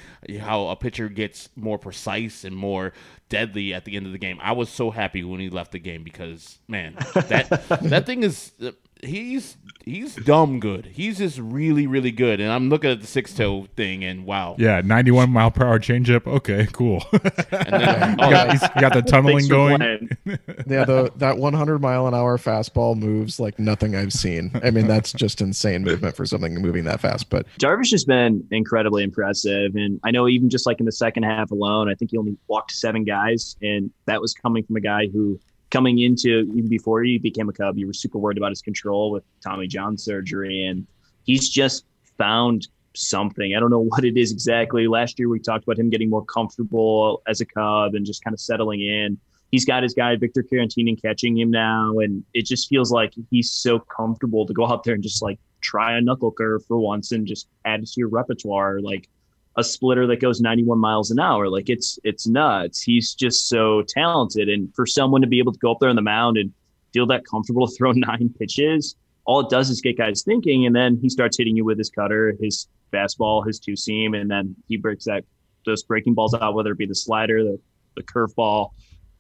How 0.40 0.68
a 0.68 0.76
pitcher 0.76 1.08
gets 1.08 1.48
more 1.56 1.78
precise 1.78 2.44
and 2.44 2.56
more 2.56 2.92
deadly 3.28 3.72
at 3.72 3.84
the 3.84 3.96
end 3.96 4.06
of 4.06 4.12
the 4.12 4.18
game. 4.18 4.38
I 4.42 4.52
was 4.52 4.68
so 4.68 4.90
happy 4.90 5.24
when 5.24 5.40
he 5.40 5.48
left 5.48 5.72
the 5.72 5.78
game 5.78 6.02
because 6.02 6.58
man, 6.68 6.94
that 7.14 7.48
that 7.82 8.06
thing 8.06 8.22
is 8.22 8.52
uh, 8.62 8.72
he's 9.02 9.56
he's 9.84 10.14
dumb 10.16 10.60
good. 10.60 10.86
He's 10.86 11.18
just 11.18 11.38
really 11.38 11.86
really 11.86 12.10
good. 12.10 12.40
And 12.40 12.50
I'm 12.50 12.68
looking 12.68 12.90
at 12.90 13.00
the 13.00 13.06
six 13.06 13.34
toe 13.34 13.66
thing, 13.76 14.04
and 14.04 14.24
wow, 14.26 14.56
Yeah, 14.58 14.80
91 14.84 15.30
mile 15.30 15.50
per 15.50 15.66
hour 15.66 15.78
changeup. 15.78 16.26
Okay, 16.26 16.66
cool. 16.72 17.04
And 17.52 17.82
then, 17.82 18.10
you, 18.18 18.24
oh, 18.24 18.30
got, 18.30 18.50
he's- 18.52 18.70
you 18.74 18.80
got 18.80 18.92
the 18.94 19.02
tunneling 19.02 19.48
going. 19.48 20.08
Yeah, 20.66 20.84
the 20.84 21.12
that 21.16 21.38
100 21.38 21.78
mile 21.80 22.06
an 22.06 22.14
hour 22.14 22.38
fastball 22.38 22.96
moves 22.96 23.40
like 23.40 23.58
nothing 23.58 23.96
I've 23.96 24.12
seen. 24.12 24.52
I 24.62 24.70
mean, 24.70 24.86
that's 24.86 25.12
just 25.12 25.40
insane 25.40 25.82
movement 25.82 26.14
for 26.16 26.24
something 26.26 26.54
moving 26.54 26.84
that 26.84 27.00
fast. 27.00 27.28
But 27.30 27.46
Darvish 27.58 27.90
has 27.90 28.04
been 28.04 28.46
incredibly 28.50 29.02
impressive. 29.02 29.74
And 29.74 29.98
I 30.04 30.10
know 30.10 30.28
even 30.28 30.48
just 30.48 30.66
like 30.66 30.78
in 30.80 30.86
the 30.86 30.92
second 30.92 31.24
half 31.24 31.50
alone, 31.50 31.88
I 31.90 31.94
think 31.94 32.12
he 32.12 32.18
only 32.18 32.36
walked 32.48 32.72
seven 32.72 33.04
guys. 33.04 33.56
And 33.62 33.90
that 34.06 34.20
was 34.20 34.32
coming 34.34 34.64
from 34.64 34.76
a 34.76 34.80
guy 34.80 35.08
who, 35.12 35.38
coming 35.70 36.00
into 36.00 36.50
even 36.54 36.68
before 36.68 37.02
he 37.02 37.18
became 37.18 37.48
a 37.48 37.52
Cub, 37.52 37.78
you 37.78 37.86
were 37.86 37.92
super 37.92 38.18
worried 38.18 38.38
about 38.38 38.50
his 38.50 38.62
control 38.62 39.10
with 39.10 39.24
Tommy 39.42 39.66
John 39.66 39.96
surgery. 39.96 40.66
And 40.66 40.86
he's 41.24 41.48
just 41.48 41.84
found 42.18 42.68
something. 42.94 43.54
I 43.54 43.60
don't 43.60 43.70
know 43.70 43.80
what 43.88 44.04
it 44.04 44.16
is 44.16 44.32
exactly. 44.32 44.88
Last 44.88 45.18
year, 45.18 45.28
we 45.28 45.38
talked 45.38 45.64
about 45.64 45.78
him 45.78 45.90
getting 45.90 46.10
more 46.10 46.24
comfortable 46.24 47.22
as 47.26 47.40
a 47.40 47.46
Cub 47.46 47.94
and 47.94 48.04
just 48.04 48.22
kind 48.24 48.34
of 48.34 48.40
settling 48.40 48.82
in. 48.82 49.18
He's 49.50 49.64
got 49.64 49.82
his 49.82 49.94
guy, 49.94 50.14
Victor 50.14 50.44
Caratini, 50.44 51.00
catching 51.00 51.36
him 51.36 51.50
now. 51.50 51.98
And 51.98 52.24
it 52.34 52.46
just 52.46 52.68
feels 52.68 52.92
like 52.92 53.12
he's 53.30 53.50
so 53.50 53.80
comfortable 53.80 54.46
to 54.46 54.52
go 54.52 54.66
out 54.66 54.84
there 54.84 54.94
and 54.94 55.02
just 55.02 55.22
like 55.22 55.38
try 55.60 55.96
a 55.96 56.00
knuckle 56.00 56.30
curve 56.30 56.64
for 56.66 56.78
once 56.78 57.12
and 57.12 57.26
just 57.26 57.48
add 57.64 57.84
to 57.84 57.92
your 57.96 58.08
repertoire 58.08 58.80
like 58.80 59.08
a 59.56 59.64
splitter 59.64 60.06
that 60.06 60.20
goes 60.20 60.40
91 60.40 60.78
miles 60.78 61.10
an 61.10 61.18
hour. 61.18 61.48
Like 61.48 61.68
it's 61.68 61.98
it's 62.04 62.26
nuts. 62.26 62.82
He's 62.82 63.14
just 63.14 63.48
so 63.48 63.82
talented. 63.88 64.48
And 64.48 64.74
for 64.74 64.86
someone 64.86 65.20
to 65.20 65.26
be 65.26 65.38
able 65.38 65.52
to 65.52 65.58
go 65.58 65.72
up 65.72 65.78
there 65.80 65.90
on 65.90 65.96
the 65.96 66.02
mound 66.02 66.36
and 66.36 66.52
feel 66.92 67.06
that 67.06 67.24
comfortable 67.26 67.66
to 67.68 67.74
throw 67.74 67.92
nine 67.92 68.32
pitches 68.38 68.96
all 69.30 69.40
it 69.40 69.48
does 69.48 69.70
is 69.70 69.80
get 69.80 69.96
guys 69.96 70.22
thinking. 70.22 70.66
And 70.66 70.74
then 70.74 70.98
he 71.00 71.08
starts 71.08 71.36
hitting 71.36 71.56
you 71.56 71.64
with 71.64 71.78
his 71.78 71.90
cutter 71.90 72.34
his 72.40 72.66
fastball 72.92 73.46
his 73.46 73.60
two 73.60 73.76
seam. 73.76 74.14
And 74.14 74.30
then 74.30 74.56
he 74.66 74.76
breaks 74.76 75.04
that 75.04 75.24
those 75.66 75.84
breaking 75.84 76.14
balls 76.14 76.34
out 76.34 76.54
whether 76.54 76.72
it 76.72 76.78
be 76.78 76.86
the 76.86 76.94
slider 76.94 77.44
the, 77.44 77.60
the 77.96 78.02
curveball. 78.02 78.70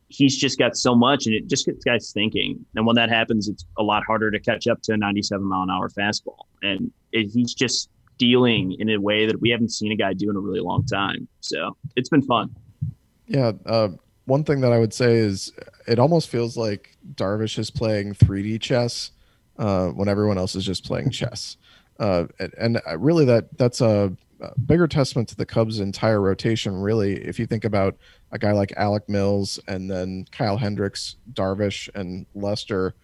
He's 0.08 0.36
just 0.36 0.58
got 0.58 0.76
so 0.76 0.96
much 0.96 1.26
and 1.26 1.34
it 1.36 1.46
just 1.46 1.66
gets 1.66 1.84
guys 1.84 2.10
thinking. 2.12 2.64
And 2.74 2.84
when 2.84 2.96
that 2.96 3.08
happens, 3.08 3.46
it's 3.46 3.64
a 3.78 3.82
lot 3.84 4.02
harder 4.04 4.32
to 4.32 4.40
catch 4.40 4.66
up 4.66 4.82
to 4.82 4.94
a 4.94 4.96
97 4.96 5.46
mile 5.46 5.62
an 5.62 5.70
hour 5.70 5.88
fastball. 5.88 6.46
And 6.62 6.90
it, 7.12 7.30
he's 7.32 7.54
just 7.54 7.88
dealing 8.20 8.76
in 8.78 8.90
a 8.90 9.00
way 9.00 9.24
that 9.26 9.40
we 9.40 9.48
haven't 9.48 9.70
seen 9.70 9.90
a 9.90 9.96
guy 9.96 10.12
do 10.12 10.28
in 10.28 10.36
a 10.36 10.40
really 10.40 10.60
long 10.60 10.84
time. 10.84 11.26
So 11.40 11.74
it's 11.96 12.10
been 12.10 12.22
fun. 12.22 12.54
yeah, 13.26 13.52
uh, 13.64 13.88
one 14.26 14.44
thing 14.44 14.60
that 14.60 14.72
I 14.72 14.78
would 14.78 14.92
say 14.92 15.16
is 15.16 15.52
it 15.88 15.98
almost 15.98 16.28
feels 16.28 16.56
like 16.56 16.96
Darvish 17.14 17.58
is 17.58 17.70
playing 17.70 18.14
3D 18.14 18.60
chess 18.60 19.10
uh, 19.58 19.88
when 19.88 20.08
everyone 20.08 20.36
else 20.38 20.54
is 20.54 20.64
just 20.64 20.84
playing 20.84 21.10
chess. 21.10 21.56
Uh, 21.98 22.26
and, 22.38 22.80
and 22.86 23.02
really, 23.02 23.24
that 23.24 23.56
that's 23.56 23.80
a, 23.80 24.14
a 24.40 24.58
bigger 24.60 24.86
testament 24.86 25.28
to 25.30 25.36
the 25.36 25.46
Cubs' 25.46 25.80
entire 25.80 26.20
rotation. 26.20 26.76
Really, 26.76 27.14
if 27.24 27.38
you 27.38 27.46
think 27.46 27.64
about 27.64 27.96
a 28.32 28.38
guy 28.38 28.52
like 28.52 28.72
Alec 28.76 29.08
Mills 29.08 29.58
and 29.66 29.90
then 29.90 30.26
Kyle 30.30 30.58
Hendricks, 30.58 31.16
Darvish, 31.32 31.88
and 31.94 32.26
Lester, 32.34 32.94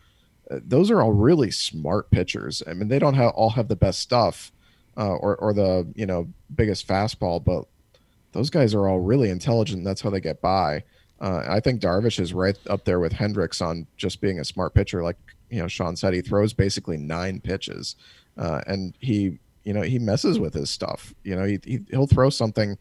uh, 0.50 0.60
those 0.64 0.90
are 0.90 1.02
all 1.02 1.12
really 1.12 1.50
smart 1.50 2.10
pitchers. 2.10 2.62
I 2.66 2.74
mean, 2.74 2.88
they 2.88 2.98
don't 2.98 3.14
have 3.14 3.32
all 3.32 3.50
have 3.50 3.68
the 3.68 3.76
best 3.76 4.00
stuff 4.00 4.52
uh, 4.96 5.14
or 5.16 5.36
or 5.36 5.52
the 5.52 5.86
you 5.94 6.06
know 6.06 6.28
biggest 6.54 6.86
fastball, 6.86 7.42
but 7.42 7.64
those 8.32 8.50
guys 8.50 8.74
are 8.74 8.88
all 8.88 9.00
really 9.00 9.30
intelligent. 9.30 9.84
That's 9.84 10.00
how 10.00 10.10
they 10.10 10.20
get 10.20 10.40
by. 10.40 10.82
Uh, 11.20 11.42
I 11.48 11.60
think 11.60 11.80
Darvish 11.80 12.20
is 12.20 12.34
right 12.34 12.56
up 12.68 12.84
there 12.84 13.00
with 13.00 13.12
Hendricks 13.12 13.60
on 13.60 13.86
just 13.96 14.20
being 14.20 14.40
a 14.40 14.44
smart 14.44 14.74
pitcher. 14.74 15.02
Like 15.02 15.16
you 15.50 15.60
know, 15.60 15.68
Sean 15.68 15.96
said, 15.96 16.12
he 16.12 16.20
throws 16.20 16.52
basically 16.52 16.96
nine 16.96 17.40
pitches, 17.40 17.96
uh, 18.36 18.60
and 18.66 18.94
he 19.00 19.38
you 19.64 19.72
know 19.72 19.82
he 19.82 19.98
messes 19.98 20.38
with 20.38 20.54
his 20.54 20.70
stuff. 20.70 21.14
You 21.24 21.36
know, 21.36 21.44
he, 21.44 21.58
he 21.64 21.80
he'll 21.90 22.06
throw 22.06 22.30
something 22.30 22.76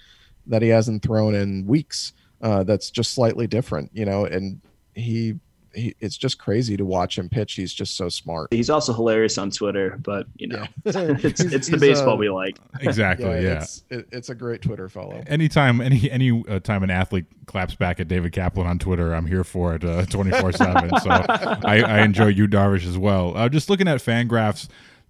that 0.48 0.62
he 0.62 0.70
hasn't 0.70 1.04
thrown 1.04 1.36
in 1.36 1.66
weeks. 1.66 2.14
Uh, 2.42 2.64
that's 2.64 2.92
just 2.92 3.14
slightly 3.14 3.48
different. 3.48 3.90
You 3.94 4.06
know, 4.06 4.26
and 4.26 4.62
he. 4.94 5.36
He, 5.76 5.96
it's 6.00 6.18
just 6.18 6.40
crazy 6.40 6.78
to 6.78 6.86
watch 6.86 7.18
him 7.18 7.30
pitch. 7.30 7.54
He's 7.54 7.74
just 7.74 7.96
so 7.98 8.10
smart. 8.10 8.48
He's 8.52 8.70
also 8.70 8.94
hilarious 8.94 9.38
on 9.38 9.52
Twitter, 9.52 10.00
but 10.02 10.26
you 10.38 10.48
know, 10.48 10.66
Yeah. 10.86 10.94
it's, 11.20 11.42
He's- 11.42 11.54
it's 11.54 11.68
the 11.68 11.78
baseball 11.78 12.14
uh, 12.14 12.18
we 12.18 12.30
like. 12.30 12.58
Exactly. 12.80 13.26
Yeah. 13.26 13.62
It's, 13.62 13.84
it, 13.90 14.08
it's 14.12 14.30
a 14.30 14.36
great 14.36 14.62
Twitter 14.62 14.88
follow. 14.90 15.22
Anytime, 15.28 15.82
any 15.82 16.10
any 16.10 16.44
uh, 16.48 16.60
time 16.60 16.84
an 16.84 16.90
athlete 16.90 17.26
claps 17.46 17.76
back 17.76 18.00
at 18.00 18.08
David 18.08 18.32
Kaplan 18.32 18.66
on 18.68 18.80
Twitter, 18.80 19.14
I'm 19.14 19.26
here 19.26 19.44
for 19.44 19.76
it 19.76 19.82
twenty 20.10 20.32
four 20.32 20.52
seven. 20.52 20.90
So 21.02 21.10
I, 21.10 21.82
I 21.86 22.00
enjoy 22.02 22.28
you, 22.28 22.48
Darvish, 22.48 22.88
as 22.88 22.98
well. 22.98 23.36
Uh, 23.38 23.50
just 23.50 23.70
looking 23.70 23.88
at 23.88 24.00
Fangraphs, 24.00 24.68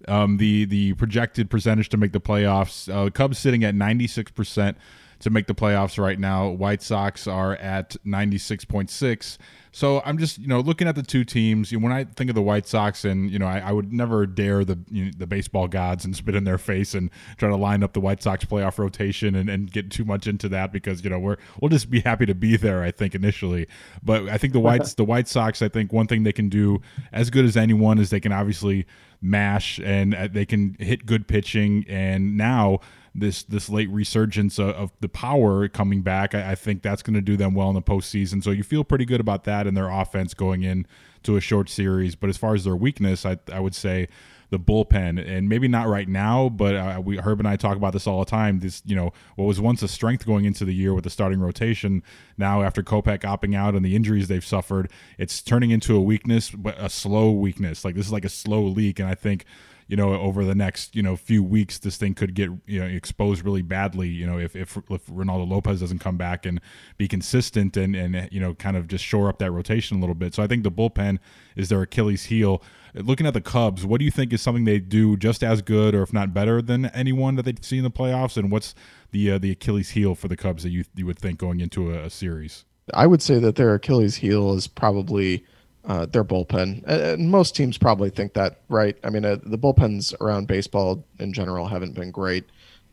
um, 0.08 0.36
the 0.38 0.64
the 0.64 0.94
projected 0.94 1.48
percentage 1.50 1.88
to 1.90 1.96
make 1.96 2.12
the 2.12 2.20
playoffs, 2.20 2.92
uh, 2.92 3.08
Cubs 3.10 3.38
sitting 3.38 3.64
at 3.64 3.74
ninety 3.74 4.06
six 4.06 4.30
percent 4.30 4.76
to 5.20 5.30
make 5.30 5.46
the 5.46 5.54
playoffs 5.54 6.02
right 6.02 6.18
now. 6.18 6.48
White 6.48 6.82
Sox 6.82 7.26
are 7.26 7.56
at 7.56 7.96
ninety 8.04 8.38
six 8.38 8.64
point 8.64 8.90
six. 8.90 9.38
So 9.76 10.00
I'm 10.06 10.16
just 10.16 10.38
you 10.38 10.46
know 10.46 10.60
looking 10.60 10.88
at 10.88 10.94
the 10.94 11.02
two 11.02 11.22
teams. 11.22 11.70
You 11.70 11.78
know, 11.78 11.84
when 11.84 11.92
I 11.92 12.04
think 12.04 12.30
of 12.30 12.34
the 12.34 12.40
White 12.40 12.66
Sox, 12.66 13.04
and 13.04 13.30
you 13.30 13.38
know 13.38 13.46
I, 13.46 13.58
I 13.58 13.72
would 13.72 13.92
never 13.92 14.24
dare 14.24 14.64
the 14.64 14.78
you 14.90 15.04
know, 15.04 15.10
the 15.18 15.26
baseball 15.26 15.68
gods 15.68 16.04
and 16.04 16.16
spit 16.16 16.34
in 16.34 16.44
their 16.44 16.56
face 16.56 16.94
and 16.94 17.10
try 17.36 17.50
to 17.50 17.56
line 17.56 17.82
up 17.82 17.92
the 17.92 18.00
White 18.00 18.22
Sox 18.22 18.44
playoff 18.46 18.78
rotation 18.78 19.34
and, 19.34 19.50
and 19.50 19.70
get 19.70 19.90
too 19.90 20.06
much 20.06 20.26
into 20.26 20.48
that 20.48 20.72
because 20.72 21.04
you 21.04 21.10
know 21.10 21.18
we're 21.18 21.36
we'll 21.60 21.68
just 21.68 21.90
be 21.90 22.00
happy 22.00 22.24
to 22.24 22.34
be 22.34 22.56
there. 22.56 22.82
I 22.82 22.90
think 22.90 23.14
initially, 23.14 23.66
but 24.02 24.28
I 24.30 24.38
think 24.38 24.54
the 24.54 24.60
Whites 24.66 24.94
the 24.94 25.04
White 25.04 25.28
Sox. 25.28 25.60
I 25.60 25.68
think 25.68 25.92
one 25.92 26.06
thing 26.06 26.22
they 26.22 26.32
can 26.32 26.48
do 26.48 26.80
as 27.12 27.28
good 27.28 27.44
as 27.44 27.54
anyone 27.54 27.98
is 27.98 28.08
they 28.08 28.20
can 28.20 28.32
obviously 28.32 28.86
mash 29.20 29.78
and 29.80 30.14
uh, 30.14 30.28
they 30.30 30.46
can 30.46 30.76
hit 30.78 31.04
good 31.04 31.28
pitching 31.28 31.84
and 31.88 32.36
now 32.36 32.80
this 33.18 33.42
this 33.42 33.68
late 33.68 33.90
resurgence 33.90 34.58
of, 34.58 34.70
of 34.70 34.92
the 35.00 35.08
power 35.08 35.68
coming 35.68 36.02
back, 36.02 36.34
I, 36.34 36.52
I 36.52 36.54
think 36.54 36.82
that's 36.82 37.02
going 37.02 37.14
to 37.14 37.20
do 37.20 37.36
them 37.36 37.54
well 37.54 37.68
in 37.68 37.74
the 37.74 37.82
postseason. 37.82 38.42
So 38.42 38.50
you 38.50 38.62
feel 38.62 38.84
pretty 38.84 39.04
good 39.04 39.20
about 39.20 39.44
that 39.44 39.66
and 39.66 39.76
their 39.76 39.88
offense 39.88 40.34
going 40.34 40.62
in 40.62 40.86
to 41.22 41.36
a 41.36 41.40
short 41.40 41.68
series. 41.68 42.14
But 42.14 42.30
as 42.30 42.36
far 42.36 42.54
as 42.54 42.64
their 42.64 42.76
weakness, 42.76 43.24
I 43.26 43.38
I 43.52 43.60
would 43.60 43.74
say 43.74 44.08
the 44.50 44.58
bullpen, 44.58 45.24
and 45.26 45.48
maybe 45.48 45.66
not 45.66 45.88
right 45.88 46.08
now, 46.08 46.48
but 46.48 46.74
uh, 46.76 47.00
we 47.04 47.18
Herb 47.18 47.40
and 47.40 47.48
I 47.48 47.56
talk 47.56 47.76
about 47.76 47.92
this 47.92 48.06
all 48.06 48.20
the 48.20 48.30
time. 48.30 48.60
This 48.60 48.82
you 48.86 48.94
know 48.94 49.12
what 49.34 49.46
was 49.46 49.60
once 49.60 49.82
a 49.82 49.88
strength 49.88 50.24
going 50.24 50.44
into 50.44 50.64
the 50.64 50.74
year 50.74 50.94
with 50.94 51.04
the 51.04 51.10
starting 51.10 51.40
rotation, 51.40 52.02
now 52.38 52.62
after 52.62 52.82
Kopech 52.82 53.20
opting 53.20 53.56
out 53.56 53.74
and 53.74 53.84
the 53.84 53.96
injuries 53.96 54.28
they've 54.28 54.44
suffered, 54.44 54.90
it's 55.18 55.42
turning 55.42 55.70
into 55.70 55.96
a 55.96 56.00
weakness, 56.00 56.50
but 56.50 56.76
a 56.78 56.88
slow 56.88 57.30
weakness. 57.30 57.84
Like 57.84 57.96
this 57.96 58.06
is 58.06 58.12
like 58.12 58.24
a 58.24 58.30
slow 58.30 58.62
leak, 58.62 59.00
and 59.00 59.08
I 59.08 59.14
think 59.14 59.44
you 59.88 59.96
know, 59.96 60.14
over 60.14 60.44
the 60.44 60.54
next, 60.54 60.96
you 60.96 61.02
know, 61.02 61.16
few 61.16 61.42
weeks, 61.42 61.78
this 61.78 61.96
thing 61.96 62.14
could 62.14 62.34
get, 62.34 62.50
you 62.66 62.80
know, 62.80 62.86
exposed 62.86 63.44
really 63.44 63.62
badly, 63.62 64.08
you 64.08 64.26
know, 64.26 64.38
if, 64.38 64.56
if, 64.56 64.76
if 64.90 65.06
Reynaldo 65.06 65.48
Lopez 65.48 65.80
doesn't 65.80 66.00
come 66.00 66.16
back 66.16 66.44
and 66.44 66.60
be 66.96 67.06
consistent 67.06 67.76
and, 67.76 67.94
and, 67.94 68.28
you 68.32 68.40
know, 68.40 68.54
kind 68.54 68.76
of 68.76 68.88
just 68.88 69.04
shore 69.04 69.28
up 69.28 69.38
that 69.38 69.52
rotation 69.52 69.96
a 69.96 70.00
little 70.00 70.14
bit. 70.14 70.34
So 70.34 70.42
I 70.42 70.48
think 70.48 70.64
the 70.64 70.72
bullpen 70.72 71.18
is 71.54 71.68
their 71.68 71.82
Achilles 71.82 72.24
heel. 72.24 72.62
Looking 72.94 73.26
at 73.26 73.34
the 73.34 73.40
Cubs, 73.40 73.86
what 73.86 73.98
do 73.98 74.04
you 74.04 74.10
think 74.10 74.32
is 74.32 74.42
something 74.42 74.64
they 74.64 74.80
do 74.80 75.16
just 75.16 75.44
as 75.44 75.62
good 75.62 75.94
or 75.94 76.02
if 76.02 76.12
not 76.12 76.34
better 76.34 76.60
than 76.60 76.86
anyone 76.86 77.36
that 77.36 77.44
they 77.44 77.54
see 77.60 77.78
in 77.78 77.84
the 77.84 77.90
playoffs? 77.90 78.36
And 78.36 78.50
what's 78.50 78.74
the, 79.12 79.32
uh, 79.32 79.38
the 79.38 79.52
Achilles 79.52 79.90
heel 79.90 80.14
for 80.14 80.26
the 80.26 80.36
Cubs 80.36 80.64
that 80.64 80.70
you, 80.70 80.84
you 80.96 81.06
would 81.06 81.18
think 81.18 81.38
going 81.38 81.60
into 81.60 81.92
a, 81.92 82.06
a 82.06 82.10
series? 82.10 82.64
I 82.94 83.06
would 83.06 83.22
say 83.22 83.38
that 83.38 83.56
their 83.56 83.74
Achilles 83.74 84.16
heel 84.16 84.54
is 84.54 84.66
probably 84.66 85.44
uh, 85.86 86.06
their 86.06 86.24
bullpen. 86.24 86.84
And- 86.86 87.30
most 87.30 87.54
teams 87.56 87.78
probably 87.78 88.10
think 88.10 88.34
that, 88.34 88.60
right? 88.68 88.96
I 89.04 89.10
mean, 89.10 89.24
uh, 89.24 89.36
the 89.42 89.58
bullpens 89.58 90.14
around 90.20 90.46
baseball 90.46 91.04
in 91.18 91.32
general 91.32 91.66
haven't 91.66 91.94
been 91.94 92.10
great. 92.10 92.44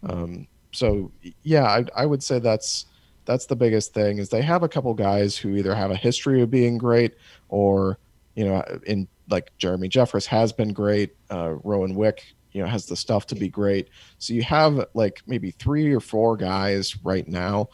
Um, 0.03 0.47
so 0.71 1.11
yeah, 1.43 1.65
I, 1.65 1.85
I 1.95 2.05
would 2.05 2.23
say 2.23 2.39
that's 2.39 2.85
that's 3.25 3.45
the 3.45 3.55
biggest 3.55 3.93
thing 3.93 4.17
is 4.17 4.29
they 4.29 4.41
have 4.41 4.63
a 4.63 4.69
couple 4.69 4.93
guys 4.93 5.37
who 5.37 5.55
either 5.55 5.73
have 5.73 5.91
a 5.91 5.95
history 5.95 6.41
of 6.41 6.51
being 6.51 6.77
great 6.77 7.13
or 7.47 7.97
you 8.35 8.43
know 8.43 8.61
in 8.85 9.07
like 9.29 9.51
Jeremy 9.57 9.87
Jeffress 9.87 10.25
has 10.25 10.51
been 10.51 10.73
great. 10.73 11.15
Uh, 11.31 11.55
Rowan 11.63 11.95
Wick, 11.95 12.33
you 12.51 12.61
know, 12.61 12.67
has 12.67 12.85
the 12.85 12.95
stuff 12.95 13.25
to 13.27 13.35
be 13.35 13.47
great. 13.47 13.89
So 14.19 14.33
you 14.33 14.43
have 14.43 14.87
like 14.93 15.21
maybe 15.25 15.51
three 15.51 15.93
or 15.93 15.99
four 15.99 16.35
guys 16.35 16.97
right 17.03 17.27
now 17.27 17.69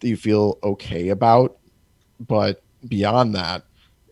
that 0.00 0.08
you 0.08 0.16
feel 0.16 0.58
okay 0.62 1.10
about, 1.10 1.58
but 2.18 2.62
beyond 2.88 3.34
that, 3.34 3.64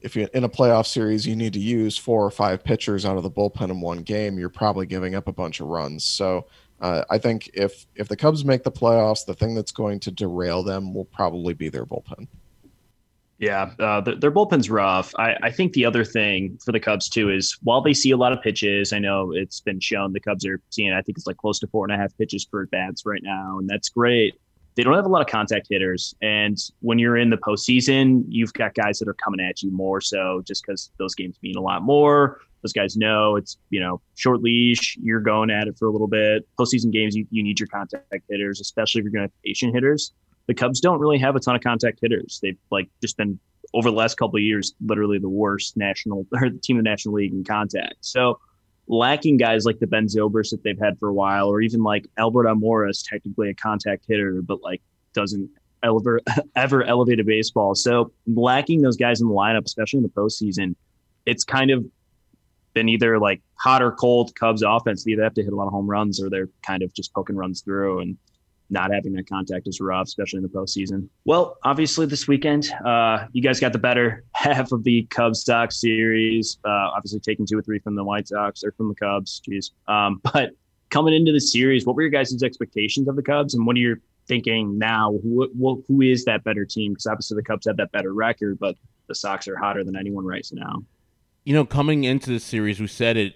if 0.02 0.16
you're 0.16 0.28
in 0.28 0.44
a 0.44 0.48
playoff 0.48 0.86
series 0.86 1.26
you 1.26 1.36
need 1.36 1.52
to 1.52 1.60
use 1.60 1.96
four 1.96 2.24
or 2.24 2.30
five 2.30 2.62
pitchers 2.62 3.04
out 3.04 3.16
of 3.16 3.22
the 3.22 3.30
bullpen 3.30 3.70
in 3.70 3.80
one 3.80 4.02
game, 4.02 4.38
you're 4.38 4.48
probably 4.48 4.86
giving 4.86 5.14
up 5.14 5.28
a 5.28 5.32
bunch 5.32 5.60
of 5.60 5.68
runs. 5.68 6.04
So 6.04 6.46
uh, 6.80 7.04
I 7.10 7.18
think 7.18 7.50
if 7.54 7.86
if 7.96 8.08
the 8.08 8.16
Cubs 8.16 8.44
make 8.44 8.62
the 8.62 8.72
playoffs, 8.72 9.26
the 9.26 9.34
thing 9.34 9.54
that's 9.54 9.72
going 9.72 10.00
to 10.00 10.10
derail 10.10 10.62
them 10.62 10.94
will 10.94 11.04
probably 11.06 11.54
be 11.54 11.68
their 11.68 11.84
bullpen. 11.84 12.28
Yeah, 13.38 13.70
uh, 13.78 14.00
their, 14.00 14.16
their, 14.16 14.30
bullpen's 14.32 14.68
rough. 14.68 15.14
I, 15.16 15.36
I, 15.44 15.50
think 15.52 15.72
the 15.72 15.84
other 15.84 16.04
thing 16.04 16.58
for 16.64 16.72
the 16.72 16.80
Cubs 16.80 17.08
too 17.08 17.30
is 17.30 17.56
while 17.62 17.80
they 17.80 17.94
see 17.94 18.10
a 18.10 18.16
lot 18.16 18.32
of 18.32 18.42
pitches, 18.42 18.92
I 18.92 18.98
know 18.98 19.32
it's 19.32 19.60
been 19.60 19.78
shown 19.78 20.12
the 20.12 20.18
Cubs 20.18 20.44
are 20.44 20.60
seeing. 20.70 20.92
I 20.92 21.02
think 21.02 21.18
it's 21.18 21.26
like 21.26 21.36
close 21.36 21.60
to 21.60 21.68
four 21.68 21.84
and 21.84 21.94
a 21.94 21.96
half 21.96 22.16
pitches 22.18 22.44
per 22.44 22.66
bats 22.66 23.06
right 23.06 23.22
now, 23.22 23.58
and 23.60 23.68
that's 23.68 23.88
great. 23.90 24.34
They 24.78 24.84
don't 24.84 24.94
have 24.94 25.06
a 25.06 25.08
lot 25.08 25.22
of 25.22 25.26
contact 25.26 25.66
hitters, 25.68 26.14
and 26.22 26.56
when 26.82 27.00
you're 27.00 27.16
in 27.16 27.30
the 27.30 27.36
postseason, 27.36 28.24
you've 28.28 28.52
got 28.52 28.74
guys 28.74 29.00
that 29.00 29.08
are 29.08 29.14
coming 29.14 29.40
at 29.40 29.60
you 29.60 29.72
more 29.72 30.00
so 30.00 30.40
just 30.46 30.62
because 30.64 30.92
those 30.98 31.16
games 31.16 31.36
mean 31.42 31.56
a 31.56 31.60
lot 31.60 31.82
more. 31.82 32.40
Those 32.62 32.72
guys 32.72 32.96
know 32.96 33.34
it's 33.34 33.56
you 33.70 33.80
know 33.80 34.00
short 34.14 34.40
leash. 34.40 34.96
You're 35.02 35.18
going 35.18 35.50
at 35.50 35.66
it 35.66 35.76
for 35.76 35.88
a 35.88 35.90
little 35.90 36.06
bit. 36.06 36.46
Postseason 36.56 36.92
games, 36.92 37.16
you, 37.16 37.26
you 37.32 37.42
need 37.42 37.58
your 37.58 37.66
contact 37.66 38.04
hitters, 38.30 38.60
especially 38.60 39.00
if 39.00 39.02
you're 39.02 39.10
going 39.10 39.28
to 39.28 39.32
have 39.32 39.42
patient 39.42 39.74
hitters 39.74 40.12
the 40.48 40.54
Cubs 40.54 40.80
don't 40.80 40.98
really 40.98 41.18
have 41.18 41.36
a 41.36 41.40
ton 41.40 41.54
of 41.54 41.62
contact 41.62 41.98
hitters. 42.02 42.40
They've 42.42 42.58
like 42.70 42.88
just 43.00 43.16
been 43.16 43.38
over 43.74 43.90
the 43.90 43.96
last 43.96 44.16
couple 44.16 44.36
of 44.36 44.42
years, 44.42 44.74
literally 44.84 45.18
the 45.18 45.28
worst 45.28 45.76
national 45.76 46.26
or 46.32 46.50
the 46.50 46.58
team 46.58 46.78
in 46.78 46.84
the 46.84 46.90
National 46.90 47.14
League 47.14 47.32
in 47.32 47.44
contact. 47.44 47.96
So 48.00 48.40
lacking 48.88 49.36
guys 49.36 49.64
like 49.64 49.78
the 49.78 49.86
Ben 49.86 50.06
Zobrist 50.06 50.50
that 50.50 50.62
they've 50.62 50.78
had 50.78 50.98
for 50.98 51.08
a 51.08 51.12
while, 51.12 51.48
or 51.48 51.60
even 51.60 51.82
like 51.82 52.06
Albert 52.16 52.46
Almora 52.46 52.90
is 52.90 53.02
technically 53.02 53.50
a 53.50 53.54
contact 53.54 54.04
hitter, 54.08 54.42
but 54.42 54.62
like 54.62 54.82
doesn't 55.12 55.50
ever 55.82 56.20
ever 56.56 56.82
elevate 56.82 57.20
a 57.20 57.24
baseball. 57.24 57.74
So 57.74 58.12
lacking 58.26 58.82
those 58.82 58.96
guys 58.96 59.20
in 59.20 59.28
the 59.28 59.34
lineup, 59.34 59.64
especially 59.64 59.98
in 59.98 60.02
the 60.04 60.08
postseason, 60.08 60.74
it's 61.26 61.44
kind 61.44 61.70
of 61.70 61.84
been 62.74 62.88
either 62.88 63.18
like 63.18 63.42
hot 63.54 63.82
or 63.82 63.92
cold 63.92 64.34
Cubs 64.34 64.62
offense. 64.62 65.04
They 65.04 65.12
either 65.12 65.24
have 65.24 65.34
to 65.34 65.42
hit 65.42 65.52
a 65.52 65.56
lot 65.56 65.66
of 65.66 65.72
home 65.72 65.88
runs 65.88 66.22
or 66.22 66.30
they're 66.30 66.48
kind 66.62 66.82
of 66.82 66.92
just 66.94 67.12
poking 67.12 67.36
runs 67.36 67.60
through. 67.60 68.00
And 68.00 68.16
not 68.70 68.92
having 68.92 69.12
that 69.14 69.28
contact 69.28 69.66
is 69.66 69.80
rough, 69.80 70.06
especially 70.06 70.38
in 70.38 70.42
the 70.42 70.48
postseason. 70.48 71.08
Well, 71.24 71.56
obviously 71.64 72.06
this 72.06 72.28
weekend, 72.28 72.70
uh, 72.84 73.26
you 73.32 73.42
guys 73.42 73.60
got 73.60 73.72
the 73.72 73.78
better 73.78 74.24
half 74.32 74.72
of 74.72 74.84
the 74.84 75.04
Cubs 75.10 75.44
Sox 75.44 75.80
series. 75.80 76.58
Uh, 76.64 76.90
obviously 76.94 77.20
taking 77.20 77.46
two 77.46 77.58
or 77.58 77.62
three 77.62 77.78
from 77.78 77.94
the 77.94 78.04
White 78.04 78.28
Sox 78.28 78.62
or 78.62 78.72
from 78.72 78.88
the 78.88 78.94
Cubs. 78.94 79.40
Jeez. 79.48 79.70
Um, 79.90 80.20
but 80.32 80.50
coming 80.90 81.14
into 81.14 81.32
the 81.32 81.40
series, 81.40 81.86
what 81.86 81.96
were 81.96 82.02
your 82.02 82.10
guys' 82.10 82.42
expectations 82.42 83.08
of 83.08 83.16
the 83.16 83.22
Cubs, 83.22 83.54
and 83.54 83.66
what 83.66 83.76
are 83.76 83.80
you 83.80 83.96
thinking 84.26 84.78
now? 84.78 85.18
Who, 85.22 85.82
who 85.88 86.02
is 86.02 86.24
that 86.26 86.44
better 86.44 86.64
team? 86.64 86.92
Because 86.92 87.06
obviously 87.06 87.36
the 87.36 87.42
Cubs 87.42 87.66
have 87.66 87.78
that 87.78 87.92
better 87.92 88.12
record, 88.12 88.58
but 88.58 88.76
the 89.06 89.14
Sox 89.14 89.48
are 89.48 89.56
hotter 89.56 89.84
than 89.84 89.96
anyone 89.96 90.26
right 90.26 90.46
now. 90.52 90.82
You 91.44 91.54
know, 91.54 91.64
coming 91.64 92.04
into 92.04 92.30
the 92.30 92.40
series, 92.40 92.78
we 92.78 92.86
said 92.86 93.16
it 93.16 93.34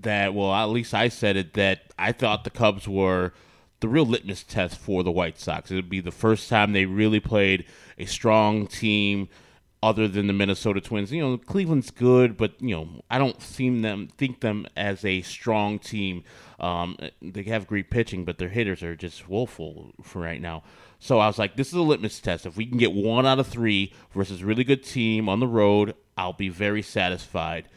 that 0.00 0.34
well, 0.34 0.52
at 0.52 0.66
least 0.66 0.94
I 0.94 1.08
said 1.08 1.36
it 1.36 1.54
that 1.54 1.92
I 1.98 2.12
thought 2.12 2.44
the 2.44 2.50
Cubs 2.50 2.88
were 2.88 3.32
the 3.80 3.88
real 3.88 4.06
litmus 4.06 4.42
test 4.42 4.78
for 4.78 5.02
the 5.02 5.10
White 5.10 5.38
Sox. 5.38 5.70
It 5.70 5.76
would 5.76 5.90
be 5.90 6.00
the 6.00 6.10
first 6.10 6.48
time 6.48 6.72
they 6.72 6.86
really 6.86 7.20
played 7.20 7.64
a 7.96 8.06
strong 8.06 8.66
team 8.66 9.28
other 9.82 10.08
than 10.08 10.26
the 10.26 10.32
Minnesota 10.32 10.80
Twins. 10.80 11.12
You 11.12 11.22
know, 11.22 11.38
Cleveland's 11.38 11.90
good, 11.90 12.36
but 12.36 12.60
you 12.60 12.74
know, 12.74 12.88
I 13.10 13.18
don't 13.18 13.40
seem 13.40 13.82
them 13.82 14.08
think 14.16 14.40
them 14.40 14.66
as 14.76 15.04
a 15.04 15.22
strong 15.22 15.78
team. 15.78 16.24
Um, 16.58 16.96
they 17.22 17.44
have 17.44 17.66
great 17.66 17.90
pitching, 17.90 18.24
but 18.24 18.38
their 18.38 18.48
hitters 18.48 18.82
are 18.82 18.96
just 18.96 19.28
woeful 19.28 19.92
for 20.02 20.20
right 20.20 20.40
now. 20.40 20.64
So 20.98 21.20
I 21.20 21.28
was 21.28 21.38
like, 21.38 21.56
this 21.56 21.68
is 21.68 21.74
a 21.74 21.82
litmus 21.82 22.18
test. 22.20 22.46
If 22.46 22.56
we 22.56 22.66
can 22.66 22.78
get 22.78 22.92
one 22.92 23.24
out 23.26 23.38
of 23.38 23.46
three 23.46 23.92
versus 24.12 24.42
really 24.42 24.64
good 24.64 24.82
team 24.82 25.28
on 25.28 25.38
the 25.38 25.46
road, 25.46 25.94
I'll 26.16 26.32
be 26.32 26.48
very 26.48 26.82
satisfied 26.82 27.68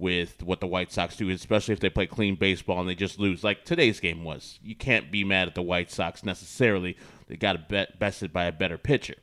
with 0.00 0.42
what 0.42 0.60
the 0.60 0.66
White 0.66 0.90
Sox 0.90 1.16
do, 1.16 1.28
especially 1.28 1.74
if 1.74 1.80
they 1.80 1.90
play 1.90 2.06
clean 2.06 2.34
baseball 2.34 2.80
and 2.80 2.88
they 2.88 2.94
just 2.94 3.20
lose, 3.20 3.44
like 3.44 3.64
today's 3.64 4.00
game 4.00 4.24
was. 4.24 4.58
You 4.62 4.74
can't 4.74 5.10
be 5.10 5.22
mad 5.22 5.46
at 5.46 5.54
the 5.54 5.62
White 5.62 5.90
Sox 5.90 6.24
necessarily. 6.24 6.96
They 7.28 7.36
got 7.36 7.68
bet- 7.68 7.98
bested 7.98 8.32
by 8.32 8.46
a 8.46 8.52
better 8.52 8.78
pitcher. 8.78 9.16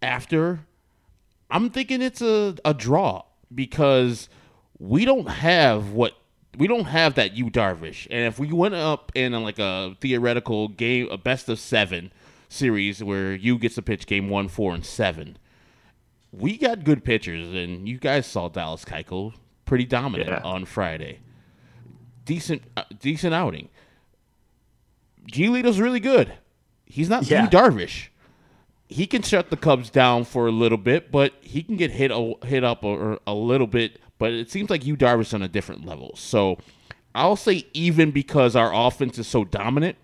After, 0.00 0.60
I'm 1.50 1.70
thinking 1.70 2.00
it's 2.00 2.22
a, 2.22 2.54
a 2.64 2.72
draw 2.72 3.24
because 3.52 4.28
we 4.78 5.04
don't 5.04 5.28
have 5.28 5.90
what 5.90 6.12
we 6.56 6.66
don't 6.66 6.86
have 6.86 7.14
that 7.14 7.36
Yu 7.36 7.50
Darvish. 7.50 8.06
And 8.10 8.26
if 8.26 8.38
we 8.38 8.52
went 8.52 8.74
up 8.74 9.12
in 9.14 9.32
like 9.32 9.58
a 9.58 9.96
theoretical 10.00 10.68
game, 10.68 11.08
a 11.10 11.18
best 11.18 11.48
of 11.48 11.58
seven 11.58 12.12
series 12.48 13.02
where 13.02 13.34
Yu 13.34 13.58
gets 13.58 13.74
to 13.74 13.82
pitch 13.82 14.06
game 14.06 14.30
one, 14.30 14.48
four, 14.48 14.74
and 14.74 14.84
seven, 14.84 15.36
we 16.32 16.56
got 16.56 16.84
good 16.84 17.04
pitchers. 17.04 17.52
And 17.52 17.88
you 17.88 17.98
guys 17.98 18.26
saw 18.26 18.48
Dallas 18.48 18.84
Keuchel 18.84 19.34
pretty 19.66 19.84
dominant 19.84 20.30
yeah. 20.30 20.40
on 20.42 20.64
Friday. 20.64 21.20
Decent, 22.24 22.62
uh, 22.76 22.84
decent 22.98 23.34
outing. 23.34 23.68
Giolito's 25.30 25.78
really 25.78 26.00
good. 26.00 26.32
He's 26.86 27.08
not 27.08 27.28
yeah. 27.28 27.46
Darvish. 27.48 28.08
He 28.88 29.06
can 29.06 29.22
shut 29.22 29.50
the 29.50 29.56
Cubs 29.56 29.90
down 29.90 30.24
for 30.24 30.46
a 30.46 30.52
little 30.52 30.78
bit, 30.78 31.10
but 31.10 31.34
he 31.40 31.62
can 31.62 31.76
get 31.76 31.90
hit 31.90 32.10
a, 32.12 32.34
hit 32.44 32.64
up 32.64 32.84
a, 32.84 33.18
a 33.26 33.34
little 33.34 33.66
bit. 33.66 34.00
But 34.18 34.32
it 34.32 34.50
seems 34.50 34.70
like 34.70 34.86
Yu 34.86 34.96
Darvish 34.96 35.34
on 35.34 35.42
a 35.42 35.48
different 35.48 35.84
level. 35.84 36.12
So 36.14 36.58
I'll 37.14 37.36
say 37.36 37.66
even 37.74 38.12
because 38.12 38.54
our 38.54 38.72
offense 38.72 39.18
is 39.18 39.26
so 39.26 39.44
dominant. 39.44 39.96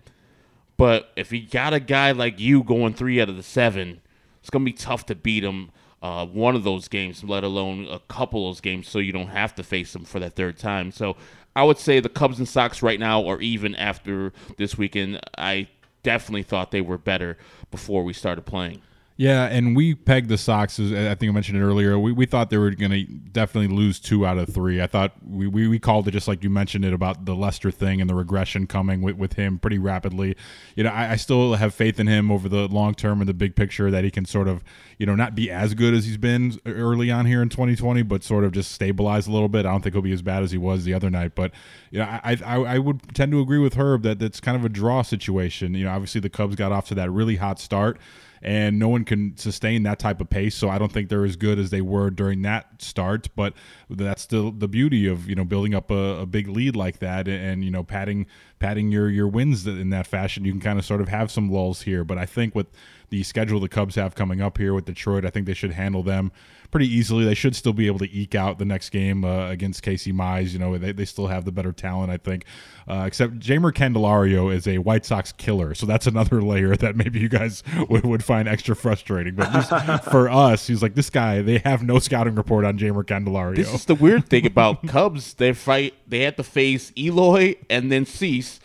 But 0.75 1.11
if 1.15 1.31
you 1.31 1.47
got 1.47 1.73
a 1.73 1.79
guy 1.79 2.11
like 2.11 2.39
Yu 2.39 2.63
going 2.63 2.93
three 2.93 3.21
out 3.21 3.29
of 3.29 3.37
the 3.37 3.43
seven, 3.43 4.01
it's 4.41 4.49
gonna 4.49 4.65
be 4.65 4.73
tough 4.73 5.05
to 5.05 5.15
beat 5.15 5.43
him 5.43 5.71
uh, 6.03 6.25
one 6.25 6.53
of 6.53 6.65
those 6.65 6.89
games, 6.89 7.23
let 7.23 7.45
alone 7.45 7.87
a 7.89 7.99
couple 7.99 8.47
of 8.47 8.55
those 8.55 8.61
games, 8.61 8.89
so 8.89 8.99
you 8.99 9.13
don't 9.13 9.29
have 9.29 9.55
to 9.55 9.63
face 9.63 9.93
them 9.93 10.03
for 10.03 10.19
that 10.19 10.35
third 10.35 10.59
time. 10.59 10.91
So 10.91 11.15
I 11.55 11.63
would 11.63 11.77
say 11.77 12.01
the 12.01 12.09
Cubs 12.09 12.39
and 12.39 12.47
Sox 12.47 12.83
right 12.83 12.99
now, 12.99 13.21
or 13.21 13.41
even 13.41 13.73
after 13.77 14.33
this 14.57 14.77
weekend, 14.77 15.21
I 15.37 15.69
definitely 16.03 16.43
thought 16.43 16.71
they 16.71 16.81
were 16.81 16.97
better 16.97 17.37
before 17.71 18.03
we 18.03 18.11
started 18.11 18.45
playing. 18.45 18.81
Yeah, 19.15 19.45
and 19.45 19.75
we 19.75 19.93
pegged 19.93 20.29
the 20.29 20.39
Sox. 20.39 20.79
As 20.79 20.91
I 20.91 21.13
think 21.13 21.29
I 21.29 21.33
mentioned 21.33 21.59
it 21.59 21.61
earlier. 21.61 21.99
We, 21.99 22.11
we 22.11 22.25
thought 22.25 22.49
they 22.49 22.57
were 22.57 22.71
going 22.71 22.91
to 22.91 23.03
definitely 23.03 23.73
lose 23.75 23.99
two 23.99 24.25
out 24.25 24.39
of 24.39 24.49
three. 24.49 24.81
I 24.81 24.87
thought 24.87 25.13
we, 25.23 25.45
we, 25.45 25.67
we, 25.67 25.77
called 25.77 26.07
it 26.07 26.11
just 26.11 26.27
like 26.27 26.43
you 26.43 26.49
mentioned 26.49 26.83
it 26.83 26.93
about 26.93 27.25
the 27.25 27.35
Lester 27.35 27.69
thing 27.69 28.01
and 28.01 28.09
the 28.09 28.15
regression 28.15 28.65
coming 28.65 29.03
with, 29.03 29.15
with 29.17 29.33
him 29.33 29.59
pretty 29.59 29.77
rapidly. 29.77 30.35
You 30.75 30.85
know, 30.85 30.89
I, 30.89 31.11
I 31.11 31.15
still 31.17 31.53
have 31.53 31.75
faith 31.75 31.99
in 31.99 32.07
him 32.07 32.31
over 32.31 32.49
the 32.49 32.67
long 32.67 32.95
term 32.95 33.21
and 33.21 33.29
the 33.29 33.35
big 33.35 33.55
picture 33.55 33.91
that 33.91 34.03
he 34.03 34.09
can 34.09 34.25
sort 34.25 34.47
of, 34.47 34.63
you 34.97 35.05
know, 35.05 35.13
not 35.13 35.35
be 35.35 35.51
as 35.51 35.75
good 35.75 35.93
as 35.93 36.05
he's 36.05 36.17
been 36.17 36.59
early 36.65 37.11
on 37.11 37.27
here 37.27 37.43
in 37.43 37.49
2020, 37.49 38.01
but 38.01 38.23
sort 38.23 38.43
of 38.43 38.51
just 38.51 38.71
stabilize 38.71 39.27
a 39.27 39.31
little 39.31 39.49
bit. 39.49 39.67
I 39.67 39.71
don't 39.71 39.83
think 39.83 39.93
he'll 39.93 40.01
be 40.01 40.13
as 40.13 40.23
bad 40.23 40.41
as 40.41 40.49
he 40.49 40.57
was 40.57 40.85
the 40.85 40.95
other 40.95 41.11
night, 41.11 41.35
but 41.35 41.51
you 41.91 41.99
know, 41.99 42.05
I 42.05 42.35
I, 42.43 42.55
I 42.55 42.79
would 42.79 43.13
tend 43.13 43.31
to 43.33 43.41
agree 43.41 43.59
with 43.59 43.75
Herb 43.75 44.01
that 44.03 44.17
that's 44.17 44.39
kind 44.39 44.57
of 44.57 44.65
a 44.65 44.69
draw 44.69 45.03
situation. 45.03 45.75
You 45.75 45.85
know, 45.85 45.91
obviously 45.91 46.19
the 46.19 46.31
Cubs 46.31 46.55
got 46.55 46.71
off 46.71 46.87
to 46.87 46.95
that 46.95 47.11
really 47.11 47.35
hot 47.35 47.59
start 47.59 47.99
and 48.43 48.77
no 48.77 48.89
one 48.89 49.05
can 49.05 49.35
sustain 49.37 49.83
that 49.83 49.99
type 49.99 50.19
of 50.19 50.29
pace. 50.29 50.53
So 50.53 50.69
I 50.69 50.77
don't 50.77 50.91
think 50.91 51.07
they're 51.09 51.23
as 51.23 51.37
good 51.37 51.57
as 51.57 51.69
they 51.69 51.81
were 51.81 52.09
during 52.09 52.41
that 52.41 52.81
start. 52.81 53.29
But 53.35 53.53
that's 53.89 54.21
still 54.21 54.51
the 54.51 54.67
beauty 54.67 55.07
of 55.07 55.29
you 55.29 55.35
know 55.35 55.45
building 55.45 55.73
up 55.73 55.89
a, 55.89 56.19
a 56.21 56.25
big 56.25 56.47
lead 56.49 56.75
like 56.75 56.99
that, 56.99 57.27
and, 57.27 57.43
and 57.43 57.63
you 57.63 57.71
know 57.71 57.83
padding 57.83 58.27
padding 58.59 58.91
your 58.91 59.09
your 59.09 59.27
wins 59.27 59.65
in 59.65 59.89
that 59.91 60.05
fashion. 60.05 60.43
You 60.43 60.51
can 60.51 60.61
kind 60.61 60.77
of 60.77 60.85
sort 60.85 61.01
of 61.01 61.07
have 61.07 61.31
some 61.31 61.49
lulls 61.49 61.83
here. 61.83 62.03
But 62.03 62.17
I 62.17 62.25
think 62.25 62.53
with 62.53 62.67
the 63.13 63.21
schedule 63.21 63.59
the 63.59 63.69
Cubs 63.69 63.93
have 63.93 64.15
coming 64.15 64.41
up 64.41 64.57
here 64.57 64.73
with 64.73 64.85
Detroit, 64.85 65.23
I 65.23 65.29
think 65.29 65.45
they 65.45 65.53
should 65.53 65.73
handle 65.73 66.01
them 66.01 66.31
pretty 66.71 66.87
easily. 66.91 67.23
They 67.23 67.35
should 67.35 67.55
still 67.55 67.71
be 67.71 67.85
able 67.85 67.99
to 67.99 68.11
eke 68.11 68.33
out 68.33 68.57
the 68.57 68.65
next 68.65 68.89
game 68.89 69.23
uh, 69.23 69.51
against 69.51 69.83
Casey 69.83 70.11
Mize. 70.11 70.51
You 70.51 70.57
know, 70.57 70.75
they, 70.79 70.93
they 70.93 71.05
still 71.05 71.27
have 71.27 71.45
the 71.45 71.51
better 71.51 71.71
talent, 71.71 72.11
I 72.11 72.17
think. 72.17 72.45
Uh, 72.87 73.03
except 73.05 73.37
Jeimer 73.37 73.71
Candelario 73.71 74.51
is 74.51 74.67
a 74.67 74.79
White 74.79 75.05
Sox 75.05 75.31
killer, 75.31 75.75
so 75.75 75.85
that's 75.85 76.07
another 76.07 76.41
layer 76.51 76.75
that 76.75 76.95
maybe 76.95 77.19
you 77.19 77.29
guys 77.29 77.61
would, 77.89 78.03
would 78.03 78.23
find 78.23 78.47
extra 78.47 78.75
frustrating. 78.75 79.35
But 79.35 79.99
for 80.11 80.27
us, 80.27 80.65
he's 80.65 80.81
like 80.81 80.95
this 80.95 81.11
guy. 81.11 81.43
They 81.43 81.59
have 81.59 81.83
no 81.83 81.99
scouting 81.99 82.33
report 82.33 82.65
on 82.65 82.79
Jeimer 82.79 83.03
Candelario. 83.03 83.57
This 83.57 83.71
is 83.71 83.85
the 83.85 83.93
weird 83.93 84.27
thing 84.27 84.47
about 84.47 84.87
Cubs. 84.87 85.35
They 85.35 85.53
fight. 85.53 85.93
They 86.07 86.21
had 86.21 86.35
to 86.37 86.43
face 86.43 86.91
Eloy 86.97 87.57
and 87.69 87.91
then 87.91 88.07
Cease. 88.07 88.59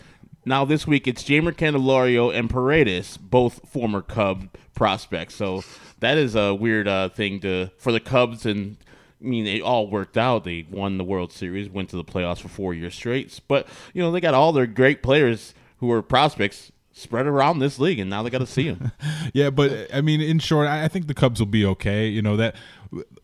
Now 0.48 0.64
this 0.64 0.86
week 0.86 1.06
it's 1.06 1.22
Jeimer 1.24 1.52
Candelario 1.52 2.34
and 2.34 2.48
Paredes, 2.48 3.18
both 3.18 3.60
former 3.68 4.00
Cub 4.00 4.48
prospects. 4.74 5.34
So 5.34 5.62
that 6.00 6.16
is 6.16 6.34
a 6.34 6.54
weird 6.54 6.88
uh, 6.88 7.10
thing 7.10 7.40
to 7.40 7.70
for 7.76 7.92
the 7.92 8.00
Cubs 8.00 8.46
and. 8.46 8.78
I 9.20 9.24
mean, 9.24 9.48
it 9.48 9.62
all 9.62 9.90
worked 9.90 10.16
out. 10.16 10.44
They 10.44 10.64
won 10.70 10.96
the 10.96 11.02
World 11.02 11.32
Series, 11.32 11.68
went 11.68 11.90
to 11.90 11.96
the 11.96 12.04
playoffs 12.04 12.38
for 12.38 12.46
four 12.46 12.72
years 12.72 12.94
straight. 12.94 13.40
But 13.48 13.66
you 13.92 14.00
know, 14.00 14.12
they 14.12 14.20
got 14.20 14.32
all 14.32 14.52
their 14.52 14.68
great 14.68 15.02
players 15.02 15.54
who 15.78 15.90
are 15.90 16.02
prospects 16.02 16.70
spread 16.92 17.26
around 17.26 17.58
this 17.58 17.80
league, 17.80 17.98
and 17.98 18.08
now 18.08 18.22
they 18.22 18.30
got 18.30 18.38
to 18.38 18.46
see 18.46 18.70
them. 18.70 18.92
yeah, 19.34 19.50
but 19.50 19.92
I 19.92 20.02
mean, 20.02 20.20
in 20.20 20.38
short, 20.38 20.68
I 20.68 20.86
think 20.86 21.08
the 21.08 21.14
Cubs 21.14 21.40
will 21.40 21.46
be 21.46 21.64
okay. 21.64 22.06
You 22.06 22.22
know 22.22 22.36
that 22.36 22.54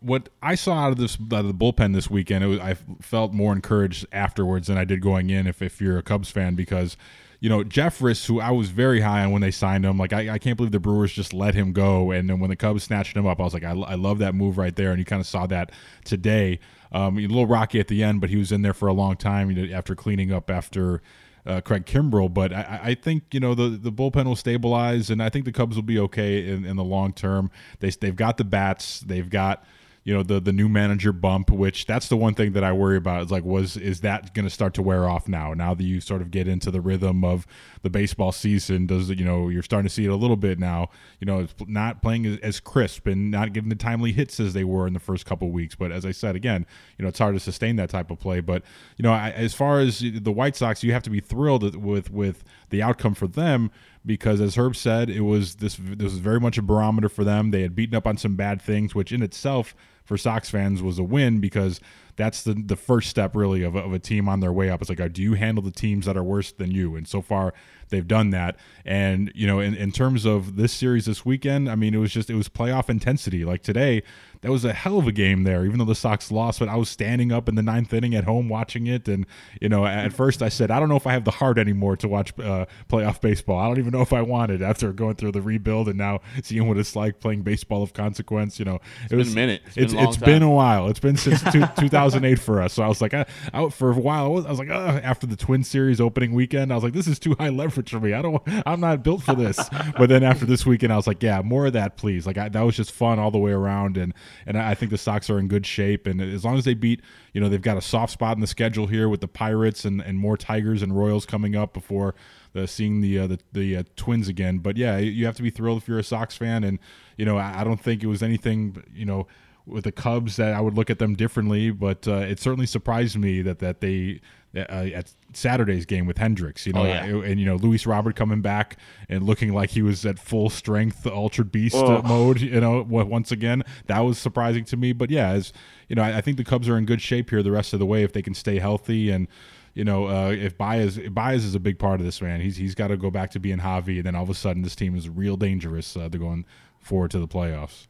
what 0.00 0.28
I 0.42 0.54
saw 0.54 0.74
out 0.74 0.92
of 0.92 0.98
this 0.98 1.16
out 1.32 1.40
of 1.40 1.46
the 1.46 1.54
bullpen 1.54 1.94
this 1.94 2.10
weekend, 2.10 2.46
was, 2.48 2.60
I 2.60 2.74
felt 3.00 3.32
more 3.32 3.52
encouraged 3.52 4.06
afterwards 4.12 4.68
than 4.68 4.78
I 4.78 4.84
did 4.84 5.00
going 5.00 5.30
in. 5.30 5.46
If 5.46 5.62
if 5.62 5.80
you're 5.80 5.98
a 5.98 6.02
Cubs 6.02 6.30
fan, 6.30 6.54
because 6.54 6.96
you 7.40 7.50
know, 7.50 7.62
Jeffress, 7.62 8.24
who 8.26 8.40
I 8.40 8.52
was 8.52 8.70
very 8.70 9.02
high 9.02 9.22
on 9.22 9.30
when 9.30 9.42
they 9.42 9.50
signed 9.50 9.84
him, 9.84 9.98
like 9.98 10.14
I, 10.14 10.30
I 10.30 10.38
can't 10.38 10.56
believe 10.56 10.72
the 10.72 10.80
Brewers 10.80 11.12
just 11.12 11.34
let 11.34 11.54
him 11.54 11.74
go. 11.74 12.10
And 12.10 12.30
then 12.30 12.40
when 12.40 12.48
the 12.48 12.56
Cubs 12.56 12.84
snatched 12.84 13.14
him 13.14 13.26
up, 13.26 13.38
I 13.38 13.42
was 13.42 13.52
like, 13.52 13.64
I, 13.64 13.72
I 13.72 13.96
love 13.96 14.18
that 14.20 14.34
move 14.34 14.56
right 14.56 14.74
there. 14.74 14.92
And 14.92 14.98
you 14.98 15.04
kind 15.04 15.20
of 15.20 15.26
saw 15.26 15.46
that 15.48 15.70
today. 16.06 16.58
Um, 16.90 17.18
a 17.18 17.22
little 17.22 17.46
rocky 17.46 17.80
at 17.80 17.88
the 17.88 18.02
end, 18.02 18.22
but 18.22 18.30
he 18.30 18.36
was 18.36 18.50
in 18.50 18.62
there 18.62 18.72
for 18.72 18.88
a 18.88 18.94
long 18.94 19.16
time 19.16 19.58
after 19.74 19.94
cleaning 19.94 20.32
up 20.32 20.48
after 20.48 21.02
uh, 21.46 21.60
Craig 21.60 21.86
Kimbrel. 21.86 22.32
But 22.32 22.52
I, 22.52 22.80
I, 22.82 22.94
think 22.94 23.24
you 23.32 23.40
know 23.40 23.54
the 23.54 23.68
the 23.68 23.92
bullpen 23.92 24.24
will 24.24 24.36
stabilize, 24.36 25.10
and 25.10 25.22
I 25.22 25.28
think 25.28 25.44
the 25.44 25.52
Cubs 25.52 25.76
will 25.76 25.82
be 25.82 25.98
okay 25.98 26.48
in, 26.48 26.64
in 26.64 26.76
the 26.76 26.84
long 26.84 27.12
term. 27.12 27.50
They 27.80 27.90
they've 27.90 28.16
got 28.16 28.36
the 28.36 28.44
bats, 28.44 29.00
they've 29.00 29.28
got 29.28 29.64
you 30.04 30.12
know 30.12 30.22
the 30.22 30.38
the 30.38 30.52
new 30.52 30.68
manager 30.68 31.12
bump 31.12 31.50
which 31.50 31.86
that's 31.86 32.08
the 32.08 32.16
one 32.16 32.34
thing 32.34 32.52
that 32.52 32.62
i 32.62 32.72
worry 32.72 32.96
about. 32.96 33.22
Is 33.24 33.30
like 33.30 33.44
was 33.44 33.76
is 33.76 34.02
that 34.02 34.34
going 34.34 34.44
to 34.44 34.50
start 34.50 34.74
to 34.74 34.82
wear 34.82 35.08
off 35.08 35.26
now? 35.26 35.54
Now 35.54 35.74
that 35.74 35.82
you 35.82 36.00
sort 36.00 36.20
of 36.20 36.30
get 36.30 36.46
into 36.46 36.70
the 36.70 36.80
rhythm 36.80 37.24
of 37.24 37.46
the 37.82 37.90
baseball 37.90 38.30
season 38.30 38.86
does 38.86 39.08
you 39.08 39.24
know 39.24 39.48
you're 39.48 39.62
starting 39.62 39.88
to 39.88 39.92
see 39.94 40.04
it 40.04 40.10
a 40.10 40.16
little 40.16 40.36
bit 40.36 40.58
now. 40.58 40.90
You 41.20 41.26
know 41.26 41.40
it's 41.40 41.54
not 41.66 42.02
playing 42.02 42.26
as, 42.26 42.38
as 42.40 42.60
crisp 42.60 43.06
and 43.06 43.30
not 43.30 43.54
giving 43.54 43.70
the 43.70 43.76
timely 43.76 44.12
hits 44.12 44.38
as 44.38 44.52
they 44.52 44.64
were 44.64 44.86
in 44.86 44.92
the 44.92 45.00
first 45.00 45.24
couple 45.24 45.50
weeks. 45.50 45.74
But 45.74 45.90
as 45.90 46.04
i 46.04 46.12
said 46.12 46.36
again 46.36 46.66
you 46.98 47.02
know 47.02 47.08
it's 47.08 47.18
hard 47.18 47.34
to 47.34 47.40
sustain 47.40 47.76
that 47.76 47.88
type 47.88 48.10
of 48.10 48.20
play. 48.20 48.40
But 48.40 48.62
you 48.98 49.02
know 49.02 49.12
I, 49.12 49.30
as 49.30 49.54
far 49.54 49.80
as 49.80 50.00
the 50.00 50.32
white 50.32 50.54
sox 50.54 50.84
you 50.84 50.92
have 50.92 51.02
to 51.04 51.10
be 51.10 51.20
thrilled 51.20 51.82
with 51.82 52.10
with 52.10 52.44
the 52.68 52.82
outcome 52.82 53.14
for 53.14 53.26
them 53.26 53.70
because 54.06 54.40
as 54.40 54.56
Herb 54.56 54.76
said, 54.76 55.08
it 55.08 55.22
was 55.22 55.56
this 55.56 55.76
this 55.76 56.12
was 56.12 56.18
very 56.18 56.40
much 56.40 56.58
a 56.58 56.62
barometer 56.62 57.08
for 57.08 57.24
them. 57.24 57.50
They 57.50 57.62
had 57.62 57.74
beaten 57.74 57.94
up 57.94 58.06
on 58.06 58.18
some 58.18 58.36
bad 58.36 58.60
things, 58.60 58.94
which 58.94 59.12
in 59.12 59.22
itself 59.22 59.74
for 60.04 60.16
Sox 60.16 60.50
fans 60.50 60.82
was 60.82 60.98
a 60.98 61.02
win 61.02 61.40
because 61.40 61.80
that's 62.16 62.42
the 62.42 62.54
the 62.54 62.76
first 62.76 63.10
step 63.10 63.34
really 63.34 63.62
of 63.62 63.74
a, 63.74 63.80
of 63.80 63.92
a 63.92 63.98
team 63.98 64.28
on 64.28 64.40
their 64.40 64.52
way 64.52 64.70
up. 64.70 64.80
It's 64.80 64.90
like, 64.90 65.00
uh, 65.00 65.08
do 65.08 65.22
you 65.22 65.34
handle 65.34 65.62
the 65.62 65.70
teams 65.70 66.06
that 66.06 66.16
are 66.16 66.22
worse 66.22 66.52
than 66.52 66.70
you? 66.70 66.96
And 66.96 67.06
so 67.08 67.20
far, 67.22 67.54
they've 67.88 68.06
done 68.06 68.30
that. 68.30 68.56
And 68.84 69.32
you 69.34 69.46
know, 69.46 69.60
in, 69.60 69.74
in 69.74 69.92
terms 69.92 70.24
of 70.24 70.56
this 70.56 70.72
series 70.72 71.06
this 71.06 71.24
weekend, 71.24 71.70
I 71.70 71.74
mean, 71.74 71.94
it 71.94 71.98
was 71.98 72.12
just 72.12 72.30
it 72.30 72.34
was 72.34 72.48
playoff 72.48 72.88
intensity. 72.88 73.44
Like 73.44 73.62
today, 73.62 74.02
that 74.42 74.50
was 74.50 74.64
a 74.64 74.72
hell 74.74 74.98
of 74.98 75.06
a 75.06 75.12
game 75.12 75.44
there. 75.44 75.64
Even 75.64 75.78
though 75.78 75.84
the 75.86 75.94
Sox 75.94 76.30
lost, 76.30 76.58
but 76.58 76.68
I 76.68 76.76
was 76.76 76.88
standing 76.88 77.32
up 77.32 77.48
in 77.48 77.54
the 77.54 77.62
ninth 77.62 77.92
inning 77.94 78.14
at 78.14 78.24
home 78.24 78.48
watching 78.48 78.86
it, 78.86 79.08
and 79.08 79.26
you 79.60 79.68
know, 79.68 79.86
at 79.86 80.12
first 80.12 80.42
I 80.42 80.50
said, 80.50 80.70
I 80.70 80.78
don't 80.78 80.88
know 80.88 80.96
if 80.96 81.06
I 81.06 81.12
have 81.12 81.24
the 81.24 81.30
heart 81.30 81.58
anymore 81.58 81.96
to 81.96 82.08
watch 82.08 82.38
uh, 82.38 82.66
playoff 82.88 83.20
baseball. 83.20 83.58
I 83.58 83.68
don't 83.68 83.78
even 83.78 83.92
know 83.92 84.02
if 84.02 84.12
I 84.12 84.22
wanted 84.22 84.60
after 84.60 84.92
going 84.92 85.14
through 85.16 85.32
the 85.32 85.40
rebuild 85.40 85.88
and 85.88 85.96
now 85.96 86.20
seeing 86.42 86.68
what 86.68 86.76
it's 86.76 86.94
like 86.94 87.20
playing 87.20 87.42
baseball 87.42 87.82
of 87.82 87.94
consequence. 87.94 88.58
You 88.58 88.66
know, 88.66 88.80
it's 89.04 89.12
it 89.12 89.16
was 89.16 89.32
a 89.32 89.34
minute. 89.34 89.62
It's, 89.76 89.94
been, 89.94 90.04
it's 90.04 90.16
been 90.16 90.42
a 90.42 90.50
while. 90.50 90.88
It's 90.88 91.00
been 91.00 91.16
since 91.16 91.42
two, 91.50 91.64
2008 92.04 92.38
for 92.38 92.62
us. 92.62 92.72
So 92.72 92.82
I 92.82 92.88
was 92.88 93.00
like, 93.00 93.14
I, 93.14 93.26
I, 93.52 93.68
for 93.68 93.90
a 93.90 93.94
while, 93.94 94.24
I 94.24 94.28
was, 94.28 94.46
I 94.46 94.50
was 94.50 94.58
like, 94.58 94.68
after 94.70 95.26
the 95.26 95.36
Twin 95.36 95.64
Series 95.64 96.00
opening 96.00 96.32
weekend, 96.32 96.72
I 96.72 96.74
was 96.74 96.84
like, 96.84 96.92
this 96.92 97.06
is 97.06 97.18
too 97.18 97.34
high 97.38 97.48
leverage 97.48 97.90
for 97.90 98.00
me. 98.00 98.12
I 98.12 98.22
don't, 98.22 98.42
I'm 98.66 98.80
not 98.80 99.02
built 99.02 99.22
for 99.22 99.34
this. 99.34 99.58
but 99.98 100.08
then 100.08 100.22
after 100.22 100.46
this 100.46 100.66
weekend, 100.66 100.92
I 100.92 100.96
was 100.96 101.06
like, 101.06 101.22
yeah, 101.22 101.40
more 101.42 101.66
of 101.66 101.72
that, 101.72 101.96
please. 101.96 102.26
Like 102.26 102.38
I, 102.38 102.48
that 102.48 102.60
was 102.62 102.76
just 102.76 102.92
fun 102.92 103.18
all 103.18 103.30
the 103.30 103.38
way 103.38 103.52
around, 103.52 103.96
and 103.96 104.14
and 104.46 104.56
I 104.56 104.74
think 104.74 104.90
the 104.90 104.98
Sox 104.98 105.30
are 105.30 105.38
in 105.38 105.48
good 105.48 105.66
shape. 105.66 106.06
And 106.06 106.20
as 106.20 106.44
long 106.44 106.56
as 106.56 106.64
they 106.64 106.74
beat, 106.74 107.00
you 107.32 107.40
know, 107.40 107.48
they've 107.48 107.62
got 107.62 107.76
a 107.76 107.82
soft 107.82 108.12
spot 108.12 108.36
in 108.36 108.40
the 108.40 108.46
schedule 108.46 108.86
here 108.86 109.08
with 109.08 109.20
the 109.20 109.28
Pirates 109.28 109.84
and 109.84 110.00
and 110.00 110.18
more 110.18 110.36
Tigers 110.36 110.82
and 110.82 110.96
Royals 110.96 111.26
coming 111.26 111.56
up 111.56 111.72
before. 111.72 112.14
The, 112.52 112.68
seeing 112.68 113.00
the 113.00 113.18
uh, 113.18 113.26
the, 113.26 113.40
the 113.52 113.76
uh, 113.78 113.82
Twins 113.96 114.28
again, 114.28 114.58
but 114.58 114.76
yeah, 114.76 114.96
you 114.98 115.26
have 115.26 115.34
to 115.34 115.42
be 115.42 115.50
thrilled 115.50 115.82
if 115.82 115.88
you're 115.88 115.98
a 115.98 116.04
Sox 116.04 116.36
fan, 116.36 116.62
and 116.62 116.78
you 117.16 117.24
know 117.24 117.36
I, 117.36 117.62
I 117.62 117.64
don't 117.64 117.80
think 117.80 118.04
it 118.04 118.06
was 118.06 118.22
anything 118.22 118.80
you 118.94 119.04
know 119.04 119.26
with 119.66 119.84
the 119.84 119.92
Cubs 119.92 120.36
that 120.36 120.52
I 120.52 120.60
would 120.60 120.74
look 120.74 120.90
at 120.90 120.98
them 120.98 121.14
differently, 121.14 121.70
but 121.70 122.06
uh, 122.06 122.16
it 122.16 122.38
certainly 122.38 122.66
surprised 122.66 123.16
me 123.16 123.42
that 123.42 123.60
that 123.60 123.80
they 123.80 124.20
uh, 124.56 124.60
at 124.94 125.12
Saturday's 125.32 125.84
game 125.84 126.06
with 126.06 126.18
Hendricks, 126.18 126.66
you 126.66 126.72
know, 126.72 126.82
oh, 126.82 126.84
yeah. 126.84 127.04
and 127.04 127.40
you 127.40 127.46
know 127.46 127.56
Luis 127.56 127.86
Robert 127.86 128.14
coming 128.14 128.40
back 128.40 128.76
and 129.08 129.24
looking 129.24 129.52
like 129.52 129.70
he 129.70 129.82
was 129.82 130.04
at 130.06 130.18
full 130.18 130.50
strength, 130.50 131.06
altered 131.06 131.50
beast 131.50 131.76
oh. 131.76 132.02
mode, 132.02 132.40
you 132.40 132.60
know, 132.60 132.82
once 132.82 133.32
again 133.32 133.62
that 133.86 134.00
was 134.00 134.18
surprising 134.18 134.64
to 134.66 134.76
me. 134.76 134.92
But 134.92 135.10
yeah, 135.10 135.30
as 135.30 135.52
you 135.88 135.96
know, 135.96 136.02
I, 136.02 136.18
I, 136.18 136.20
think 136.20 136.36
the 136.36 136.44
Cubs 136.44 136.68
are 136.68 136.76
in 136.76 136.84
good 136.84 137.00
shape 137.00 137.30
here 137.30 137.42
the 137.42 137.50
rest 137.50 137.72
of 137.72 137.78
the 137.78 137.86
way 137.86 138.02
if 138.02 138.12
they 138.12 138.22
can 138.22 138.34
stay 138.34 138.58
healthy 138.58 139.10
and. 139.10 139.28
You 139.76 139.82
know, 139.82 140.06
uh, 140.06 140.30
if 140.30 140.56
Baez 140.56 141.00
Baez 141.10 141.44
is 141.44 141.56
a 141.56 141.58
big 141.58 141.80
part 141.80 141.98
of 141.98 142.06
this 142.06 142.22
man, 142.22 142.40
he's 142.40 142.56
he's 142.56 142.76
got 142.76 142.88
to 142.88 142.96
go 142.96 143.10
back 143.10 143.32
to 143.32 143.40
being 143.40 143.58
Javi, 143.58 143.96
and 143.96 144.04
then 144.04 144.14
all 144.14 144.22
of 144.22 144.30
a 144.30 144.34
sudden 144.34 144.62
this 144.62 144.76
team 144.76 144.96
is 144.96 145.08
real 145.08 145.36
dangerous. 145.36 145.96
Uh, 145.96 146.06
they're 146.06 146.20
going 146.20 146.44
forward 146.78 147.10
to 147.10 147.18
the 147.18 147.26
playoffs. 147.26 147.88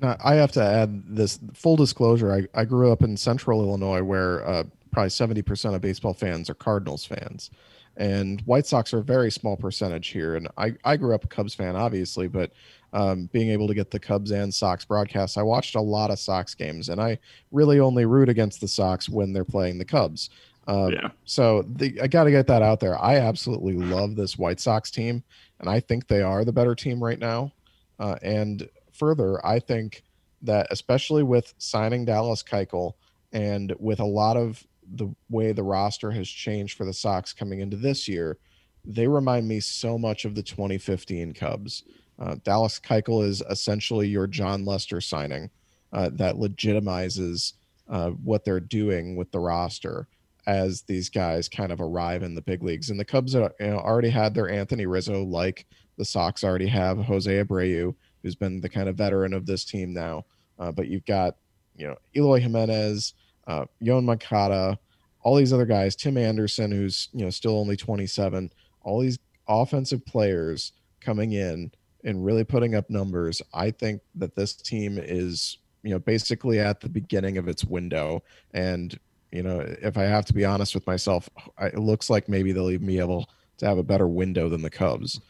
Now, 0.00 0.16
I 0.24 0.34
have 0.34 0.52
to 0.52 0.62
add 0.62 1.02
this 1.06 1.38
full 1.54 1.76
disclosure. 1.76 2.32
I, 2.32 2.60
I 2.60 2.64
grew 2.64 2.90
up 2.90 3.02
in 3.02 3.16
central 3.16 3.62
Illinois 3.62 4.02
where 4.02 4.46
uh, 4.46 4.64
probably 4.90 5.10
70% 5.10 5.74
of 5.74 5.80
baseball 5.80 6.14
fans 6.14 6.48
are 6.48 6.54
Cardinals 6.54 7.04
fans. 7.04 7.50
And 7.96 8.40
White 8.42 8.66
Sox 8.66 8.94
are 8.94 8.98
a 8.98 9.04
very 9.04 9.30
small 9.30 9.56
percentage 9.56 10.08
here. 10.08 10.36
And 10.36 10.48
I, 10.56 10.74
I 10.84 10.96
grew 10.96 11.14
up 11.14 11.24
a 11.24 11.28
Cubs 11.28 11.54
fan, 11.54 11.76
obviously, 11.76 12.28
but 12.28 12.52
um, 12.92 13.28
being 13.32 13.50
able 13.50 13.68
to 13.68 13.74
get 13.74 13.90
the 13.90 13.98
Cubs 13.98 14.30
and 14.30 14.52
Sox 14.52 14.84
broadcasts, 14.84 15.36
I 15.36 15.42
watched 15.42 15.74
a 15.74 15.80
lot 15.80 16.10
of 16.10 16.18
Sox 16.18 16.54
games. 16.54 16.88
And 16.88 17.00
I 17.00 17.18
really 17.52 17.78
only 17.78 18.06
root 18.06 18.28
against 18.28 18.60
the 18.60 18.68
Sox 18.68 19.08
when 19.08 19.32
they're 19.32 19.44
playing 19.44 19.78
the 19.78 19.84
Cubs. 19.84 20.30
Um, 20.66 20.92
yeah. 20.92 21.10
So 21.24 21.62
the, 21.62 22.00
I 22.00 22.06
got 22.06 22.24
to 22.24 22.30
get 22.30 22.46
that 22.46 22.62
out 22.62 22.80
there. 22.80 22.98
I 22.98 23.16
absolutely 23.16 23.74
love 23.74 24.16
this 24.16 24.38
White 24.38 24.60
Sox 24.60 24.90
team. 24.90 25.22
And 25.58 25.68
I 25.68 25.80
think 25.80 26.06
they 26.06 26.22
are 26.22 26.44
the 26.44 26.52
better 26.52 26.74
team 26.74 27.02
right 27.02 27.18
now. 27.18 27.52
Uh, 27.98 28.16
and 28.22 28.66
further, 29.00 29.44
I 29.44 29.58
think 29.58 30.04
that 30.42 30.66
especially 30.70 31.22
with 31.22 31.54
signing 31.56 32.04
Dallas 32.04 32.42
Keuchel 32.42 32.92
and 33.32 33.74
with 33.78 33.98
a 33.98 34.04
lot 34.04 34.36
of 34.36 34.64
the 34.94 35.08
way 35.30 35.52
the 35.52 35.62
roster 35.62 36.10
has 36.10 36.28
changed 36.28 36.76
for 36.76 36.84
the 36.84 36.92
Sox 36.92 37.32
coming 37.32 37.60
into 37.60 37.76
this 37.76 38.06
year, 38.06 38.38
they 38.84 39.08
remind 39.08 39.48
me 39.48 39.58
so 39.58 39.96
much 39.96 40.24
of 40.24 40.34
the 40.34 40.42
2015 40.42 41.32
Cubs. 41.32 41.84
Uh, 42.18 42.36
Dallas 42.44 42.78
Keuchel 42.78 43.24
is 43.24 43.42
essentially 43.48 44.06
your 44.06 44.26
Jon 44.26 44.66
Lester 44.66 45.00
signing 45.00 45.50
uh, 45.92 46.10
that 46.12 46.36
legitimizes 46.36 47.54
uh, 47.88 48.10
what 48.10 48.44
they're 48.44 48.60
doing 48.60 49.16
with 49.16 49.32
the 49.32 49.40
roster 49.40 50.08
as 50.46 50.82
these 50.82 51.08
guys 51.08 51.48
kind 51.48 51.72
of 51.72 51.80
arrive 51.80 52.22
in 52.22 52.34
the 52.34 52.42
big 52.42 52.62
leagues. 52.62 52.90
And 52.90 53.00
the 53.00 53.04
Cubs 53.04 53.34
you 53.34 53.48
know, 53.60 53.78
already 53.78 54.10
had 54.10 54.34
their 54.34 54.50
Anthony 54.50 54.86
Rizzo, 54.86 55.24
like 55.24 55.66
the 55.96 56.04
Sox 56.04 56.44
already 56.44 56.66
have 56.66 56.98
Jose 56.98 57.30
Abreu 57.30 57.94
who's 58.22 58.34
been 58.34 58.60
the 58.60 58.68
kind 58.68 58.88
of 58.88 58.96
veteran 58.96 59.32
of 59.32 59.46
this 59.46 59.64
team 59.64 59.92
now. 59.92 60.24
Uh, 60.58 60.70
but 60.72 60.88
you've 60.88 61.06
got, 61.06 61.36
you 61.74 61.86
know, 61.86 61.96
Eloy 62.14 62.40
Jimenez, 62.40 63.14
uh, 63.46 63.64
Yoan 63.82 64.04
Moncada, 64.04 64.78
all 65.22 65.36
these 65.36 65.52
other 65.52 65.66
guys, 65.66 65.96
Tim 65.96 66.16
Anderson, 66.16 66.70
who's, 66.70 67.08
you 67.12 67.24
know, 67.24 67.30
still 67.30 67.58
only 67.58 67.76
27, 67.76 68.50
all 68.82 69.00
these 69.00 69.18
offensive 69.48 70.04
players 70.06 70.72
coming 71.00 71.32
in 71.32 71.70
and 72.04 72.24
really 72.24 72.44
putting 72.44 72.74
up 72.74 72.88
numbers. 72.88 73.42
I 73.52 73.70
think 73.70 74.02
that 74.14 74.34
this 74.34 74.54
team 74.54 74.98
is, 74.98 75.58
you 75.82 75.90
know, 75.90 75.98
basically 75.98 76.58
at 76.58 76.80
the 76.80 76.88
beginning 76.88 77.38
of 77.38 77.48
its 77.48 77.64
window. 77.64 78.22
And, 78.52 78.98
you 79.32 79.42
know, 79.42 79.60
if 79.60 79.96
I 79.96 80.04
have 80.04 80.24
to 80.26 80.34
be 80.34 80.44
honest 80.44 80.74
with 80.74 80.86
myself, 80.86 81.28
it 81.60 81.78
looks 81.78 82.08
like 82.08 82.28
maybe 82.28 82.52
they'll 82.52 82.70
even 82.70 82.86
be 82.86 82.98
able 82.98 83.28
to 83.58 83.66
have 83.66 83.78
a 83.78 83.82
better 83.82 84.08
window 84.08 84.48
than 84.48 84.62
the 84.62 84.70
Cubs. 84.70 85.20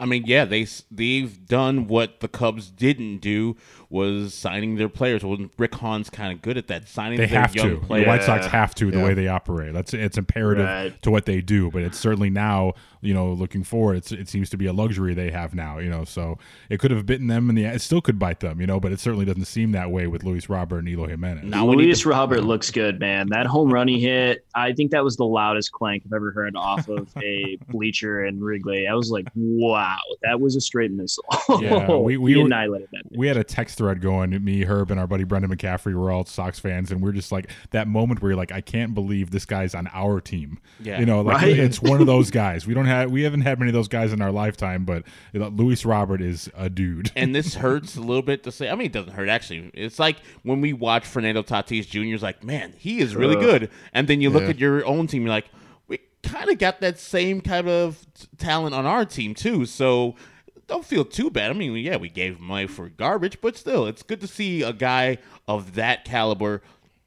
I 0.00 0.06
mean, 0.06 0.24
yeah, 0.26 0.44
they 0.44 0.66
they've 0.90 1.44
done 1.46 1.88
what 1.88 2.20
the 2.20 2.28
Cubs 2.28 2.70
didn't 2.70 3.18
do 3.18 3.56
was 3.90 4.32
signing 4.32 4.76
their 4.76 4.88
players. 4.88 5.24
Well, 5.24 5.38
Rick 5.58 5.74
Hahn's 5.74 6.08
kind 6.08 6.32
of 6.32 6.40
good 6.40 6.56
at 6.56 6.68
that, 6.68 6.88
signing 6.88 7.18
they 7.18 7.26
their 7.26 7.40
have 7.40 7.54
young 7.54 7.80
to. 7.80 7.86
players. 7.86 8.04
The 8.04 8.08
White 8.08 8.22
Sox 8.22 8.46
have 8.46 8.74
to 8.76 8.90
the 8.92 8.98
yeah. 8.98 9.04
way 9.04 9.14
they 9.14 9.26
operate. 9.26 9.72
That's 9.72 9.92
it's 9.94 10.16
imperative 10.16 10.66
right. 10.66 11.02
to 11.02 11.10
what 11.10 11.26
they 11.26 11.40
do. 11.40 11.70
But 11.70 11.82
it's 11.82 11.98
certainly 11.98 12.30
now, 12.30 12.74
you 13.00 13.14
know, 13.14 13.32
looking 13.32 13.64
forward, 13.64 13.96
it's, 13.96 14.12
it 14.12 14.28
seems 14.28 14.50
to 14.50 14.56
be 14.56 14.66
a 14.66 14.72
luxury 14.72 15.14
they 15.14 15.30
have 15.30 15.54
now. 15.54 15.78
You 15.78 15.90
know, 15.90 16.04
so 16.04 16.38
it 16.68 16.78
could 16.78 16.90
have 16.90 17.06
bitten 17.06 17.26
them, 17.26 17.48
and 17.48 17.56
the 17.56 17.64
it 17.64 17.80
still 17.80 18.00
could 18.00 18.18
bite 18.18 18.40
them. 18.40 18.60
You 18.60 18.66
know, 18.66 18.80
but 18.80 18.92
it 18.92 19.00
certainly 19.00 19.24
doesn't 19.24 19.44
seem 19.46 19.72
that 19.72 19.90
way 19.90 20.06
with 20.06 20.24
Luis 20.24 20.48
Robert 20.48 20.78
and 20.78 20.88
Eloy 20.88 21.08
Jimenez. 21.08 21.44
Now, 21.44 21.66
Luis 21.66 22.04
Robert 22.04 22.42
looks 22.42 22.70
good, 22.70 23.00
man. 23.00 23.28
That 23.28 23.46
home 23.46 23.72
run 23.72 23.88
he 23.88 24.00
hit, 24.00 24.44
I 24.54 24.72
think 24.72 24.90
that 24.90 25.04
was 25.04 25.16
the 25.16 25.24
loudest 25.24 25.72
clank 25.72 26.02
I've 26.06 26.12
ever 26.12 26.30
heard 26.30 26.56
off 26.56 26.88
of 26.88 27.08
a 27.22 27.56
bleacher 27.68 28.24
in 28.24 28.40
Wrigley. 28.40 28.86
I 28.86 28.94
was 28.94 29.10
like, 29.10 29.28
wow, 29.34 29.98
that 30.22 30.40
was 30.40 30.56
a 30.56 30.60
straight 30.60 30.90
missile. 30.90 31.24
Yeah, 31.60 31.90
we 31.96 32.16
we, 32.16 32.34
we 32.34 32.40
annihilated 32.40 32.88
that. 32.92 33.02
We 33.16 33.28
had 33.28 33.36
a 33.36 33.44
text 33.44 33.78
thread 33.78 34.00
going. 34.00 34.30
Me, 34.44 34.62
Herb, 34.62 34.90
and 34.90 34.98
our 34.98 35.06
buddy 35.06 35.24
Brendan 35.24 35.50
McCaffrey 35.50 35.94
were 35.94 36.10
all 36.10 36.24
Sox 36.24 36.58
fans, 36.58 36.90
and 36.90 37.02
we're 37.02 37.12
just 37.12 37.32
like 37.32 37.50
that 37.70 37.88
moment 37.88 38.20
where 38.20 38.30
you're 38.30 38.36
like, 38.36 38.52
I 38.52 38.60
can't 38.60 38.94
believe 38.94 39.30
this 39.30 39.44
guy's 39.44 39.74
on 39.74 39.88
our 39.92 40.20
team. 40.20 40.58
Yeah, 40.80 41.00
you 41.00 41.06
know, 41.06 41.22
like 41.22 41.42
right? 41.42 41.58
it's 41.58 41.80
one 41.80 42.00
of 42.00 42.06
those 42.06 42.30
guys. 42.30 42.66
We 42.66 42.74
don't 42.74 42.86
have 42.88 43.10
we 43.10 43.22
haven't 43.22 43.42
had 43.42 43.58
many 43.58 43.70
of 43.70 43.74
those 43.74 43.88
guys 43.88 44.12
in 44.12 44.20
our 44.20 44.32
lifetime, 44.32 44.84
but 44.84 45.04
you 45.32 45.44
Luis 45.44 45.84
Robert 45.84 46.20
is 46.20 46.50
a 46.56 46.68
dude. 46.68 47.10
And 47.16 47.34
this 47.34 47.54
hurts 47.56 47.96
a 47.96 48.00
little 48.00 48.22
bit 48.22 48.42
to 48.44 48.52
say. 48.52 48.68
I 48.68 48.74
mean, 48.74 48.86
it 48.86 48.92
doesn't 48.92 49.12
hurt 49.12 49.28
actually. 49.28 49.70
It's 49.74 49.98
like 49.98 50.18
when 50.42 50.60
we 50.60 50.72
watch 50.72 51.06
Fernando 51.06 51.42
Tatis 51.42 51.88
Jr. 51.88 52.14
is 52.14 52.22
like, 52.22 52.42
man, 52.42 52.74
he 52.76 53.00
is 53.00 53.14
really 53.14 53.36
uh, 53.36 53.40
good, 53.40 53.70
and 53.92 54.08
then 54.08 54.20
you 54.20 54.30
look 54.30 54.44
yeah. 54.44 54.50
at 54.50 54.58
your 54.58 54.84
own 54.84 55.06
team, 55.06 55.22
you're 55.22 55.30
like 55.30 55.46
we 55.86 56.00
kind 56.22 56.50
of 56.50 56.58
got 56.58 56.80
that 56.80 56.98
same 56.98 57.40
kind 57.40 57.68
of 57.68 58.06
talent 58.38 58.74
on 58.74 58.86
our 58.86 59.04
team 59.04 59.34
too. 59.34 59.66
So 59.66 60.16
don't 60.68 60.84
feel 60.84 61.04
too 61.04 61.30
bad. 61.30 61.50
I 61.50 61.54
mean, 61.54 61.74
yeah, 61.76 61.96
we 61.96 62.10
gave 62.10 62.38
money 62.38 62.66
for 62.66 62.88
garbage, 62.88 63.40
but 63.40 63.56
still, 63.56 63.86
it's 63.86 64.02
good 64.02 64.20
to 64.20 64.26
see 64.26 64.62
a 64.62 64.72
guy 64.72 65.18
of 65.48 65.74
that 65.74 66.04
caliber 66.04 66.62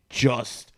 just 0.09 0.70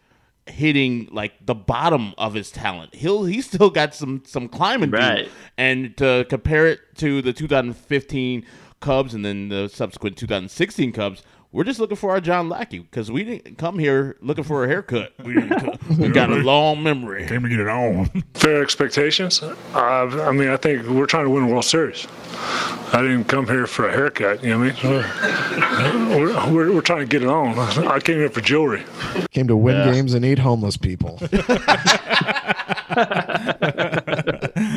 hitting 0.45 1.07
like 1.11 1.33
the 1.45 1.55
bottom 1.55 2.13
of 2.17 2.33
his 2.33 2.51
talent. 2.51 2.95
He'll 2.95 3.25
he's 3.25 3.45
still 3.45 3.69
got 3.69 3.95
some 3.95 4.23
some 4.25 4.47
climbing 4.47 4.91
to. 4.91 4.97
Right. 4.97 5.29
And 5.57 5.95
to 5.97 6.25
compare 6.29 6.67
it 6.67 6.79
to 6.97 7.21
the 7.21 7.33
2015 7.33 8.45
Cubs 8.79 9.13
and 9.13 9.23
then 9.23 9.47
the 9.49 9.69
subsequent 9.69 10.17
2016 10.17 10.91
Cubs, 10.91 11.23
we're 11.53 11.63
just 11.63 11.79
looking 11.79 11.95
for 11.95 12.09
our 12.09 12.19
John 12.19 12.49
Lackey 12.49 12.79
because 12.79 13.11
we 13.11 13.23
didn't 13.23 13.59
come 13.59 13.77
here 13.77 14.17
looking 14.21 14.43
for 14.43 14.65
a 14.65 14.67
haircut. 14.67 15.13
We, 15.23 15.35
didn't, 15.35 15.79
we 15.97 16.09
got 16.09 16.31
a 16.31 16.35
long 16.35 16.83
memory. 16.83 17.25
Came 17.27 17.43
to 17.43 17.49
get 17.49 17.59
it 17.59 17.67
on. 17.69 18.07
fair 18.33 18.61
expectations. 18.61 19.41
Uh, 19.41 19.53
I 19.73 20.31
mean, 20.31 20.49
I 20.49 20.57
think 20.57 20.85
we're 20.87 21.05
trying 21.05 21.25
to 21.25 21.29
win 21.29 21.43
a 21.43 21.47
World 21.47 21.63
Series. 21.63 22.07
I 22.91 23.01
didn't 23.01 23.25
come 23.25 23.47
here 23.47 23.67
for 23.67 23.87
a 23.87 23.91
haircut. 23.91 24.43
You 24.43 24.49
know 24.49 24.59
what 24.59 24.83
I 24.83 26.09
mean? 26.09 26.09
We're, 26.19 26.53
we're, 26.53 26.73
we're 26.73 26.81
trying 26.81 26.99
to 27.01 27.05
get 27.05 27.23
it 27.23 27.29
on. 27.29 27.57
I 27.87 27.99
came 27.99 28.17
here 28.17 28.29
for 28.29 28.41
jewelry. 28.41 28.83
Came 29.31 29.47
to 29.47 29.55
win 29.55 29.93
games 29.93 30.13
and 30.13 30.25
eat 30.25 30.39
homeless 30.39 30.75
people. 30.75 31.19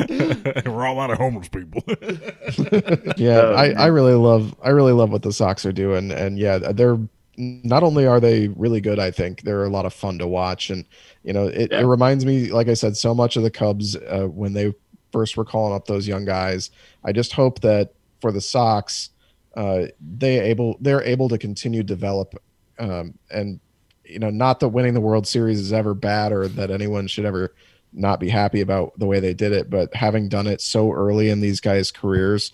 We're 0.65 0.85
all 0.85 0.99
out 0.99 1.11
of 1.11 1.17
homeless 1.17 1.47
people. 1.47 1.83
yeah, 3.17 3.39
I, 3.55 3.71
I 3.71 3.85
really 3.87 4.13
love 4.13 4.55
I 4.63 4.69
really 4.69 4.93
love 4.93 5.11
what 5.11 5.21
the 5.21 5.33
Sox 5.33 5.65
are 5.65 5.71
doing, 5.71 6.11
and 6.11 6.37
yeah, 6.37 6.57
they're 6.57 6.99
not 7.37 7.83
only 7.83 8.05
are 8.05 8.19
they 8.19 8.47
really 8.49 8.81
good, 8.81 8.99
I 8.99 9.11
think 9.11 9.41
they're 9.41 9.65
a 9.65 9.69
lot 9.69 9.85
of 9.85 9.93
fun 9.93 10.17
to 10.19 10.27
watch, 10.27 10.69
and 10.69 10.85
you 11.23 11.33
know 11.33 11.47
it, 11.47 11.71
it 11.71 11.85
reminds 11.85 12.25
me, 12.25 12.51
like 12.51 12.67
I 12.67 12.73
said, 12.73 12.97
so 12.97 13.13
much 13.13 13.37
of 13.37 13.43
the 13.43 13.51
Cubs 13.51 13.95
uh, 13.95 14.27
when 14.27 14.53
they 14.53 14.73
first 15.11 15.37
were 15.37 15.45
calling 15.45 15.73
up 15.73 15.85
those 15.85 16.07
young 16.07 16.25
guys. 16.25 16.71
I 17.03 17.11
just 17.11 17.33
hope 17.33 17.61
that 17.61 17.93
for 18.21 18.31
the 18.31 18.41
Sox, 18.41 19.11
uh, 19.55 19.85
they 19.99 20.39
able 20.39 20.77
they're 20.81 21.03
able 21.03 21.29
to 21.29 21.37
continue 21.37 21.83
develop, 21.83 22.35
um, 22.79 23.13
and 23.29 23.59
you 24.03 24.19
know, 24.19 24.29
not 24.29 24.59
that 24.59 24.69
winning 24.69 24.93
the 24.93 25.01
World 25.01 25.27
Series 25.27 25.59
is 25.59 25.73
ever 25.73 25.93
bad 25.93 26.31
or 26.31 26.47
that 26.47 26.71
anyone 26.71 27.07
should 27.07 27.25
ever 27.25 27.53
not 27.93 28.19
be 28.19 28.29
happy 28.29 28.61
about 28.61 28.97
the 28.99 29.05
way 29.05 29.19
they 29.19 29.33
did 29.33 29.51
it, 29.51 29.69
but 29.69 29.93
having 29.93 30.29
done 30.29 30.47
it 30.47 30.61
so 30.61 30.91
early 30.91 31.29
in 31.29 31.39
these 31.39 31.59
guys' 31.59 31.91
careers, 31.91 32.51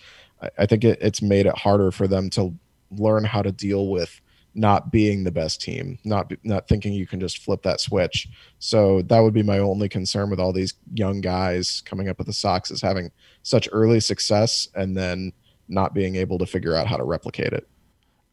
I, 0.58 0.66
think 0.66 0.84
it, 0.84 0.98
it's 1.00 1.22
made 1.22 1.46
it 1.46 1.56
harder 1.56 1.90
for 1.90 2.06
them 2.06 2.30
to 2.30 2.54
learn 2.90 3.24
how 3.24 3.42
to 3.42 3.52
deal 3.52 3.88
with 3.88 4.20
not 4.54 4.92
being 4.92 5.24
the 5.24 5.32
best 5.32 5.60
team, 5.60 5.98
not 6.04 6.32
not 6.44 6.68
thinking 6.68 6.92
you 6.92 7.06
can 7.06 7.18
just 7.18 7.38
flip 7.38 7.62
that 7.62 7.80
switch. 7.80 8.28
So 8.60 9.02
that 9.02 9.18
would 9.18 9.34
be 9.34 9.42
my 9.42 9.58
only 9.58 9.88
concern 9.88 10.30
with 10.30 10.38
all 10.38 10.52
these 10.52 10.74
young 10.92 11.20
guys 11.20 11.82
coming 11.84 12.08
up 12.08 12.18
with 12.18 12.28
the 12.28 12.32
Sox 12.32 12.70
is 12.70 12.80
having 12.80 13.10
such 13.42 13.68
early 13.72 14.00
success 14.00 14.68
and 14.74 14.96
then 14.96 15.32
not 15.68 15.94
being 15.94 16.14
able 16.14 16.38
to 16.38 16.46
figure 16.46 16.76
out 16.76 16.86
how 16.86 16.96
to 16.96 17.04
replicate 17.04 17.52
it. 17.52 17.66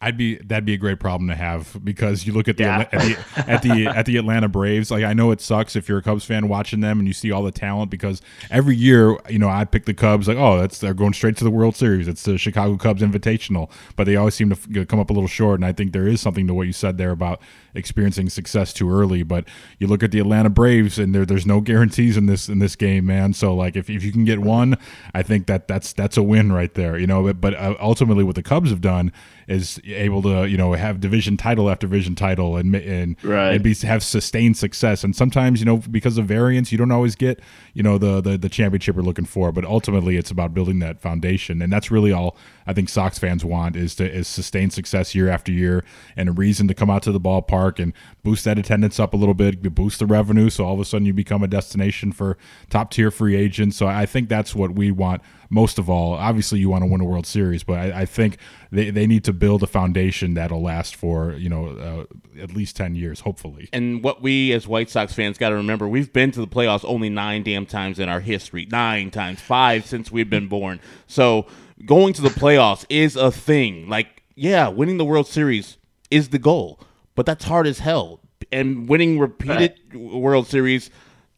I'd 0.04 0.18
be 0.18 0.36
that'd 0.38 0.66
be 0.66 0.74
a 0.74 0.78
great 0.78 1.00
problem 1.00 1.28
to 1.30 1.36
have 1.36 1.80
because 1.84 2.26
you 2.26 2.34
look 2.34 2.48
at 2.48 2.58
the, 2.58 2.64
Yeah. 2.64 2.88
at 2.92 2.92
the 2.92 3.18
at 3.52 3.62
the 3.62 3.88
at 3.98 4.06
the 4.08 4.18
Atlanta 4.18 4.50
Braves. 4.50 4.90
Like 4.90 5.04
I 5.04 5.14
know 5.14 5.32
it 5.32 5.42
sucks 5.42 5.76
if 5.76 5.88
you're 5.88 6.00
a 6.00 6.02
Cubs 6.02 6.26
fan 6.26 6.48
watching 6.48 6.80
them 6.80 6.98
and 7.00 7.08
you 7.08 7.14
see 7.14 7.32
all 7.32 7.44
the 7.44 7.52
talent 7.52 7.92
because 7.92 8.22
every 8.50 8.76
year 8.76 9.16
you 9.30 9.38
know 9.40 9.48
I 9.50 9.64
pick 9.66 9.86
the 9.86 9.94
Cubs 9.94 10.28
like 10.28 10.38
oh 10.38 10.58
that's 10.60 10.80
they're 10.80 10.94
going 10.96 11.14
straight 11.14 11.38
to 11.38 11.44
the 11.44 11.52
World 11.52 11.76
Series. 11.76 12.08
It's 12.08 12.24
the 12.24 12.38
Chicago 12.38 12.78
Cubs 12.78 13.02
Invitational, 13.02 13.70
but 13.96 14.06
they 14.06 14.16
always 14.16 14.34
seem 14.34 14.50
to 14.50 14.86
come 14.86 15.00
up 15.00 15.10
a 15.10 15.14
little 15.14 15.28
short. 15.28 15.60
And 15.60 15.66
I 15.66 15.72
think 15.72 15.94
there 15.94 16.08
is 16.08 16.20
something 16.20 16.48
to 16.48 16.54
what 16.54 16.68
you 16.68 16.74
said 16.74 16.98
there 16.98 17.12
about 17.12 17.40
experiencing 17.76 18.30
success 18.30 18.74
too 18.74 18.92
early. 18.92 19.24
But 19.24 19.46
you 19.80 19.88
look 19.88 20.04
at 20.04 20.12
the 20.12 20.20
Atlanta 20.20 20.50
Braves 20.50 20.98
and 21.00 21.14
there 21.14 21.26
there's 21.26 21.46
no 21.46 21.62
guarantees 21.62 22.18
in 22.18 22.26
this 22.26 22.50
in 22.50 22.60
this 22.60 22.76
game, 22.76 23.06
man. 23.06 23.34
So 23.34 23.54
like 23.54 23.76
if, 23.76 23.90
if 23.90 24.04
you 24.04 24.12
can 24.12 24.26
get 24.26 24.40
one, 24.40 24.78
I 25.14 25.22
think 25.24 25.48
that 25.48 25.68
that's 25.68 25.94
that's 25.94 26.18
a 26.18 26.24
win 26.24 26.52
right 26.52 26.74
there. 26.74 26.98
You 26.98 27.08
know, 27.08 27.24
but, 27.24 27.40
but 27.40 27.54
uh, 27.54 27.76
ultimately 27.80 28.24
what 28.24 28.36
the 28.36 28.44
Cubs 28.44 28.72
have 28.72 28.82
done 28.82 29.12
is 29.52 29.80
able 29.86 30.22
to 30.22 30.48
you 30.48 30.58
know 30.58 30.74
have 30.74 31.00
division 31.00 31.38
title 31.38 31.70
after 31.70 31.88
division 31.88 32.16
title 32.16 32.56
and 32.58 32.74
and 32.76 33.18
Right. 33.24 33.54
and 33.56 33.64
be 33.64 33.74
have 33.76 34.04
sustained 34.04 34.58
success. 34.58 35.04
And 35.04 35.16
sometimes 35.16 35.60
you 35.60 35.66
know 35.66 35.78
because 35.78 36.18
of 36.18 36.26
variance, 36.26 36.72
you 36.72 36.78
don't 36.78 36.92
always 36.92 37.16
get 37.16 37.40
you 37.74 37.84
know 37.84 37.98
the 37.98 38.22
the 38.22 38.38
the 38.38 38.50
championship 38.50 38.96
you're 38.96 39.04
looking 39.04 39.26
for. 39.26 39.52
But 39.52 39.66
ultimately, 39.66 40.18
it's 40.18 40.32
about 40.32 40.54
building 40.54 40.80
that 40.80 41.00
foundation, 41.00 41.62
and 41.62 41.72
that's 41.72 41.92
really 41.92 42.12
all 42.12 42.38
I 42.66 42.74
think 42.74 42.90
Sox 42.90 43.20
fans 43.20 43.44
want 43.44 43.76
is 43.76 43.96
to 43.96 44.10
is 44.10 44.28
sustained 44.28 44.74
success 44.74 45.14
year 45.14 45.30
after 45.30 45.52
year 45.52 45.84
and 46.16 46.30
a 46.30 46.32
reason 46.32 46.68
to 46.68 46.74
come 46.74 46.90
out 46.90 47.04
to 47.04 47.12
the 47.12 47.20
ballpark 47.20 47.80
and 47.80 47.94
boost 48.24 48.46
that 48.46 48.58
attendance 48.58 49.00
up 49.00 49.14
a 49.14 49.18
little 49.18 49.34
bit, 49.34 49.62
boost 49.74 50.00
the 50.00 50.06
revenue. 50.06 50.50
So 50.50 50.66
all 50.66 50.74
of 50.74 50.80
a 50.80 50.86
sudden 50.86 51.06
you 51.06 51.14
become 51.14 51.44
a 51.44 51.48
destination 51.48 52.12
for 52.12 52.38
top 52.70 52.92
tier 52.92 53.12
free 53.12 53.36
agents. 53.36 53.78
So 53.78 53.88
I 53.88 54.06
think 54.06 54.30
that's 54.30 54.54
what 54.56 54.72
we 54.72 54.92
want 54.92 55.22
most 55.50 55.78
of 55.78 55.90
all. 55.90 56.14
Obviously, 56.14 56.60
you 56.60 56.70
want 56.70 56.84
to 56.84 56.90
win 56.90 57.02
a 57.02 57.06
World 57.06 57.28
Series, 57.28 57.64
but 57.64 57.78
I, 57.78 58.02
I 58.02 58.06
think 58.06 58.38
they, 58.72 58.90
they 58.90 59.06
need 59.06 59.24
to 59.26 59.34
build 59.34 59.62
a 59.64 59.68
foundation 59.68 60.34
that'll 60.34 60.62
last 60.62 60.96
for 60.96 61.34
you 61.34 61.50
know 61.50 61.68
uh, 61.68 62.42
at 62.42 62.54
least 62.54 62.76
ten 62.76 62.96
years, 62.96 63.20
hopefully. 63.20 63.70
And 63.74 64.02
what 64.02 64.22
we 64.22 64.54
as 64.54 64.68
White 64.68 64.90
Sox 64.90 65.14
fans 65.14 65.38
got 65.38 65.50
to 65.50 65.56
remember, 65.56 65.88
we've 65.88 66.14
been 66.14 66.32
to 66.32 66.40
the 66.40 66.48
playoffs 66.48 66.86
only 66.86 67.10
nine 67.10 67.44
damn 67.44 67.66
times 67.66 68.00
in 68.00 68.08
our 68.08 68.22
history. 68.22 68.66
Nine 68.72 69.12
times, 69.12 69.42
five 69.42 69.86
since 69.86 70.12
we've 70.12 70.30
been 70.30 70.48
born. 70.48 70.80
So 71.08 71.48
going 71.86 72.14
to 72.14 72.22
the 72.22 72.30
playoffs 72.30 72.86
is 72.90 73.16
a 73.16 73.32
thing. 73.32 73.90
Like, 73.90 74.24
yeah, 74.36 74.70
winning 74.70 74.98
the 74.98 75.06
World 75.06 75.28
Series 75.28 75.78
is 76.10 76.30
the 76.30 76.40
goal, 76.40 76.80
but 77.16 77.26
that's 77.26 77.46
hard 77.46 77.68
as 77.68 77.80
hell. 77.80 78.20
And 78.52 78.90
winning 78.90 79.20
repeated 79.20 79.94
World 79.94 80.48
Series, 80.48 80.90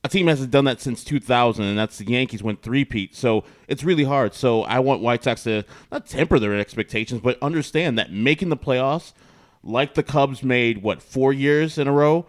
a 0.04 0.10
team 0.10 0.28
hasn't 0.28 0.52
done 0.52 0.66
that 0.66 0.82
since 0.82 1.04
2000, 1.04 1.64
and 1.64 1.78
that's 1.78 1.98
the 1.98 2.06
Yankees 2.06 2.44
went 2.44 2.62
three-peat. 2.62 3.16
So 3.16 3.44
it's 3.68 3.84
really 3.84 4.04
hard. 4.04 4.34
So 4.34 4.64
I 4.64 4.80
want 4.80 5.02
White 5.02 5.24
Sox 5.24 5.44
to 5.44 5.64
not 5.92 6.08
temper 6.08 6.40
their 6.40 6.58
expectations, 6.58 7.22
but 7.22 7.38
understand 7.42 7.98
that 7.98 8.12
making 8.12 8.50
the 8.50 8.58
playoffs, 8.58 9.14
like 9.64 9.94
the 9.94 10.04
Cubs 10.04 10.44
made, 10.44 10.82
what, 10.82 11.02
four 11.02 11.32
years 11.32 11.78
in 11.78 11.88
a 11.88 11.92
row? 11.92 12.24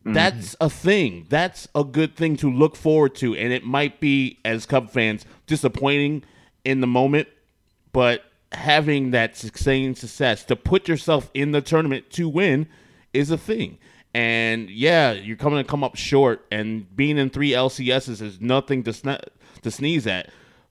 Mm-hmm. 0.00 0.12
That's 0.12 0.56
a 0.60 0.68
thing. 0.68 1.26
That's 1.28 1.68
a 1.74 1.84
good 1.84 2.16
thing 2.16 2.36
to 2.38 2.52
look 2.52 2.76
forward 2.76 3.14
to. 3.16 3.34
And 3.34 3.52
it 3.52 3.64
might 3.64 3.98
be, 3.98 4.38
as 4.44 4.66
Cub 4.66 4.90
fans, 4.90 5.24
disappointing 5.46 6.22
in 6.64 6.80
the 6.80 6.86
moment, 6.86 7.28
but 7.92 8.24
having 8.56 9.10
that 9.10 9.36
sustained 9.36 9.98
success 9.98 10.42
to 10.44 10.56
put 10.56 10.88
yourself 10.88 11.30
in 11.34 11.52
the 11.52 11.60
tournament 11.60 12.10
to 12.10 12.28
win 12.28 12.66
is 13.12 13.30
a 13.30 13.38
thing. 13.38 13.78
And 14.14 14.70
yeah, 14.70 15.12
you're 15.12 15.36
coming 15.36 15.62
to 15.62 15.70
come 15.70 15.84
up 15.84 15.96
short, 15.96 16.46
and 16.50 16.94
being 16.96 17.18
in 17.18 17.28
three 17.28 17.50
LCSs 17.50 18.22
is 18.22 18.40
nothing 18.40 18.82
to, 18.84 18.92
sne- 18.92 19.22
to 19.60 19.70
sneeze 19.70 20.06
at. 20.06 20.30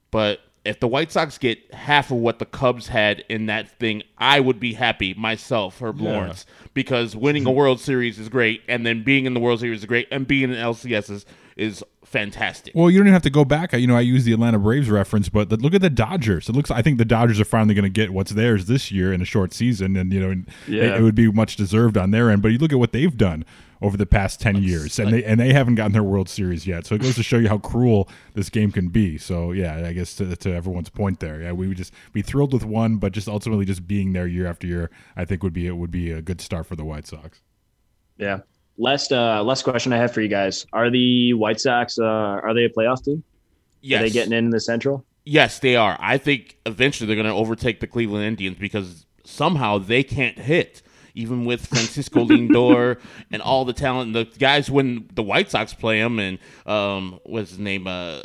But 0.09 0.39
if 0.65 0.79
the 0.79 0.87
White 0.87 1.11
Sox 1.11 1.37
get 1.37 1.73
half 1.73 2.09
of 2.09 2.17
what 2.17 2.39
the 2.39 2.45
Cubs 2.45 2.87
had 2.87 3.23
in 3.29 3.45
that 3.45 3.69
thing, 3.77 4.01
I 4.17 4.39
would 4.39 4.59
be 4.59 4.73
happy 4.73 5.13
myself, 5.13 5.79
Herb 5.79 6.01
Lawrence, 6.01 6.47
because 6.73 7.15
winning 7.15 7.45
a 7.45 7.51
World 7.51 7.79
Series 7.79 8.17
is 8.17 8.29
great, 8.29 8.63
and 8.67 8.83
then 8.83 9.03
being 9.03 9.27
in 9.27 9.35
the 9.35 9.39
World 9.39 9.59
Series 9.59 9.79
is 9.81 9.85
great, 9.85 10.07
and 10.11 10.25
being 10.25 10.49
in 10.49 10.55
LCSs 10.55 11.25
is 11.55 11.83
fantastic. 12.15 12.73
Well, 12.75 12.89
you 12.89 12.97
don't 12.97 13.07
even 13.07 13.13
have 13.13 13.21
to 13.23 13.29
go 13.29 13.43
back. 13.45 13.73
I- 13.73 13.77
You 13.77 13.87
know, 13.87 13.95
I 13.97 14.01
use 14.01 14.23
the 14.23 14.33
Atlanta 14.33 14.57
Braves 14.57 14.89
reference, 14.89 15.27
but 15.29 15.49
the, 15.49 15.57
look 15.57 15.73
at 15.73 15.81
the 15.81 15.89
Dodgers. 15.89 16.47
It 16.49 16.53
looks. 16.55 16.71
I 16.71 16.81
think 16.81 16.97
the 16.97 17.05
Dodgers 17.05 17.39
are 17.39 17.45
finally 17.45 17.73
going 17.75 17.83
to 17.83 17.89
get 17.89 18.11
what's 18.11 18.31
theirs 18.31 18.65
this 18.65 18.91
year 18.91 19.11
in 19.13 19.21
a 19.21 19.25
short 19.25 19.53
season, 19.53 19.95
and 19.97 20.11
you 20.13 20.19
know, 20.19 20.43
Yeah. 20.67 20.83
it, 20.83 20.99
it 20.99 21.01
would 21.03 21.15
be 21.15 21.31
much 21.31 21.55
deserved 21.55 21.97
on 21.97 22.11
their 22.11 22.29
end. 22.31 22.41
But 22.41 22.49
you 22.53 22.57
look 22.57 22.71
at 22.71 22.79
what 22.79 22.93
they've 22.93 23.15
done 23.17 23.43
over 23.81 23.97
the 23.97 24.05
past 24.05 24.39
ten 24.39 24.55
years, 24.63 24.97
and 24.97 25.11
they 25.13 25.23
and 25.25 25.39
they 25.39 25.51
haven't 25.51 25.75
gotten 25.75 25.91
their 25.91 26.03
World 26.03 26.29
Series 26.29 26.65
yet. 26.65 26.85
So 26.85 26.95
it 26.95 27.01
goes 27.01 27.15
to 27.15 27.23
show 27.23 27.37
you 27.37 27.49
how 27.49 27.57
cruel 27.57 28.07
this 28.33 28.49
game 28.49 28.71
can 28.71 28.87
be. 28.87 29.17
So 29.17 29.51
yeah, 29.51 29.85
I 29.85 29.91
guess 29.93 30.15
to, 30.15 30.35
to 30.35 30.53
everyone's 30.53 30.89
point 30.89 31.19
there, 31.19 31.41
yeah, 31.41 31.51
we 31.51 31.67
would 31.67 31.77
just 31.77 31.93
be 32.13 32.21
thrilled 32.21 32.53
with 32.53 32.63
one, 32.65 32.95
but 32.97 33.11
just 33.11 33.27
ultimately 33.27 33.65
just 33.65 33.85
being 33.87 34.13
there 34.13 34.25
year 34.27 34.47
after 34.47 34.65
year, 34.65 34.89
I 35.17 35.25
think 35.25 35.43
would 35.43 35.53
be 35.53 35.67
it 35.67 35.75
would 35.75 35.91
be 35.91 36.11
a 36.11 36.21
good 36.21 36.39
start 36.39 36.65
for 36.65 36.75
the 36.77 36.85
White 36.85 37.05
Sox. 37.05 37.41
Yeah. 38.17 38.39
Last 38.77 39.11
uh 39.11 39.43
last 39.43 39.63
question 39.63 39.93
I 39.93 39.97
have 39.97 40.13
for 40.13 40.21
you 40.21 40.27
guys. 40.27 40.65
Are 40.73 40.89
the 40.89 41.33
White 41.33 41.59
Sox 41.59 41.97
uh 41.97 42.03
are 42.03 42.53
they 42.53 42.65
a 42.65 42.69
playoff 42.69 43.03
team? 43.03 43.23
yes. 43.85 43.99
Are 43.99 44.03
they 44.03 44.09
getting 44.09 44.33
in 44.33 44.49
the 44.49 44.59
central? 44.59 45.05
Yes, 45.25 45.59
they 45.59 45.75
are. 45.75 45.97
I 45.99 46.17
think 46.17 46.57
eventually 46.65 47.07
they're 47.07 47.15
going 47.15 47.33
to 47.33 47.33
overtake 47.33 47.79
the 47.79 47.87
Cleveland 47.87 48.25
Indians 48.25 48.57
because 48.57 49.05
somehow 49.23 49.79
they 49.79 50.03
can't 50.03 50.37
hit, 50.37 50.83
even 51.15 51.45
with 51.45 51.65
Francisco 51.65 52.25
Lindor 52.25 52.99
and 53.31 53.41
all 53.41 53.65
the 53.65 53.73
talent. 53.73 54.13
The 54.13 54.25
guys 54.37 54.69
when 54.69 55.09
the 55.13 55.23
White 55.23 55.49
Sox 55.49 55.73
play 55.73 55.99
them, 55.99 56.19
and 56.19 56.37
um, 56.67 57.19
what's 57.23 57.51
his 57.51 57.59
name? 57.59 57.87
Uh, 57.87 58.21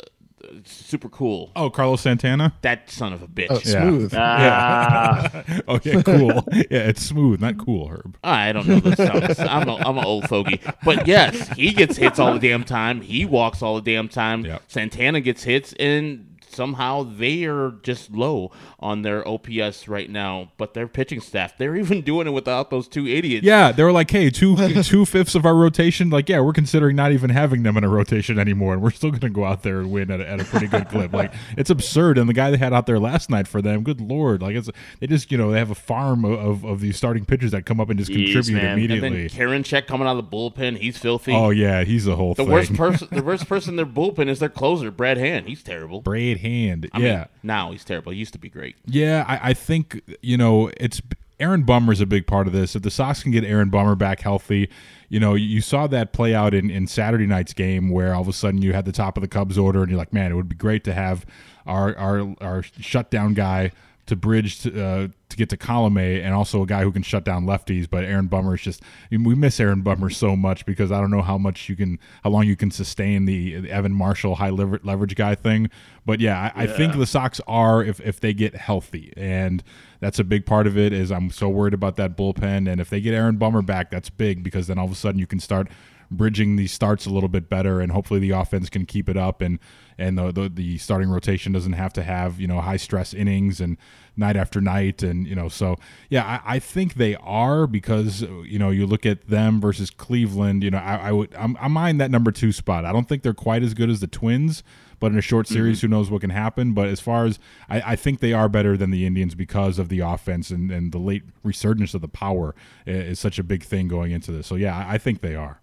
super 0.65 1.09
cool. 1.09 1.51
Oh, 1.55 1.69
Carlos 1.69 2.01
Santana. 2.01 2.53
That 2.61 2.89
son 2.89 3.13
of 3.13 3.21
a 3.21 3.27
bitch. 3.27 3.47
Oh, 3.49 3.59
smooth. 3.59 4.13
Ah, 4.15 5.43
Oh 5.67 5.79
yeah, 5.83 5.97
okay, 5.97 6.03
cool. 6.03 6.43
yeah, 6.53 6.87
it's 6.89 7.01
smooth, 7.03 7.39
not 7.41 7.57
cool, 7.57 7.87
Herb. 7.87 8.17
I 8.23 8.51
don't 8.51 8.67
know 8.67 8.79
the 8.79 8.95
songs. 8.95 9.39
I'm 9.39 9.67
a, 9.69 9.75
I'm 9.77 9.97
an 9.97 10.05
old 10.05 10.27
fogey, 10.27 10.59
but 10.83 11.07
yes, 11.07 11.49
he 11.49 11.71
gets 11.73 11.97
hits 11.97 12.19
all 12.19 12.33
the 12.33 12.39
damn 12.39 12.63
time. 12.63 13.01
He 13.01 13.25
walks 13.25 13.61
all 13.61 13.75
the 13.75 13.81
damn 13.81 14.07
time. 14.09 14.45
Yeah. 14.45 14.59
Santana 14.67 15.21
gets 15.21 15.43
hits, 15.43 15.73
and 15.73 16.30
somehow 16.51 17.03
they 17.03 17.45
are 17.45 17.71
just 17.83 18.11
low 18.11 18.51
on 18.79 19.01
their 19.01 19.27
OPS 19.27 19.87
right 19.87 20.09
now. 20.09 20.51
But 20.57 20.73
their 20.73 20.87
pitching 20.87 21.21
staff, 21.21 21.57
they're 21.57 21.75
even 21.75 22.01
doing 22.01 22.27
it 22.27 22.31
without 22.31 22.69
those 22.69 22.87
two 22.87 23.07
idiots. 23.07 23.45
Yeah, 23.45 23.71
they 23.71 23.83
were 23.83 23.91
like, 23.91 24.09
hey, 24.11 24.29
two 24.29 24.55
two 24.83 25.05
fifths 25.05 25.35
of 25.35 25.45
our 25.45 25.55
rotation. 25.55 26.09
Like, 26.09 26.29
yeah, 26.29 26.39
we're 26.39 26.53
considering 26.53 26.95
not 26.95 27.11
even 27.11 27.29
having 27.29 27.63
them 27.63 27.77
in 27.77 27.83
a 27.83 27.89
rotation 27.89 28.39
anymore, 28.39 28.73
and 28.73 28.81
we're 28.81 28.91
still 28.91 29.09
going 29.11 29.21
to 29.21 29.29
go 29.29 29.45
out 29.45 29.63
there 29.63 29.79
and 29.79 29.91
win 29.91 30.11
at 30.11 30.19
a, 30.19 30.27
at 30.27 30.41
a 30.41 30.43
pretty 30.43 30.67
good 30.67 30.89
clip. 30.89 31.13
Like, 31.13 31.33
it's 31.57 31.69
absurd. 31.69 32.17
And 32.17 32.29
the 32.29 32.33
guy 32.33 32.51
they 32.51 32.57
had 32.57 32.73
out 32.73 32.85
there 32.85 32.99
last 32.99 33.29
night 33.29 33.47
for 33.47 33.61
them, 33.61 33.83
good 33.83 34.01
lord, 34.01 34.41
like 34.41 34.55
it's 34.55 34.69
they 34.99 35.07
just 35.07 35.31
you 35.31 35.37
know 35.37 35.51
they 35.51 35.59
have 35.59 35.71
a 35.71 35.75
farm 35.75 36.25
of, 36.25 36.39
of, 36.39 36.63
of 36.65 36.79
these 36.81 36.97
starting 36.97 37.25
pitchers 37.25 37.51
that 37.51 37.65
come 37.65 37.79
up 37.79 37.89
and 37.89 37.99
just 37.99 38.11
Jeez, 38.11 38.33
contribute 38.33 38.61
man. 38.61 38.77
immediately. 38.77 39.07
And 39.07 39.29
then 39.29 39.29
Karinchak 39.29 39.87
coming 39.87 40.07
out 40.07 40.17
of 40.17 40.29
the 40.29 40.37
bullpen, 40.37 40.77
he's 40.77 40.97
filthy. 40.97 41.33
oh 41.33 41.49
yeah, 41.49 41.83
he's 41.83 42.05
the 42.05 42.15
whole 42.15 42.33
the 42.33 42.43
thing. 42.43 42.51
worst 42.51 42.73
person, 42.75 43.07
the 43.11 43.23
worst 43.23 43.47
person 43.49 43.71
in 43.71 43.75
their 43.77 43.85
bullpen 43.85 44.27
is 44.27 44.39
their 44.39 44.49
closer, 44.49 44.91
Brad 44.91 45.17
Hand. 45.17 45.47
He's 45.47 45.63
terrible. 45.63 46.01
Braid 46.01 46.37
hand. 46.41 46.89
I 46.93 46.99
yeah. 46.99 47.17
mean, 47.17 47.25
now 47.43 47.71
he's 47.71 47.83
terrible. 47.83 48.11
He 48.11 48.19
used 48.19 48.33
to 48.33 48.39
be 48.39 48.49
great. 48.49 48.75
Yeah, 48.85 49.25
I, 49.27 49.49
I 49.49 49.53
think 49.53 50.01
you 50.21 50.37
know 50.37 50.69
it's 50.77 51.01
Aaron 51.39 51.63
Bummer's 51.63 52.01
a 52.01 52.05
big 52.05 52.27
part 52.27 52.47
of 52.47 52.53
this. 52.53 52.75
If 52.75 52.83
the 52.83 52.91
Sox 52.91 53.23
can 53.23 53.31
get 53.31 53.43
Aaron 53.43 53.69
Bummer 53.69 53.95
back 53.95 54.21
healthy, 54.21 54.69
you 55.09 55.19
know 55.19 55.33
you 55.33 55.61
saw 55.61 55.87
that 55.87 56.13
play 56.13 56.35
out 56.35 56.53
in, 56.53 56.69
in 56.69 56.87
Saturday 56.87 57.25
night's 57.25 57.53
game 57.53 57.89
where 57.89 58.13
all 58.13 58.21
of 58.21 58.27
a 58.27 58.33
sudden 58.33 58.61
you 58.61 58.73
had 58.73 58.85
the 58.85 58.91
top 58.91 59.17
of 59.17 59.21
the 59.21 59.27
Cubs 59.27 59.57
order 59.57 59.81
and 59.81 59.89
you're 59.89 59.97
like, 59.97 60.13
man, 60.13 60.31
it 60.31 60.35
would 60.35 60.49
be 60.49 60.55
great 60.55 60.83
to 60.83 60.93
have 60.93 61.25
our 61.65 61.95
our 61.97 62.35
our 62.41 62.63
shutdown 62.63 63.33
guy 63.33 63.71
to 64.11 64.17
bridge 64.17 64.59
to, 64.59 64.85
uh, 64.85 65.07
to 65.29 65.37
get 65.37 65.47
to 65.47 65.55
Colomé 65.55 66.21
and 66.21 66.33
also 66.33 66.61
a 66.61 66.65
guy 66.65 66.83
who 66.83 66.91
can 66.91 67.01
shut 67.01 67.23
down 67.23 67.45
lefties. 67.45 67.89
But 67.89 68.03
Aaron 68.03 68.27
Bummer 68.27 68.55
is 68.55 68.61
just 68.61 68.83
we 69.09 69.35
miss 69.35 69.57
Aaron 69.57 69.83
Bummer 69.83 70.09
so 70.09 70.35
much 70.35 70.65
because 70.65 70.91
I 70.91 70.99
don't 70.99 71.11
know 71.11 71.21
how 71.21 71.37
much 71.37 71.69
you 71.69 71.77
can 71.77 71.97
how 72.21 72.29
long 72.29 72.45
you 72.45 72.57
can 72.57 72.71
sustain 72.71 73.23
the, 73.23 73.61
the 73.61 73.71
Evan 73.71 73.93
Marshall 73.93 74.35
high 74.35 74.49
lever- 74.49 74.81
leverage 74.83 75.15
guy 75.15 75.33
thing. 75.33 75.69
But 76.05 76.19
yeah, 76.19 76.51
I, 76.53 76.63
I 76.63 76.67
think 76.67 76.97
the 76.97 77.05
Sox 77.05 77.39
are 77.47 77.81
if 77.81 78.01
if 78.01 78.19
they 78.19 78.33
get 78.33 78.53
healthy 78.53 79.13
and 79.15 79.63
that's 80.01 80.19
a 80.19 80.25
big 80.25 80.45
part 80.45 80.67
of 80.67 80.77
it. 80.77 80.91
Is 80.91 81.09
I'm 81.09 81.31
so 81.31 81.47
worried 81.47 81.73
about 81.73 81.95
that 81.95 82.17
bullpen 82.17 82.69
and 82.69 82.81
if 82.81 82.89
they 82.89 82.99
get 82.99 83.13
Aaron 83.13 83.37
Bummer 83.37 83.61
back, 83.61 83.91
that's 83.91 84.09
big 84.09 84.43
because 84.43 84.67
then 84.67 84.77
all 84.77 84.85
of 84.85 84.91
a 84.91 84.95
sudden 84.95 85.19
you 85.19 85.27
can 85.27 85.39
start 85.39 85.69
bridging 86.11 86.57
these 86.57 86.73
starts 86.73 87.05
a 87.05 87.09
little 87.09 87.29
bit 87.29 87.47
better 87.49 87.79
and 87.79 87.93
hopefully 87.93 88.19
the 88.19 88.31
offense 88.31 88.69
can 88.69 88.85
keep 88.85 89.07
it 89.07 89.15
up 89.15 89.39
and 89.39 89.59
and 89.97 90.17
the, 90.17 90.31
the 90.31 90.49
the 90.49 90.77
starting 90.77 91.09
rotation 91.09 91.53
doesn't 91.53 91.73
have 91.73 91.93
to 91.93 92.03
have 92.03 92.39
you 92.39 92.47
know 92.47 92.59
high 92.59 92.75
stress 92.75 93.13
innings 93.13 93.61
and 93.61 93.77
night 94.15 94.35
after 94.35 94.61
night. 94.61 95.03
And 95.03 95.27
you 95.27 95.35
know 95.35 95.49
so 95.49 95.77
yeah 96.09 96.41
I, 96.45 96.55
I 96.55 96.59
think 96.59 96.95
they 96.95 97.15
are 97.15 97.67
because 97.67 98.21
you 98.21 98.59
know 98.59 98.69
you 98.69 98.85
look 98.85 99.05
at 99.05 99.27
them 99.27 99.61
versus 99.61 99.89
Cleveland 99.89 100.63
you 100.63 100.71
know 100.71 100.79
I, 100.79 100.95
I 100.95 101.11
would 101.11 101.33
I'm, 101.35 101.57
I 101.59 101.67
mind 101.67 101.99
that 102.01 102.11
number 102.11 102.31
two 102.31 102.51
spot. 102.51 102.85
I 102.85 102.91
don't 102.91 103.07
think 103.07 103.23
they're 103.23 103.33
quite 103.33 103.63
as 103.63 103.73
good 103.73 103.89
as 103.89 103.99
the 103.99 104.07
Twins 104.07 104.63
but 105.01 105.11
in 105.11 105.17
a 105.17 105.21
short 105.21 105.47
mm-hmm. 105.47 105.55
series 105.55 105.81
who 105.81 105.87
knows 105.87 106.11
what 106.11 106.21
can 106.21 106.29
happen. 106.29 106.73
But 106.73 106.87
as 106.87 106.99
far 107.01 107.25
as 107.25 107.39
I, 107.67 107.81
I 107.81 107.95
think 107.95 108.19
they 108.19 108.33
are 108.33 108.47
better 108.47 108.77
than 108.77 108.91
the 108.91 109.05
Indians 109.05 109.35
because 109.35 109.79
of 109.79 109.89
the 109.89 109.99
offense 109.99 110.51
and, 110.51 110.71
and 110.71 110.91
the 110.91 110.99
late 110.99 111.23
resurgence 111.43 111.93
of 111.93 112.01
the 112.01 112.07
power 112.07 112.55
is, 112.85 113.13
is 113.13 113.19
such 113.19 113.39
a 113.39 113.43
big 113.43 113.63
thing 113.63 113.87
going 113.87 114.11
into 114.11 114.31
this. 114.31 114.47
So 114.47 114.55
yeah 114.55 114.77
I, 114.77 114.93
I 114.93 114.97
think 114.97 115.21
they 115.21 115.35
are 115.35 115.60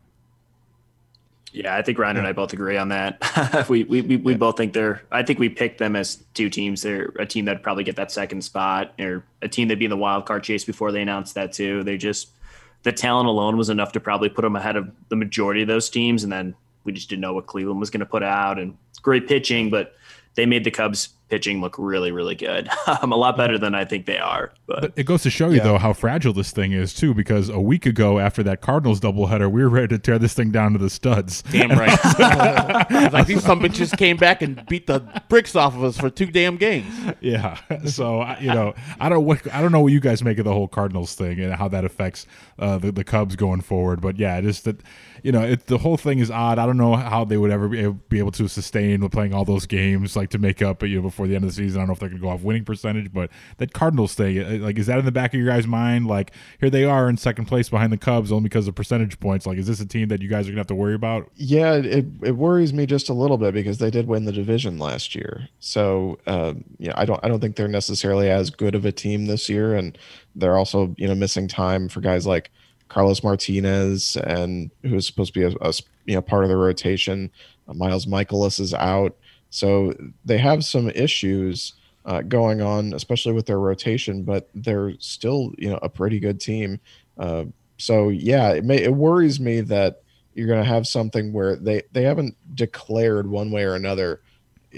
Yeah, 1.53 1.75
I 1.75 1.83
think 1.83 1.99
Ryan 1.99 2.19
and 2.19 2.27
I 2.27 2.33
both 2.33 2.53
agree 2.53 2.77
on 2.77 2.89
that. 2.89 3.67
we 3.69 3.85
we, 3.85 4.03
we, 4.03 4.17
we 4.17 4.35
both 4.35 4.57
think 4.57 4.73
they're. 4.75 5.03
I 5.11 5.23
think 5.23 5.39
we 5.39 5.49
picked 5.49 5.79
them 5.79 5.97
as 5.97 6.23
two 6.35 6.51
teams. 6.51 6.83
They're 6.83 7.13
a 7.19 7.27
team 7.27 7.47
that'd 7.47 7.63
probably 7.63 7.85
get 7.85 7.97
that 7.97 8.13
second 8.13 8.43
spot, 8.43 8.93
or 8.99 9.25
a 9.41 9.49
team 9.49 9.69
that'd 9.69 9.79
be 9.79 9.87
in 9.87 9.91
the 9.91 9.97
wild 9.97 10.27
card 10.27 10.43
chase 10.45 10.65
before 10.65 10.93
they 10.93 11.01
announced 11.01 11.35
that 11.37 11.53
too. 11.53 11.83
They 11.85 11.97
just 11.97 12.29
the 12.83 12.93
talent 12.93 13.29
alone 13.29 13.57
was 13.57 13.71
enough 13.71 13.93
to 13.93 14.01
probably 14.01 14.29
put 14.29 14.43
them 14.43 14.57
ahead 14.57 14.77
of 14.77 14.91
the 15.09 15.17
majority 15.17 15.63
of 15.63 15.69
those 15.69 15.89
teams, 15.89 16.23
and 16.23 16.33
then 16.33 16.55
we 16.85 16.93
just 16.93 17.09
didn't 17.09 17.23
know 17.23 17.33
what 17.33 17.47
Cleveland 17.47 17.81
was 17.81 17.91
going 17.91 18.01
to 18.01 18.07
put 18.07 18.23
out. 18.23 18.59
And 18.59 18.77
great 19.03 19.27
pitching, 19.27 19.71
but 19.71 19.97
they 20.35 20.47
made 20.47 20.65
the 20.65 20.71
Cubs 20.71 21.11
pitching 21.29 21.61
look 21.61 21.77
really 21.79 22.13
really 22.13 22.35
good. 22.35 22.69
um, 23.03 23.13
a 23.13 23.17
lot 23.17 23.37
better 23.37 23.59
than 23.59 23.75
I 23.75 23.85
think 23.85 24.07
they 24.07 24.19
are. 24.19 24.53
But, 24.67 24.81
But 24.81 24.93
it 24.97 25.05
goes 25.05 25.23
to 25.23 25.31
show 25.31 25.49
you, 25.51 25.57
Yeah. 25.57 25.65
though, 25.65 25.79
how 25.79 25.93
fragile 25.93 26.33
this 26.33 26.51
thing 26.51 26.73
is, 26.73 26.93
too, 26.95 27.15
because 27.15 27.49
a 27.49 27.61
week 27.61 27.87
ago, 27.87 28.19
after 28.19 28.43
that 28.45 28.61
Cardinals 28.61 29.01
doubleheader, 29.01 29.51
we 29.51 29.63
were 29.63 29.69
ready 29.69 29.89
to 29.89 29.99
tear 29.99 30.19
this 30.19 30.35
thing 30.35 30.51
down 30.51 30.73
to 30.73 30.79
the 30.79 30.91
studs. 30.91 31.43
Damn 31.51 31.71
right. 31.71 31.99
It's 32.05 32.19
like 33.13 33.27
these 33.27 33.43
some 33.45 33.61
bitches 33.61 33.97
came 33.97 34.17
back 34.17 34.43
and 34.43 34.65
beat 34.67 34.87
the 34.87 35.01
bricks 35.29 35.55
off 35.57 35.75
of 35.75 35.85
us 35.85 35.99
for 35.99 36.11
two 36.11 36.27
damn 36.27 36.57
games. 36.57 36.93
Yeah. 37.21 37.59
So, 37.89 38.25
you 38.41 38.49
know, 38.53 38.75
I 39.01 39.09
don't 39.09 39.25
what 39.25 39.53
I 39.55 39.63
don't 39.63 39.73
know 39.73 39.81
what 39.81 39.93
you 39.93 40.01
guys 40.01 40.23
make 40.23 40.39
of 40.39 40.45
the 40.45 40.53
whole 40.53 40.69
Cardinals 40.69 41.15
thing 41.15 41.39
and 41.41 41.55
how 41.55 41.69
that 41.69 41.85
affects 41.85 42.27
uh, 42.59 42.77
the, 42.79 42.93
the 42.93 43.05
Cubs 43.05 43.37
going 43.37 43.61
forward. 43.61 44.01
But 44.01 44.19
yeah, 44.19 44.41
just 44.41 44.65
that, 44.65 44.81
you 45.23 45.33
know, 45.33 45.43
it, 45.43 45.67
the 45.67 45.79
whole 45.79 45.97
thing 45.97 46.19
is 46.19 46.31
odd. 46.31 46.59
I 46.59 46.67
don't 46.67 46.77
know 46.77 46.97
how 46.97 47.25
they 47.25 47.37
would 47.37 47.51
ever 47.51 47.69
be 47.69 47.81
able, 47.81 47.93
be 48.09 48.19
able 48.19 48.33
to 48.33 48.49
sustain 48.49 49.09
playing 49.09 49.33
all 49.33 49.45
those 49.45 49.65
games, 49.67 50.17
like 50.17 50.31
to 50.31 50.39
make 50.39 50.61
up, 50.61 50.83
you 50.83 50.97
know, 51.01 51.03
before 51.19 51.27
the 51.27 51.35
end 51.35 51.43
of 51.43 51.51
the 51.51 51.55
season. 51.55 51.79
I 51.79 51.81
don't 51.81 51.89
know 51.89 51.93
if 51.95 51.99
they're 51.99 52.09
going 52.09 52.21
to 52.21 52.25
go 52.25 52.31
off 52.31 52.43
winning 52.43 52.65
percentage, 52.65 53.13
but 53.13 53.29
that 53.57 53.73
Cardinals 53.73 54.15
thing, 54.15 54.39
uh, 54.39 54.65
like, 54.65 54.79
is 54.79 54.87
that 54.87 55.01
in 55.01 55.05
the 55.05 55.11
back 55.11 55.35
of 55.35 55.41
your 55.41 55.49
guys' 55.49 55.67
mind? 55.67 56.07
Like, 56.07 56.31
here 56.61 56.71
they 56.71 56.85
are 56.85 57.09
in 57.09 57.17
second 57.17 57.47
place 57.47 57.69
behind 57.69 57.93
the 57.93 57.97
Cubs 57.97 58.31
only 58.31 58.45
because 58.45 58.69
of 58.69 58.77
percentage 58.77 59.19
points. 59.19 59.45
Like, 59.45 59.59
is 59.59 59.67
this 59.67 59.81
a 59.81 59.87
team 59.87 60.09
that 60.09 60.23
you 60.23 60.29
guys 60.29 60.47
are 60.47 60.51
going 60.51 60.57
to 60.57 60.61
have 60.61 60.69
to 60.69 60.77
worry 60.77 60.95
about? 60.95 61.29
Yeah, 61.35 61.75
it, 61.75 62.07
it 62.23 62.37
worries 62.37 62.73
me 62.73 62.87
just 62.87 63.09
a 63.09 63.13
little 63.13 63.37
bit 63.37 63.53
because 63.53 63.79
they 63.79 63.91
did 63.91 64.07
win 64.07 64.27
the 64.27 64.33
division 64.33 64.79
last 64.79 65.17
year. 65.17 65.49
So 65.59 66.21
um, 66.29 66.65
yeah, 66.79 66.93
I 66.95 67.05
don't 67.05 67.19
I 67.25 67.29
don't 67.29 67.41
think 67.41 67.57
they're 67.57 67.67
necessarily 67.67 68.31
as 68.31 68.51
good 68.51 68.77
of 68.77 68.85
a 68.85 68.93
team 68.93 69.27
this 69.27 69.49
year, 69.49 69.75
and 69.75 69.99
they're 70.37 70.57
also 70.57 70.95
you 70.97 71.09
know 71.09 71.17
missing 71.17 71.49
time 71.49 71.89
for 71.89 72.01
guys 72.01 72.27
like 72.27 72.51
Carlos 72.89 73.25
Martinez 73.25 74.17
and 74.17 74.71
who's 74.83 75.07
supposed 75.07 75.35
to 75.35 75.41
be 75.51 75.57
a 75.61 75.73
you 76.05 76.15
know 76.15 76.23
part 76.23 76.45
of 76.45 76.49
the 76.49 76.57
rotation. 76.57 77.31
Uh, 77.69 77.75
Miles 77.75 78.07
Mikolas 78.07 78.61
is 78.61 78.73
out, 78.73 79.17
so 79.51 79.95
they 80.25 80.39
have 80.39 80.65
some 80.65 80.91
issues 80.91 81.75
uh, 82.05 82.23
going 82.23 82.61
on, 82.61 82.93
especially 82.95 83.33
with 83.33 83.47
their 83.47 83.59
rotation. 83.59 84.23
But 84.23 84.49
they're 84.55 84.95
still 84.99 85.53
you 85.59 85.71
know 85.71 85.79
a 85.83 85.89
pretty 85.89 86.21
good 86.21 86.41
team. 86.41 86.81
Uh, 87.19 87.47
so 87.77 88.09
yeah, 88.09 88.53
it 88.53 88.65
may 88.65 88.83
it 88.83 88.95
worries 88.95 89.41
me 89.41 89.61
that 89.63 90.03
you're 90.35 90.47
going 90.47 90.63
to 90.63 90.69
have 90.69 90.87
something 90.87 91.33
where 91.33 91.57
they 91.57 91.83
they 91.93 92.03
haven't 92.03 92.37
declared 92.55 93.29
one 93.29 93.51
way 93.51 93.65
or 93.65 93.75
another 93.75 94.23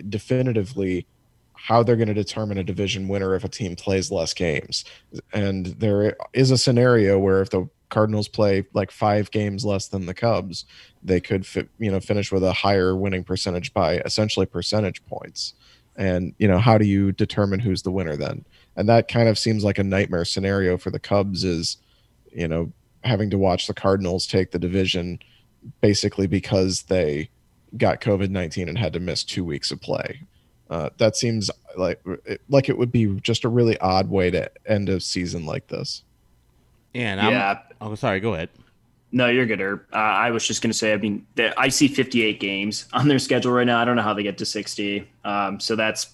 definitively 0.09 1.07
how 1.53 1.83
they're 1.83 1.97
going 1.97 2.09
to 2.09 2.15
determine 2.15 2.57
a 2.57 2.65
division 2.65 3.09
winner 3.09 3.35
if 3.35 3.45
a 3.45 3.49
team 3.49 3.77
plays 3.77 4.11
less 4.11 4.33
games 4.33 4.85
and 5.33 5.67
there 5.67 6.17
is 6.33 6.51
a 6.51 6.57
scenario 6.57 7.19
where 7.19 7.43
if 7.43 7.51
the 7.51 7.69
cardinals 7.91 8.29
play 8.29 8.65
like 8.73 8.91
five 8.91 9.31
games 9.31 9.65
less 9.65 9.89
than 9.89 10.07
the 10.07 10.15
cubs 10.15 10.65
they 11.03 11.21
could 11.21 11.47
fi- 11.47 11.69
you 11.79 11.91
know 11.91 12.01
finish 12.01 12.33
with 12.33 12.43
a 12.43 12.53
higher 12.53 12.97
winning 12.97 13.25
percentage 13.25 13.73
by 13.75 13.99
essentially 13.99 14.47
percentage 14.47 15.05
points 15.07 15.55
and 15.97 16.35
you 16.39 16.49
know 16.49 16.59
how 16.59 16.79
do 16.79 16.87
you 16.87 17.13
determine 17.13 17.61
who's 17.61 17.83
the 17.83 17.91
winner 17.91 18.17
then 18.17 18.45
and 18.77 18.89
that 18.89 19.09
kind 19.09 19.29
of 19.29 19.39
seems 19.39 19.65
like 19.65 19.79
a 19.79 19.85
nightmare 19.85 20.25
scenario 20.25 20.79
for 20.79 20.91
the 20.91 20.99
cubs 20.99 21.45
is 21.45 21.77
you 22.33 22.49
know 22.49 22.73
having 23.03 23.31
to 23.31 23.39
watch 23.39 23.67
the 23.67 23.75
cardinals 23.75 24.27
take 24.27 24.51
the 24.51 24.59
division 24.59 25.19
basically 25.81 26.27
because 26.27 26.83
they 26.85 27.29
got 27.77 28.01
COVID 28.01 28.31
nineteen 28.31 28.69
and 28.69 28.79
had 28.79 28.93
to 28.93 29.01
miss 29.01 29.25
two 29.25 29.45
weeks 29.45 29.71
of 29.71 29.81
play. 29.81 30.21
Uh, 30.69 30.91
that 30.99 31.17
seems 31.17 31.51
like 31.77 32.01
like 32.49 32.69
it 32.69 32.79
would 32.79 32.93
be 32.93 33.19
just 33.21 33.45
a 33.45 33.49
really 33.49 33.79
odd 33.79 34.09
way 34.09 34.31
to 34.31 34.51
end 34.67 34.89
a 34.89 35.01
season 35.01 35.47
like 35.47 35.67
this. 35.69 36.05
And 36.95 37.21
I'm, 37.21 37.33
Yeah. 37.33 37.59
Oh, 37.81 37.95
sorry. 37.95 38.21
Go 38.21 38.35
ahead. 38.35 38.51
No, 39.13 39.27
you're 39.29 39.47
good, 39.47 39.61
Herb. 39.61 39.85
Uh, 39.93 39.97
I 39.97 40.31
was 40.31 40.47
just 40.47 40.63
going 40.63 40.71
to 40.71 40.77
say, 40.77 40.93
I 40.93 40.97
mean, 40.97 41.27
the, 41.35 41.59
I 41.59 41.69
see 41.69 41.89
58 41.89 42.39
games 42.39 42.87
on 42.93 43.09
their 43.09 43.19
schedule 43.19 43.53
right 43.53 43.67
now. 43.67 43.81
I 43.81 43.85
don't 43.85 43.97
know 43.97 44.03
how 44.03 44.15
they 44.15 44.23
get 44.23 44.39
to 44.39 44.47
60. 44.47 45.09
Um, 45.25 45.59
so 45.61 45.77
that's 45.77 46.11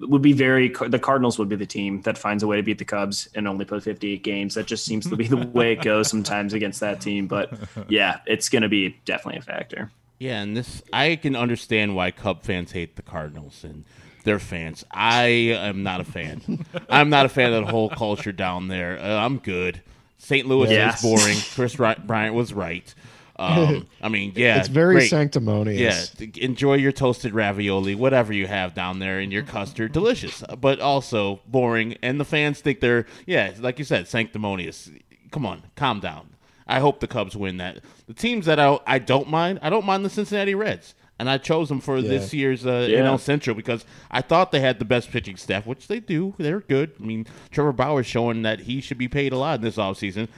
would 0.00 0.22
be 0.22 0.32
very. 0.32 0.68
The 0.68 1.00
Cardinals 1.00 1.38
would 1.38 1.48
be 1.48 1.56
the 1.56 1.66
team 1.66 2.00
that 2.02 2.16
finds 2.16 2.42
a 2.42 2.46
way 2.46 2.56
to 2.56 2.62
beat 2.62 2.78
the 2.78 2.84
Cubs 2.84 3.28
and 3.34 3.48
only 3.48 3.64
put 3.64 3.82
58 3.82 4.22
games. 4.22 4.54
That 4.54 4.66
just 4.66 4.84
seems 4.84 5.08
to 5.08 5.16
be 5.16 5.26
the 5.26 5.36
way 5.52 5.72
it 5.72 5.82
goes 5.82 6.08
sometimes 6.08 6.52
against 6.52 6.78
that 6.80 7.00
team. 7.00 7.26
But 7.26 7.52
yeah, 7.88 8.20
it's 8.26 8.48
going 8.48 8.62
to 8.62 8.68
be 8.68 8.96
definitely 9.04 9.40
a 9.40 9.42
factor. 9.42 9.90
Yeah, 10.18 10.42
and 10.42 10.56
this 10.56 10.82
I 10.92 11.16
can 11.16 11.34
understand 11.34 11.96
why 11.96 12.12
Cub 12.12 12.42
fans 12.42 12.72
hate 12.72 12.96
the 12.96 13.02
Cardinals 13.02 13.64
and 13.64 13.84
their 14.24 14.38
fans. 14.38 14.84
I 14.90 15.24
am 15.26 15.82
not 15.82 16.00
a 16.00 16.04
fan. 16.04 16.64
I'm 16.88 17.10
not 17.10 17.26
a 17.26 17.28
fan 17.28 17.52
of 17.52 17.66
the 17.66 17.70
whole 17.70 17.88
culture 17.88 18.32
down 18.32 18.68
there. 18.68 18.98
Uh, 18.98 19.24
I'm 19.24 19.38
good. 19.38 19.82
St. 20.18 20.46
Louis 20.46 20.70
Yes. 20.70 21.02
is 21.02 21.02
boring. 21.02 21.38
Kris 21.54 21.76
Bryant 21.76 22.34
was 22.34 22.52
right. 22.52 22.92
Um, 23.36 23.86
I 24.02 24.08
mean, 24.08 24.32
yeah, 24.34 24.58
it's 24.58 24.68
very 24.68 24.94
great. 24.96 25.10
sanctimonious. 25.10 26.12
Yeah, 26.18 26.26
enjoy 26.40 26.74
your 26.74 26.90
toasted 26.92 27.32
ravioli, 27.34 27.94
whatever 27.94 28.32
you 28.32 28.46
have 28.48 28.74
down 28.74 28.98
there, 28.98 29.20
and 29.20 29.32
your 29.32 29.44
custard, 29.44 29.92
delicious, 29.92 30.42
but 30.60 30.80
also 30.80 31.40
boring. 31.46 31.96
And 32.02 32.18
the 32.18 32.24
fans 32.24 32.60
think 32.60 32.80
they're, 32.80 33.06
yeah, 33.26 33.52
like 33.60 33.78
you 33.78 33.84
said, 33.84 34.08
sanctimonious. 34.08 34.90
Come 35.30 35.46
on, 35.46 35.62
calm 35.76 36.00
down. 36.00 36.30
I 36.66 36.80
hope 36.80 37.00
the 37.00 37.06
Cubs 37.06 37.36
win 37.36 37.56
that. 37.58 37.78
The 38.08 38.14
teams 38.14 38.44
that 38.46 38.58
I, 38.58 38.78
I 38.86 38.98
don't 38.98 39.30
mind, 39.30 39.60
I 39.62 39.70
don't 39.70 39.86
mind 39.86 40.04
the 40.04 40.10
Cincinnati 40.10 40.54
Reds. 40.54 40.94
And 41.18 41.28
I 41.28 41.38
chose 41.38 41.68
them 41.68 41.80
for 41.80 42.00
this 42.00 42.32
year's 42.32 42.64
uh, 42.64 42.86
Yeah. 42.88 43.00
NL 43.00 43.18
Central 43.18 43.56
because 43.56 43.84
I 44.10 44.20
thought 44.22 44.52
they 44.52 44.60
had 44.60 44.78
the 44.78 44.84
best 44.84 45.10
pitching 45.10 45.36
staff, 45.36 45.66
which 45.66 45.88
they 45.88 45.98
do. 45.98 46.34
They're 46.38 46.60
good. 46.60 46.92
I 47.00 47.04
mean, 47.04 47.26
Trevor 47.50 47.72
Bauer's 47.72 48.06
showing 48.06 48.42
that 48.42 48.60
he 48.60 48.80
should 48.80 48.98
be 48.98 49.08
paid 49.08 49.32
a 49.32 49.36
lot 49.36 49.56
in 49.56 49.62
this 49.62 49.76
offseason. 49.76 50.28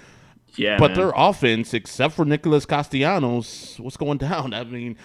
Yeah, 0.57 0.79
But 0.79 0.93
man. 0.93 0.99
their 0.99 1.13
offense, 1.15 1.75
except 1.75 2.15
for 2.15 2.25
Nicholas 2.25 2.65
Castellanos, 2.67 3.77
what's 3.79 3.99
going 3.99 4.19
down? 4.29 4.55
I 4.55 4.65
mean, 4.65 4.97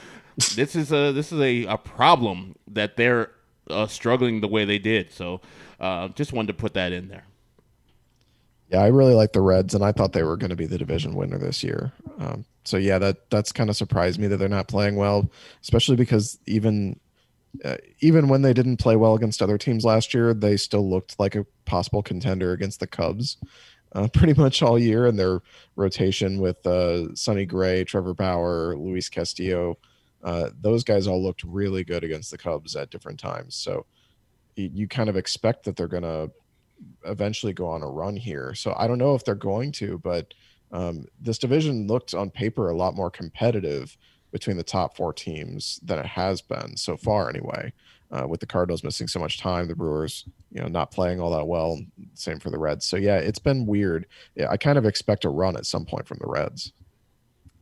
this 0.55 0.75
is 0.75 0.91
a 0.93 1.11
this 1.11 1.31
is 1.31 1.39
a, 1.41 1.65
a 1.65 1.77
problem 1.77 2.55
that 2.67 2.95
they're 2.97 3.31
uh, 3.69 3.85
struggling 3.87 4.39
the 4.41 4.47
way 4.47 4.63
they 4.65 4.79
did. 4.79 5.11
So 5.11 5.41
uh, 5.79 6.07
just 6.09 6.31
wanted 6.33 6.47
to 6.47 6.53
put 6.53 6.73
that 6.75 6.93
in 6.93 7.09
there. 7.09 7.25
Yeah, 8.69 8.81
I 8.81 8.87
really 8.87 9.13
like 9.13 9.33
the 9.33 9.41
Reds, 9.41 9.75
and 9.75 9.83
I 9.83 9.91
thought 9.91 10.13
they 10.13 10.23
were 10.23 10.37
going 10.37 10.49
to 10.49 10.55
be 10.55 10.65
the 10.65 10.77
division 10.77 11.13
winner 11.15 11.37
this 11.37 11.63
year. 11.63 11.91
Um, 12.17 12.45
so 12.65 12.77
yeah, 12.77 12.99
that 12.99 13.29
that's 13.29 13.51
kind 13.51 13.69
of 13.69 13.75
surprised 13.75 14.19
me 14.19 14.27
that 14.27 14.37
they're 14.37 14.49
not 14.49 14.67
playing 14.67 14.95
well, 14.95 15.29
especially 15.61 15.95
because 15.95 16.39
even 16.45 16.99
uh, 17.63 17.77
even 18.01 18.27
when 18.27 18.41
they 18.41 18.53
didn't 18.53 18.77
play 18.77 18.95
well 18.95 19.13
against 19.13 19.41
other 19.41 19.57
teams 19.57 19.85
last 19.85 20.13
year, 20.13 20.33
they 20.33 20.57
still 20.57 20.89
looked 20.89 21.19
like 21.19 21.35
a 21.35 21.45
possible 21.65 22.03
contender 22.03 22.51
against 22.51 22.79
the 22.79 22.87
Cubs. 22.87 23.37
Uh, 23.93 24.07
pretty 24.13 24.33
much 24.33 24.61
all 24.61 24.77
year, 24.77 25.05
and 25.05 25.17
their 25.17 25.41
rotation 25.75 26.39
with 26.39 26.65
uh, 26.67 27.13
Sonny 27.15 27.45
Gray, 27.45 27.85
Trevor 27.85 28.13
Bauer, 28.13 28.75
Luis 28.75 29.07
Castillo, 29.07 29.77
uh, 30.23 30.49
those 30.59 30.83
guys 30.83 31.07
all 31.07 31.23
looked 31.23 31.43
really 31.43 31.83
good 31.83 32.03
against 32.03 32.31
the 32.31 32.37
Cubs 32.37 32.75
at 32.75 32.89
different 32.89 33.19
times. 33.19 33.55
So 33.55 33.85
you, 34.55 34.69
you 34.73 34.87
kind 34.87 35.07
of 35.07 35.15
expect 35.15 35.63
that 35.63 35.75
they're 35.77 35.87
going 35.87 36.03
to 36.03 36.31
eventually 37.05 37.53
go 37.53 37.67
on 37.67 37.83
a 37.83 37.87
run 37.87 38.17
here. 38.17 38.53
So 38.53 38.73
I 38.77 38.87
don't 38.87 38.97
know 38.97 39.15
if 39.15 39.23
they're 39.23 39.35
going 39.35 39.71
to, 39.73 39.99
but 39.99 40.33
um, 40.71 41.05
this 41.21 41.37
division 41.37 41.87
looked 41.87 42.13
on 42.13 42.29
paper 42.29 42.69
a 42.69 42.75
lot 42.75 42.95
more 42.95 43.09
competitive 43.09 43.97
between 44.31 44.57
the 44.57 44.63
top 44.63 44.97
four 44.97 45.13
teams 45.13 45.79
than 45.81 45.97
it 45.97 46.05
has 46.05 46.41
been 46.41 46.75
so 46.75 46.97
far, 46.97 47.29
anyway. 47.29 47.71
Uh, 48.11 48.27
with 48.27 48.39
the 48.39 48.45
Cardinals 48.45 48.83
missing 48.83 49.07
so 49.07 49.19
much 49.19 49.39
time, 49.39 49.67
the 49.67 49.75
Brewers, 49.75 50.25
you 50.51 50.61
know, 50.61 50.67
not 50.67 50.91
playing 50.91 51.19
all 51.19 51.31
that 51.31 51.47
well. 51.47 51.79
Same 52.13 52.39
for 52.39 52.49
the 52.49 52.57
Reds. 52.57 52.85
So 52.85 52.97
yeah, 52.97 53.17
it's 53.17 53.39
been 53.39 53.65
weird. 53.65 54.05
Yeah, 54.35 54.49
I 54.49 54.57
kind 54.57 54.77
of 54.77 54.85
expect 54.85 55.25
a 55.25 55.29
run 55.29 55.57
at 55.57 55.65
some 55.65 55.85
point 55.85 56.07
from 56.07 56.19
the 56.21 56.27
Reds. 56.27 56.71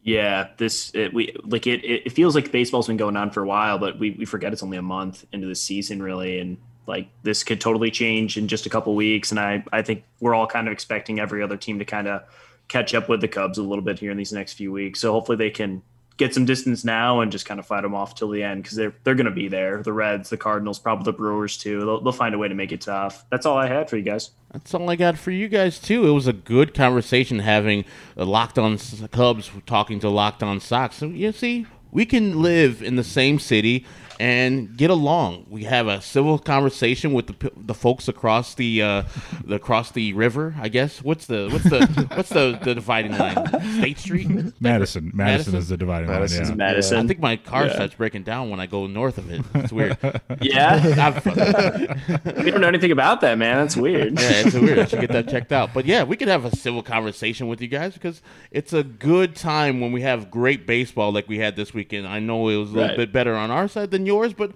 Yeah, 0.03 0.49
this 0.57 0.91
it, 0.93 1.13
we 1.13 1.33
like 1.45 1.65
it. 1.65 1.85
It 1.85 2.11
feels 2.11 2.35
like 2.35 2.51
baseball's 2.51 2.87
been 2.87 2.97
going 2.97 3.15
on 3.15 3.31
for 3.31 3.41
a 3.41 3.47
while, 3.47 3.77
but 3.77 3.97
we, 3.97 4.11
we 4.11 4.25
forget 4.25 4.51
it's 4.51 4.61
only 4.61 4.77
a 4.77 4.81
month 4.81 5.25
into 5.31 5.47
the 5.47 5.55
season, 5.55 6.03
really, 6.03 6.39
and 6.39 6.57
like 6.87 7.07
this 7.23 7.43
could 7.43 7.61
totally 7.61 7.89
change 7.89 8.35
in 8.35 8.49
just 8.49 8.65
a 8.65 8.69
couple 8.69 8.93
weeks. 8.95 9.31
And 9.31 9.39
I 9.39 9.63
I 9.71 9.81
think 9.81 10.03
we're 10.19 10.35
all 10.35 10.45
kind 10.45 10.67
of 10.67 10.73
expecting 10.73 11.19
every 11.21 11.41
other 11.41 11.55
team 11.55 11.79
to 11.79 11.85
kind 11.85 12.09
of 12.09 12.23
catch 12.67 12.93
up 12.93 13.09
with 13.09 13.21
the 13.21 13.27
Cubs 13.27 13.57
a 13.57 13.63
little 13.63 13.83
bit 13.83 13.99
here 13.99 14.11
in 14.11 14.17
these 14.17 14.33
next 14.33 14.53
few 14.53 14.71
weeks. 14.71 14.99
So 14.99 15.11
hopefully 15.11 15.37
they 15.37 15.49
can 15.49 15.81
get 16.17 16.33
some 16.33 16.45
distance 16.45 16.83
now 16.83 17.21
and 17.21 17.31
just 17.31 17.45
kind 17.45 17.59
of 17.59 17.65
fight 17.65 17.81
them 17.81 17.95
off 17.95 18.15
till 18.15 18.29
the 18.29 18.43
end 18.43 18.63
because 18.63 18.77
they're 18.77 18.93
they're 19.03 19.15
going 19.15 19.25
to 19.25 19.31
be 19.31 19.47
there. 19.47 19.81
The 19.81 19.93
Reds, 19.93 20.29
the 20.29 20.37
Cardinals, 20.37 20.79
probably 20.79 21.05
the 21.05 21.17
Brewers 21.17 21.57
too. 21.57 21.79
They'll, 21.79 22.01
they'll 22.01 22.11
find 22.11 22.35
a 22.35 22.37
way 22.37 22.47
to 22.47 22.55
make 22.55 22.71
it 22.71 22.81
tough. 22.81 23.25
That's 23.29 23.45
all 23.45 23.57
I 23.57 23.67
had 23.67 23.89
for 23.89 23.97
you 23.97 24.03
guys. 24.03 24.31
That's 24.51 24.73
all 24.73 24.89
I 24.89 24.95
got 24.95 25.17
for 25.17 25.31
you 25.31 25.47
guys 25.47 25.79
too. 25.79 26.07
It 26.07 26.11
was 26.11 26.27
a 26.27 26.33
good 26.33 26.73
conversation 26.73 27.39
having 27.39 27.85
a 28.15 28.25
Locked 28.25 28.59
On 28.59 28.77
Cubs 29.11 29.51
talking 29.65 29.99
to 30.01 30.09
Locked 30.09 30.43
On 30.43 30.59
Sox. 30.59 30.97
So 30.97 31.07
you 31.07 31.31
see, 31.31 31.65
we 31.91 32.05
can 32.05 32.41
live 32.41 32.81
in 32.81 32.95
the 32.95 33.03
same 33.03 33.39
city 33.39 33.85
and 34.19 34.75
get 34.77 34.89
along. 34.89 35.45
We 35.49 35.63
have 35.63 35.87
a 35.87 36.01
civil 36.01 36.39
conversation 36.39 37.13
with 37.13 37.27
the 37.27 37.51
the 37.55 37.73
folks 37.73 38.07
across 38.07 38.55
the 38.55 38.81
uh, 38.81 39.03
the 39.43 39.55
across 39.55 39.91
the 39.91 40.13
river. 40.13 40.55
I 40.59 40.69
guess 40.69 41.01
what's 41.01 41.25
the 41.25 41.49
what's 41.51 41.65
the 41.65 42.07
what's 42.13 42.29
the, 42.29 42.59
the 42.61 42.75
dividing 42.75 43.17
line? 43.17 43.47
State 43.79 43.99
Street. 43.99 44.29
Madison. 44.29 44.53
Madison. 44.59 45.11
Madison 45.13 45.55
is 45.55 45.69
the 45.69 45.77
dividing 45.77 46.09
Madison's 46.09 46.49
line. 46.49 46.59
Yeah. 46.59 46.65
Madison. 46.65 46.97
I 46.97 47.07
think 47.07 47.19
my 47.19 47.35
car 47.37 47.65
yeah. 47.65 47.73
starts 47.73 47.95
breaking 47.95 48.23
down 48.23 48.49
when 48.49 48.59
I 48.59 48.67
go 48.67 48.87
north 48.87 49.17
of 49.17 49.31
it. 49.31 49.41
It's 49.55 49.71
weird. 49.71 49.97
yeah. 50.41 50.83
we 52.43 52.51
don't 52.51 52.61
know 52.61 52.67
anything 52.67 52.91
about 52.91 53.21
that, 53.21 53.37
man. 53.37 53.57
That's 53.57 53.75
weird. 53.75 54.19
Yeah, 54.19 54.43
it's 54.45 54.55
weird. 54.55 54.79
I 54.79 54.85
should 54.85 55.01
get 55.01 55.11
that 55.11 55.29
checked 55.29 55.51
out. 55.51 55.73
But 55.73 55.85
yeah, 55.85 56.03
we 56.03 56.17
could 56.17 56.27
have 56.27 56.45
a 56.45 56.55
civil 56.55 56.83
conversation 56.83 57.47
with 57.47 57.61
you 57.61 57.67
guys 57.67 57.93
because 57.93 58.21
it's 58.51 58.73
a 58.73 58.83
good 58.83 59.35
time 59.35 59.79
when 59.79 59.91
we 59.91 60.01
have 60.01 60.31
great 60.31 60.65
baseball 60.65 61.11
like 61.11 61.27
we 61.27 61.39
had 61.39 61.55
this 61.55 61.73
weekend. 61.73 62.07
I 62.07 62.19
know 62.19 62.49
it 62.49 62.57
was 62.57 62.71
a 62.71 62.73
little 62.73 62.89
right. 62.89 62.97
bit 62.97 63.13
better 63.13 63.35
on 63.35 63.51
our 63.51 63.67
side 63.67 63.91
than 63.91 64.02
yours, 64.05 64.33
but 64.33 64.51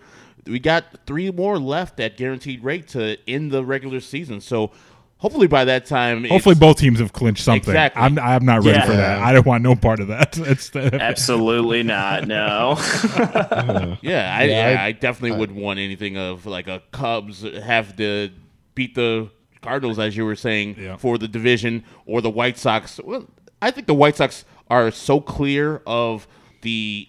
we 0.46 0.60
got 0.60 0.86
three 1.06 1.32
more 1.32 1.60
left 1.60 2.00
at 2.00 2.18
guaranteed 2.18 2.64
rate 2.64 2.88
to 2.90 3.18
end 3.28 3.52
the 3.52 3.64
regular 3.64 4.00
season. 4.00 4.42
So 4.42 4.72
hopefully 5.18 5.48
by 5.48 5.66
that 5.66 5.86
time, 5.86 6.24
hopefully 6.26 6.56
both 6.56 6.78
teams 6.78 7.00
have 7.00 7.14
clinched 7.14 7.44
something. 7.44 7.72
Exactly. 7.72 8.02
I'm 8.02 8.20
I'm 8.20 8.46
not 8.46 8.64
ready 8.64 8.78
yeah. 8.78 8.86
for 8.86 8.94
that. 8.94 9.20
I 9.20 9.34
don't 9.34 9.46
want 9.46 9.64
no 9.64 9.76
part 9.76 10.00
of 10.00 10.08
that. 10.08 10.38
It's 10.48 10.76
absolutely 10.76 11.84
not. 11.84 12.28
No. 12.28 12.76
yeah, 14.02 14.36
I, 14.38 14.44
yeah, 14.44 14.78
I, 14.80 14.86
I 14.86 14.92
definitely 14.94 15.36
I, 15.36 15.40
would 15.40 15.52
want 15.52 15.80
anything 15.80 16.18
of 16.18 16.46
like 16.46 16.68
a 16.68 16.82
Cubs 16.92 17.42
have 17.42 17.96
to 17.98 18.30
beat 18.76 18.96
the 18.96 19.30
Cardinals, 19.62 20.00
as 20.00 20.16
you 20.16 20.24
were 20.24 20.36
saying, 20.36 20.76
yeah. 20.80 20.96
for 20.98 21.18
the 21.18 21.28
division, 21.28 21.84
or 22.06 22.22
the 22.22 22.30
White 22.30 22.58
Sox. 22.58 23.00
Well, 23.04 23.26
I 23.62 23.72
think 23.72 23.88
the 23.88 23.94
White 23.94 24.16
Sox 24.16 24.46
are 24.70 24.92
so 24.92 25.20
clear 25.20 25.82
of 25.86 26.28
the 26.62 27.08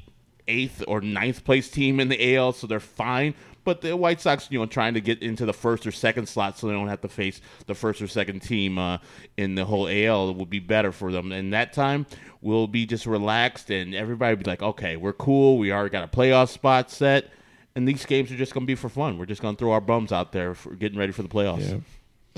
eighth 0.48 0.82
or 0.88 1.00
ninth 1.00 1.44
place 1.44 1.70
team 1.70 2.00
in 2.00 2.08
the 2.08 2.36
AL, 2.36 2.52
so 2.52 2.66
they're 2.66 2.80
fine. 2.80 3.34
But 3.64 3.82
the 3.82 3.94
White 3.96 4.20
Sox, 4.20 4.48
you 4.50 4.58
know, 4.58 4.64
trying 4.64 4.94
to 4.94 5.00
get 5.00 5.22
into 5.22 5.44
the 5.44 5.52
first 5.52 5.86
or 5.86 5.92
second 5.92 6.26
slot 6.26 6.58
so 6.58 6.66
they 6.66 6.72
don't 6.72 6.88
have 6.88 7.02
to 7.02 7.08
face 7.08 7.42
the 7.66 7.74
first 7.74 8.00
or 8.00 8.08
second 8.08 8.40
team 8.40 8.78
uh, 8.78 8.96
in 9.36 9.56
the 9.56 9.64
whole 9.66 9.86
AL 9.88 10.32
would 10.34 10.48
be 10.48 10.58
better 10.58 10.90
for 10.90 11.12
them. 11.12 11.32
And 11.32 11.52
that 11.52 11.74
time 11.74 12.06
we'll 12.40 12.66
be 12.66 12.86
just 12.86 13.04
relaxed 13.04 13.70
and 13.70 13.94
everybody 13.94 14.34
will 14.34 14.42
be 14.42 14.50
like, 14.50 14.62
okay, 14.62 14.96
we're 14.96 15.12
cool. 15.12 15.58
We 15.58 15.70
already 15.70 15.90
got 15.90 16.02
a 16.02 16.08
playoff 16.08 16.48
spot 16.48 16.90
set. 16.90 17.30
And 17.74 17.86
these 17.86 18.06
games 18.06 18.32
are 18.32 18.36
just 18.36 18.54
going 18.54 18.64
to 18.64 18.66
be 18.66 18.74
for 18.74 18.88
fun. 18.88 19.18
We're 19.18 19.26
just 19.26 19.42
going 19.42 19.54
to 19.54 19.58
throw 19.58 19.72
our 19.72 19.82
bums 19.82 20.12
out 20.12 20.32
there 20.32 20.54
for 20.54 20.74
getting 20.74 20.98
ready 20.98 21.12
for 21.12 21.22
the 21.22 21.28
playoffs. 21.28 21.68
Yeah. 21.68 21.78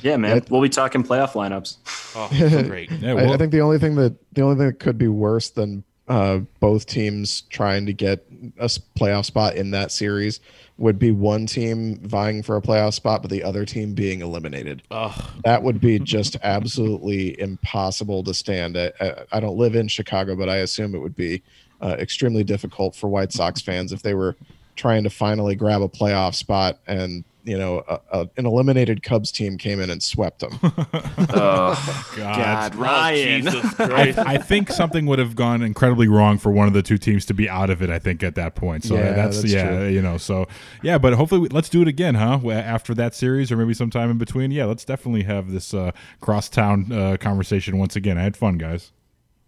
Yeah, 0.03 0.17
man. 0.17 0.39
Yeah. 0.39 0.43
We'll 0.51 0.63
be 0.63 0.69
talking 0.69 1.05
playoff 1.05 1.33
lineups. 1.33 1.77
Oh, 2.17 2.63
great. 2.65 2.91
yeah, 3.01 3.15
well, 3.15 3.31
I, 3.31 3.35
I, 3.35 3.37
think 3.37 3.53
the 3.53 3.61
only 3.61 3.79
thing 3.79 3.95
that 3.97 4.17
the 4.33 4.43
only 4.43 4.57
thing 4.57 4.67
that 4.67 4.79
could 4.79 4.99
be 4.99 5.09
worse 5.09 5.51
than 5.51 5.85
uh, 6.11 6.41
both 6.59 6.87
teams 6.87 7.43
trying 7.51 7.87
to 7.87 7.93
get 7.93 8.27
a 8.59 8.67
playoff 8.67 9.25
spot 9.25 9.55
in 9.55 9.71
that 9.71 9.93
series 9.93 10.41
would 10.77 10.99
be 10.99 11.13
one 11.13 11.47
team 11.47 12.01
vying 12.01 12.43
for 12.43 12.57
a 12.57 12.61
playoff 12.61 12.95
spot, 12.95 13.23
but 13.23 13.31
the 13.31 13.45
other 13.45 13.65
team 13.65 13.95
being 13.95 14.21
eliminated. 14.21 14.83
Ugh. 14.91 15.31
That 15.45 15.63
would 15.63 15.81
be 15.81 15.99
just 16.01 16.37
absolutely 16.43 17.41
impossible 17.41 18.25
to 18.25 18.35
stand. 18.35 18.77
I, 18.77 18.91
I, 19.31 19.39
don't 19.39 19.57
live 19.57 19.77
in 19.77 19.87
Chicago, 19.87 20.35
but 20.35 20.49
I 20.49 20.57
assume 20.57 20.97
it 20.97 20.99
would 20.99 21.15
be 21.15 21.43
uh, 21.81 21.95
extremely 22.01 22.43
difficult 22.43 22.97
for 22.97 23.07
White 23.07 23.31
Sox 23.31 23.61
fans 23.61 23.93
if 23.93 24.03
they 24.03 24.15
were 24.15 24.35
trying 24.75 25.05
to 25.05 25.11
finally 25.11 25.55
grab 25.55 25.81
a 25.81 25.89
playoff 25.89 26.35
spot 26.35 26.81
and 26.89 27.23
you 27.45 27.57
know, 27.57 27.83
a, 27.89 28.01
a, 28.13 28.31
an 28.37 28.47
eliminated 28.47 29.03
Cubs 29.03 29.33
team 29.33 29.59
came 29.59 29.81
in 29.81 29.91
and 29.91 30.03
swept 30.03 30.41
them. 30.41 30.59
oh, 30.63 32.13
God. 32.17 32.37
God, 32.37 32.75
Ryan. 32.75 33.49
Oh, 33.49 33.73
I, 33.79 34.15
I, 34.17 34.39
think 34.39 34.71
something 34.71 35.07
would 35.07 35.19
have 35.19 35.35
gone 35.35 35.63
incredibly 35.63 36.09
wrong 36.09 36.39
for 36.39 36.53
one 36.53 36.69
of 36.69 36.75
the 36.75 36.83
two 36.83 36.99
teams 36.99 37.25
to 37.27 37.35
be 37.35 37.49
out 37.49 37.71
of 37.71 37.83
it. 37.83 37.91
I 37.91 37.99
think 37.99 38.23
at 38.23 38.35
that 38.35 38.55
point. 38.55 38.85
So 38.85 38.95
yeah, 38.95 39.13
that's, 39.13 39.43
that's, 39.43 39.53
yeah, 39.53 39.69
true. 39.69 39.89
you 39.89 40.03
know. 40.03 40.19
So 40.19 40.47
yeah, 40.83 40.99
but 40.99 41.15
hopefully 41.15 41.41
we, 41.43 41.49
let's 41.49 41.69
do 41.69 41.83
it 41.83 41.89
again, 41.89 42.15
huh? 42.15 42.41
After 42.51 42.95
that 42.95 43.15
series, 43.15 43.51
or 43.51 43.57
maybe 43.57 43.75
sometime 43.75 44.11
in 44.11 44.19
between. 44.19 44.51
Yeah, 44.51 44.67
let's 44.67 44.85
definitely 44.85 45.23
have 45.25 45.51
this 45.51 45.75
uh, 45.75 45.93
crosstown 46.21 46.93
uh, 46.93 47.17
conversation 47.19 47.79
once 47.79 47.97
again. 47.97 48.19
I 48.19 48.23
had 48.23 48.37
fun, 48.37 48.59
guys. 48.59 48.93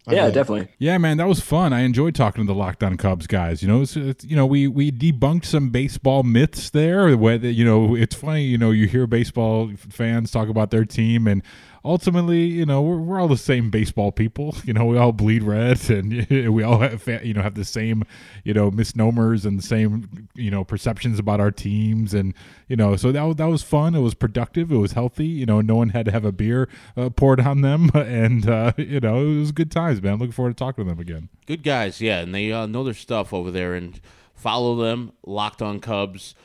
Yeah, 0.07 0.29
definitely. 0.29 0.67
Yeah, 0.79 0.97
man, 0.97 1.17
that 1.17 1.27
was 1.27 1.39
fun. 1.39 1.71
I 1.71 1.81
enjoyed 1.81 2.13
talking 2.15 2.43
to 2.43 2.47
the 2.47 2.57
Locked 2.57 2.83
On 2.83 2.97
Cubs 2.97 3.25
guys. 3.25 3.61
You 3.61 3.69
know, 3.69 3.81
it's, 3.81 3.95
it's, 3.95 4.25
you 4.25 4.35
know, 4.35 4.45
we 4.45 4.67
we 4.67 4.91
debunked 4.91 5.45
some 5.45 5.69
baseball 5.69 6.23
myths 6.23 6.69
there. 6.69 7.15
Where 7.15 7.37
you 7.37 7.63
know, 7.63 7.95
it's 7.95 8.15
funny. 8.15 8.43
You 8.43 8.57
know, 8.57 8.71
you 8.71 8.87
hear 8.87 9.07
baseball 9.07 9.71
fans 9.77 10.31
talk 10.31 10.49
about 10.49 10.71
their 10.71 10.83
team, 10.85 11.27
and 11.27 11.41
ultimately, 11.85 12.45
you 12.45 12.65
know, 12.65 12.81
we're, 12.81 12.97
we're 12.97 13.19
all 13.19 13.27
the 13.27 13.37
same 13.37 13.69
baseball 13.69 14.11
people. 14.11 14.55
You 14.65 14.73
know, 14.73 14.85
we 14.85 14.97
all 14.97 15.11
bleed 15.11 15.43
red, 15.43 15.89
and 15.89 16.27
we 16.29 16.63
all 16.63 16.79
have 16.79 17.05
you 17.23 17.33
know 17.33 17.41
have 17.41 17.55
the 17.55 17.65
same 17.65 18.05
you 18.45 18.53
know 18.53 18.71
misnomers 18.71 19.45
and 19.45 19.59
the 19.59 19.63
same 19.63 20.29
you 20.35 20.49
know 20.49 20.63
perceptions 20.63 21.19
about 21.19 21.41
our 21.41 21.51
teams, 21.51 22.13
and 22.13 22.33
you 22.69 22.77
know, 22.77 22.95
so 22.95 23.11
that 23.11 23.37
that 23.37 23.45
was 23.45 23.61
fun. 23.61 23.93
It 23.93 23.99
was 23.99 24.13
productive. 24.13 24.71
It 24.71 24.77
was 24.77 24.93
healthy. 24.93 25.25
You 25.25 25.45
know, 25.45 25.59
no 25.59 25.75
one 25.75 25.89
had 25.89 26.05
to 26.05 26.11
have 26.11 26.23
a 26.23 26.31
beer 26.31 26.69
uh, 26.95 27.09
poured 27.09 27.41
on 27.41 27.61
them, 27.61 27.91
and 27.93 28.47
uh, 28.47 28.71
you 28.77 29.01
know, 29.01 29.19
it 29.19 29.39
was 29.39 29.51
good 29.51 29.69
times, 29.69 30.01
man. 30.01 30.17
Looking 30.17 30.31
forward 30.31 30.55
to 30.55 30.63
talking 30.63 30.85
to 30.85 30.89
them 30.89 30.99
again. 30.99 31.27
Good 31.45 31.63
guys, 31.63 31.99
yeah, 31.99 32.19
and 32.19 32.33
they 32.33 32.51
uh, 32.51 32.65
know 32.65 32.85
their 32.85 32.93
stuff 32.93 33.33
over 33.33 33.51
there, 33.51 33.73
and 33.73 33.99
follow 34.33 34.77
them. 34.77 35.11
Locked 35.25 35.61
on 35.61 35.81
Cubs 35.81 36.35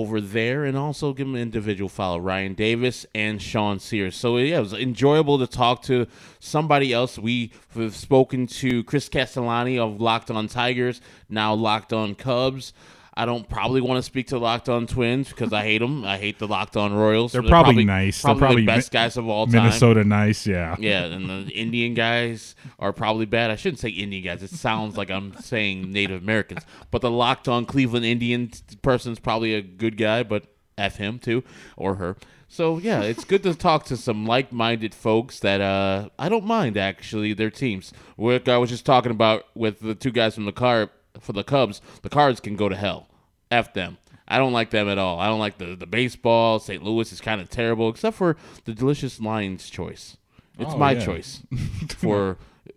over 0.00 0.20
there 0.20 0.64
and 0.64 0.76
also 0.76 1.12
give 1.12 1.26
them 1.26 1.34
an 1.34 1.42
individual 1.42 1.88
follow 1.88 2.18
Ryan 2.18 2.54
Davis 2.54 3.06
and 3.14 3.40
Sean 3.40 3.78
Sears. 3.78 4.16
So 4.16 4.36
yeah, 4.38 4.58
it 4.58 4.60
was 4.60 4.72
enjoyable 4.72 5.38
to 5.38 5.46
talk 5.46 5.82
to 5.84 6.06
somebody 6.40 6.92
else. 6.92 7.18
We've 7.18 7.52
spoken 7.90 8.46
to 8.46 8.84
Chris 8.84 9.08
Castellani 9.08 9.78
of 9.78 10.00
Locked 10.00 10.30
On 10.30 10.46
Tigers, 10.48 11.00
now 11.28 11.54
Locked 11.54 11.92
On 11.92 12.14
Cubs. 12.14 12.72
I 13.18 13.26
don't 13.26 13.48
probably 13.48 13.80
want 13.80 13.98
to 13.98 14.02
speak 14.04 14.28
to 14.28 14.38
Locked 14.38 14.68
On 14.68 14.86
Twins 14.86 15.28
because 15.28 15.52
I 15.52 15.64
hate 15.64 15.78
them. 15.78 16.04
I 16.04 16.18
hate 16.18 16.38
the 16.38 16.46
Locked 16.46 16.76
On 16.76 16.94
Royals. 16.94 17.32
They're, 17.32 17.42
they're 17.42 17.50
probably, 17.50 17.72
probably, 17.72 17.84
nice. 17.84 18.22
Probably 18.22 18.38
they're 18.38 18.46
probably 18.46 18.62
the 18.62 18.66
best 18.66 18.92
guys 18.92 19.16
of 19.16 19.28
all 19.28 19.46
time. 19.46 19.64
Minnesota 19.64 20.04
nice, 20.04 20.46
yeah. 20.46 20.76
Yeah, 20.78 21.06
and 21.06 21.28
the 21.28 21.52
Indian 21.52 21.94
guys 21.94 22.54
are 22.78 22.92
probably 22.92 23.26
bad. 23.26 23.50
I 23.50 23.56
shouldn't 23.56 23.80
say 23.80 23.88
Indian 23.88 24.22
guys. 24.22 24.44
It 24.44 24.50
sounds 24.50 24.96
like 24.96 25.10
I'm 25.10 25.36
saying 25.40 25.90
Native 25.90 26.22
Americans. 26.22 26.64
But 26.92 27.02
the 27.02 27.10
Locked 27.10 27.48
On 27.48 27.66
Cleveland 27.66 28.06
Indian 28.06 28.52
person's 28.82 29.18
probably 29.18 29.52
a 29.52 29.62
good 29.62 29.96
guy, 29.96 30.22
but 30.22 30.44
F 30.78 30.98
him 30.98 31.18
too, 31.18 31.42
or 31.76 31.96
her. 31.96 32.16
So 32.46 32.78
yeah, 32.78 33.02
it's 33.02 33.24
good 33.24 33.42
to 33.42 33.54
talk 33.54 33.84
to 33.86 33.96
some 33.96 34.26
like-minded 34.26 34.94
folks 34.94 35.40
that 35.40 35.60
uh, 35.60 36.08
I 36.20 36.28
don't 36.28 36.44
mind 36.44 36.76
actually 36.76 37.34
their 37.34 37.50
teams. 37.50 37.92
What 38.14 38.48
I 38.48 38.58
was 38.58 38.70
just 38.70 38.86
talking 38.86 39.10
about 39.10 39.44
with 39.56 39.80
the 39.80 39.96
two 39.96 40.12
guys 40.12 40.36
from 40.36 40.44
the 40.44 40.52
car 40.52 40.90
for 41.20 41.32
the 41.32 41.44
Cubs, 41.44 41.80
the 42.02 42.08
Cards 42.08 42.40
can 42.40 42.56
go 42.56 42.68
to 42.68 42.76
hell. 42.76 43.08
F 43.50 43.72
them. 43.74 43.98
I 44.26 44.36
don't 44.38 44.52
like 44.52 44.70
them 44.70 44.88
at 44.88 44.98
all. 44.98 45.18
I 45.18 45.26
don't 45.26 45.38
like 45.38 45.56
the 45.58 45.74
the 45.74 45.86
baseball. 45.86 46.58
St. 46.58 46.82
Louis 46.82 47.10
is 47.12 47.20
kind 47.20 47.40
of 47.40 47.48
terrible, 47.48 47.88
except 47.88 48.16
for 48.16 48.36
the 48.64 48.74
delicious 48.74 49.20
Lion's 49.20 49.70
Choice. 49.70 50.16
It's 50.58 50.74
Oh, 50.74 50.76
my 50.78 50.92
yeah. 50.92 51.04
choice 51.04 51.42
for 51.96 52.36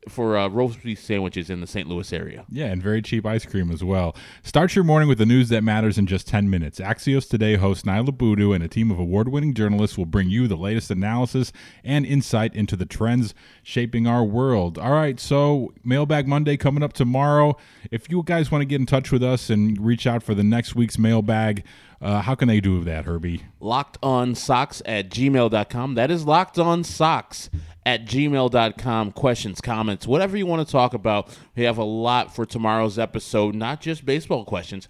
for 0.09 0.37
uh, 0.37 0.47
roast 0.47 0.81
beef 0.83 0.99
sandwiches 0.99 1.49
in 1.49 1.61
the 1.61 1.67
St. 1.67 1.87
Louis 1.87 2.11
area. 2.13 2.45
Yeah, 2.49 2.65
and 2.67 2.81
very 2.81 3.01
cheap 3.01 3.25
ice 3.25 3.45
cream 3.45 3.71
as 3.71 3.83
well. 3.83 4.15
Start 4.43 4.75
your 4.75 4.83
morning 4.83 5.07
with 5.07 5.17
the 5.17 5.25
news 5.25 5.49
that 5.49 5.63
matters 5.63 5.97
in 5.97 6.07
just 6.07 6.27
10 6.27 6.49
minutes. 6.49 6.79
Axios 6.79 7.29
Today 7.29 7.55
host 7.55 7.85
Niala 7.85 8.17
Boodhoo 8.17 8.51
and 8.51 8.63
a 8.63 8.67
team 8.67 8.91
of 8.91 8.99
award 8.99 9.29
winning 9.29 9.53
journalists 9.53 9.97
will 9.97 10.05
bring 10.05 10.29
you 10.29 10.47
the 10.47 10.55
latest 10.57 10.91
analysis 10.91 11.51
and 11.83 12.05
insight 12.05 12.55
into 12.55 12.75
the 12.75 12.85
trends 12.85 13.33
shaping 13.63 14.07
our 14.07 14.23
world. 14.23 14.77
All 14.77 14.91
right, 14.91 15.19
so 15.19 15.73
Mailbag 15.83 16.27
Monday 16.27 16.57
coming 16.57 16.83
up 16.83 16.93
tomorrow. 16.93 17.57
If 17.91 18.09
you 18.09 18.23
guys 18.23 18.51
want 18.51 18.61
to 18.61 18.65
get 18.65 18.79
in 18.79 18.85
touch 18.85 19.11
with 19.11 19.23
us 19.23 19.49
and 19.49 19.79
reach 19.79 20.07
out 20.07 20.23
for 20.23 20.33
the 20.33 20.43
next 20.43 20.75
week's 20.75 20.97
mailbag, 20.97 21.63
uh, 22.01 22.21
how 22.21 22.35
can 22.35 22.47
they 22.47 22.59
do 22.59 22.83
that, 22.83 23.05
Herbie? 23.05 23.43
locked 23.59 23.97
on 24.01 24.35
Sox 24.35 24.81
at 24.85 25.09
gmail.com. 25.09 25.95
That 25.95 26.09
is 26.11 26.25
locked 26.25 26.57
on 26.59 26.83
Sox 26.83 27.49
at 27.85 28.05
gmail.com. 28.05 29.11
Questions, 29.11 29.61
comments, 29.61 30.07
whatever 30.07 30.35
you 30.37 30.45
want 30.45 30.65
to 30.65 30.71
talk 30.71 30.93
about. 30.93 31.37
We 31.55 31.63
have 31.63 31.77
a 31.77 31.83
lot 31.83 32.35
for 32.35 32.45
tomorrow's 32.45 32.97
episode, 32.99 33.55
not 33.55 33.81
just 33.81 34.05
baseball 34.05 34.45
questions. 34.45 34.87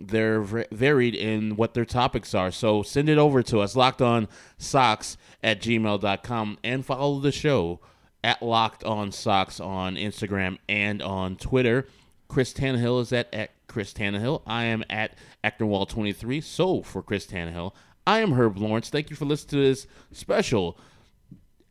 They're 0.00 0.40
v- 0.40 0.64
varied 0.70 1.14
in 1.14 1.56
what 1.56 1.74
their 1.74 1.84
topics 1.84 2.34
are. 2.34 2.50
So 2.50 2.82
send 2.82 3.08
it 3.08 3.18
over 3.18 3.42
to 3.44 3.60
us, 3.60 3.74
locked 3.74 4.02
on 4.02 4.28
Sox 4.56 5.16
at 5.42 5.60
gmail.com, 5.60 6.58
and 6.62 6.84
follow 6.84 7.18
the 7.20 7.32
show 7.32 7.80
at 8.22 8.42
locked 8.42 8.84
on 8.84 9.10
Sox 9.12 9.58
on 9.60 9.96
Instagram 9.96 10.58
and 10.68 11.02
on 11.02 11.36
Twitter. 11.36 11.86
Chris 12.28 12.52
Tannehill 12.52 13.00
is 13.00 13.12
at, 13.12 13.32
at 13.32 13.50
Chris 13.68 13.92
Tannehill. 13.92 14.42
I 14.46 14.64
am 14.64 14.82
at 14.90 15.16
Actonwall23. 15.44 16.42
So 16.42 16.82
for 16.82 17.02
Chris 17.02 17.26
Tannehill, 17.26 17.72
I 18.06 18.20
am 18.20 18.32
Herb 18.32 18.58
Lawrence. 18.58 18.90
Thank 18.90 19.10
you 19.10 19.16
for 19.16 19.26
listening 19.26 19.62
to 19.62 19.68
this 19.68 19.86
special 20.12 20.78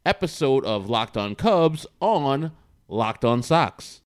episode 0.06 0.64
of 0.64 0.90
Locked 0.90 1.18
On 1.18 1.36
Cubs 1.36 1.86
on 2.00 2.52
Locked 2.88 3.26
On 3.26 3.44
Sox. 3.44 3.96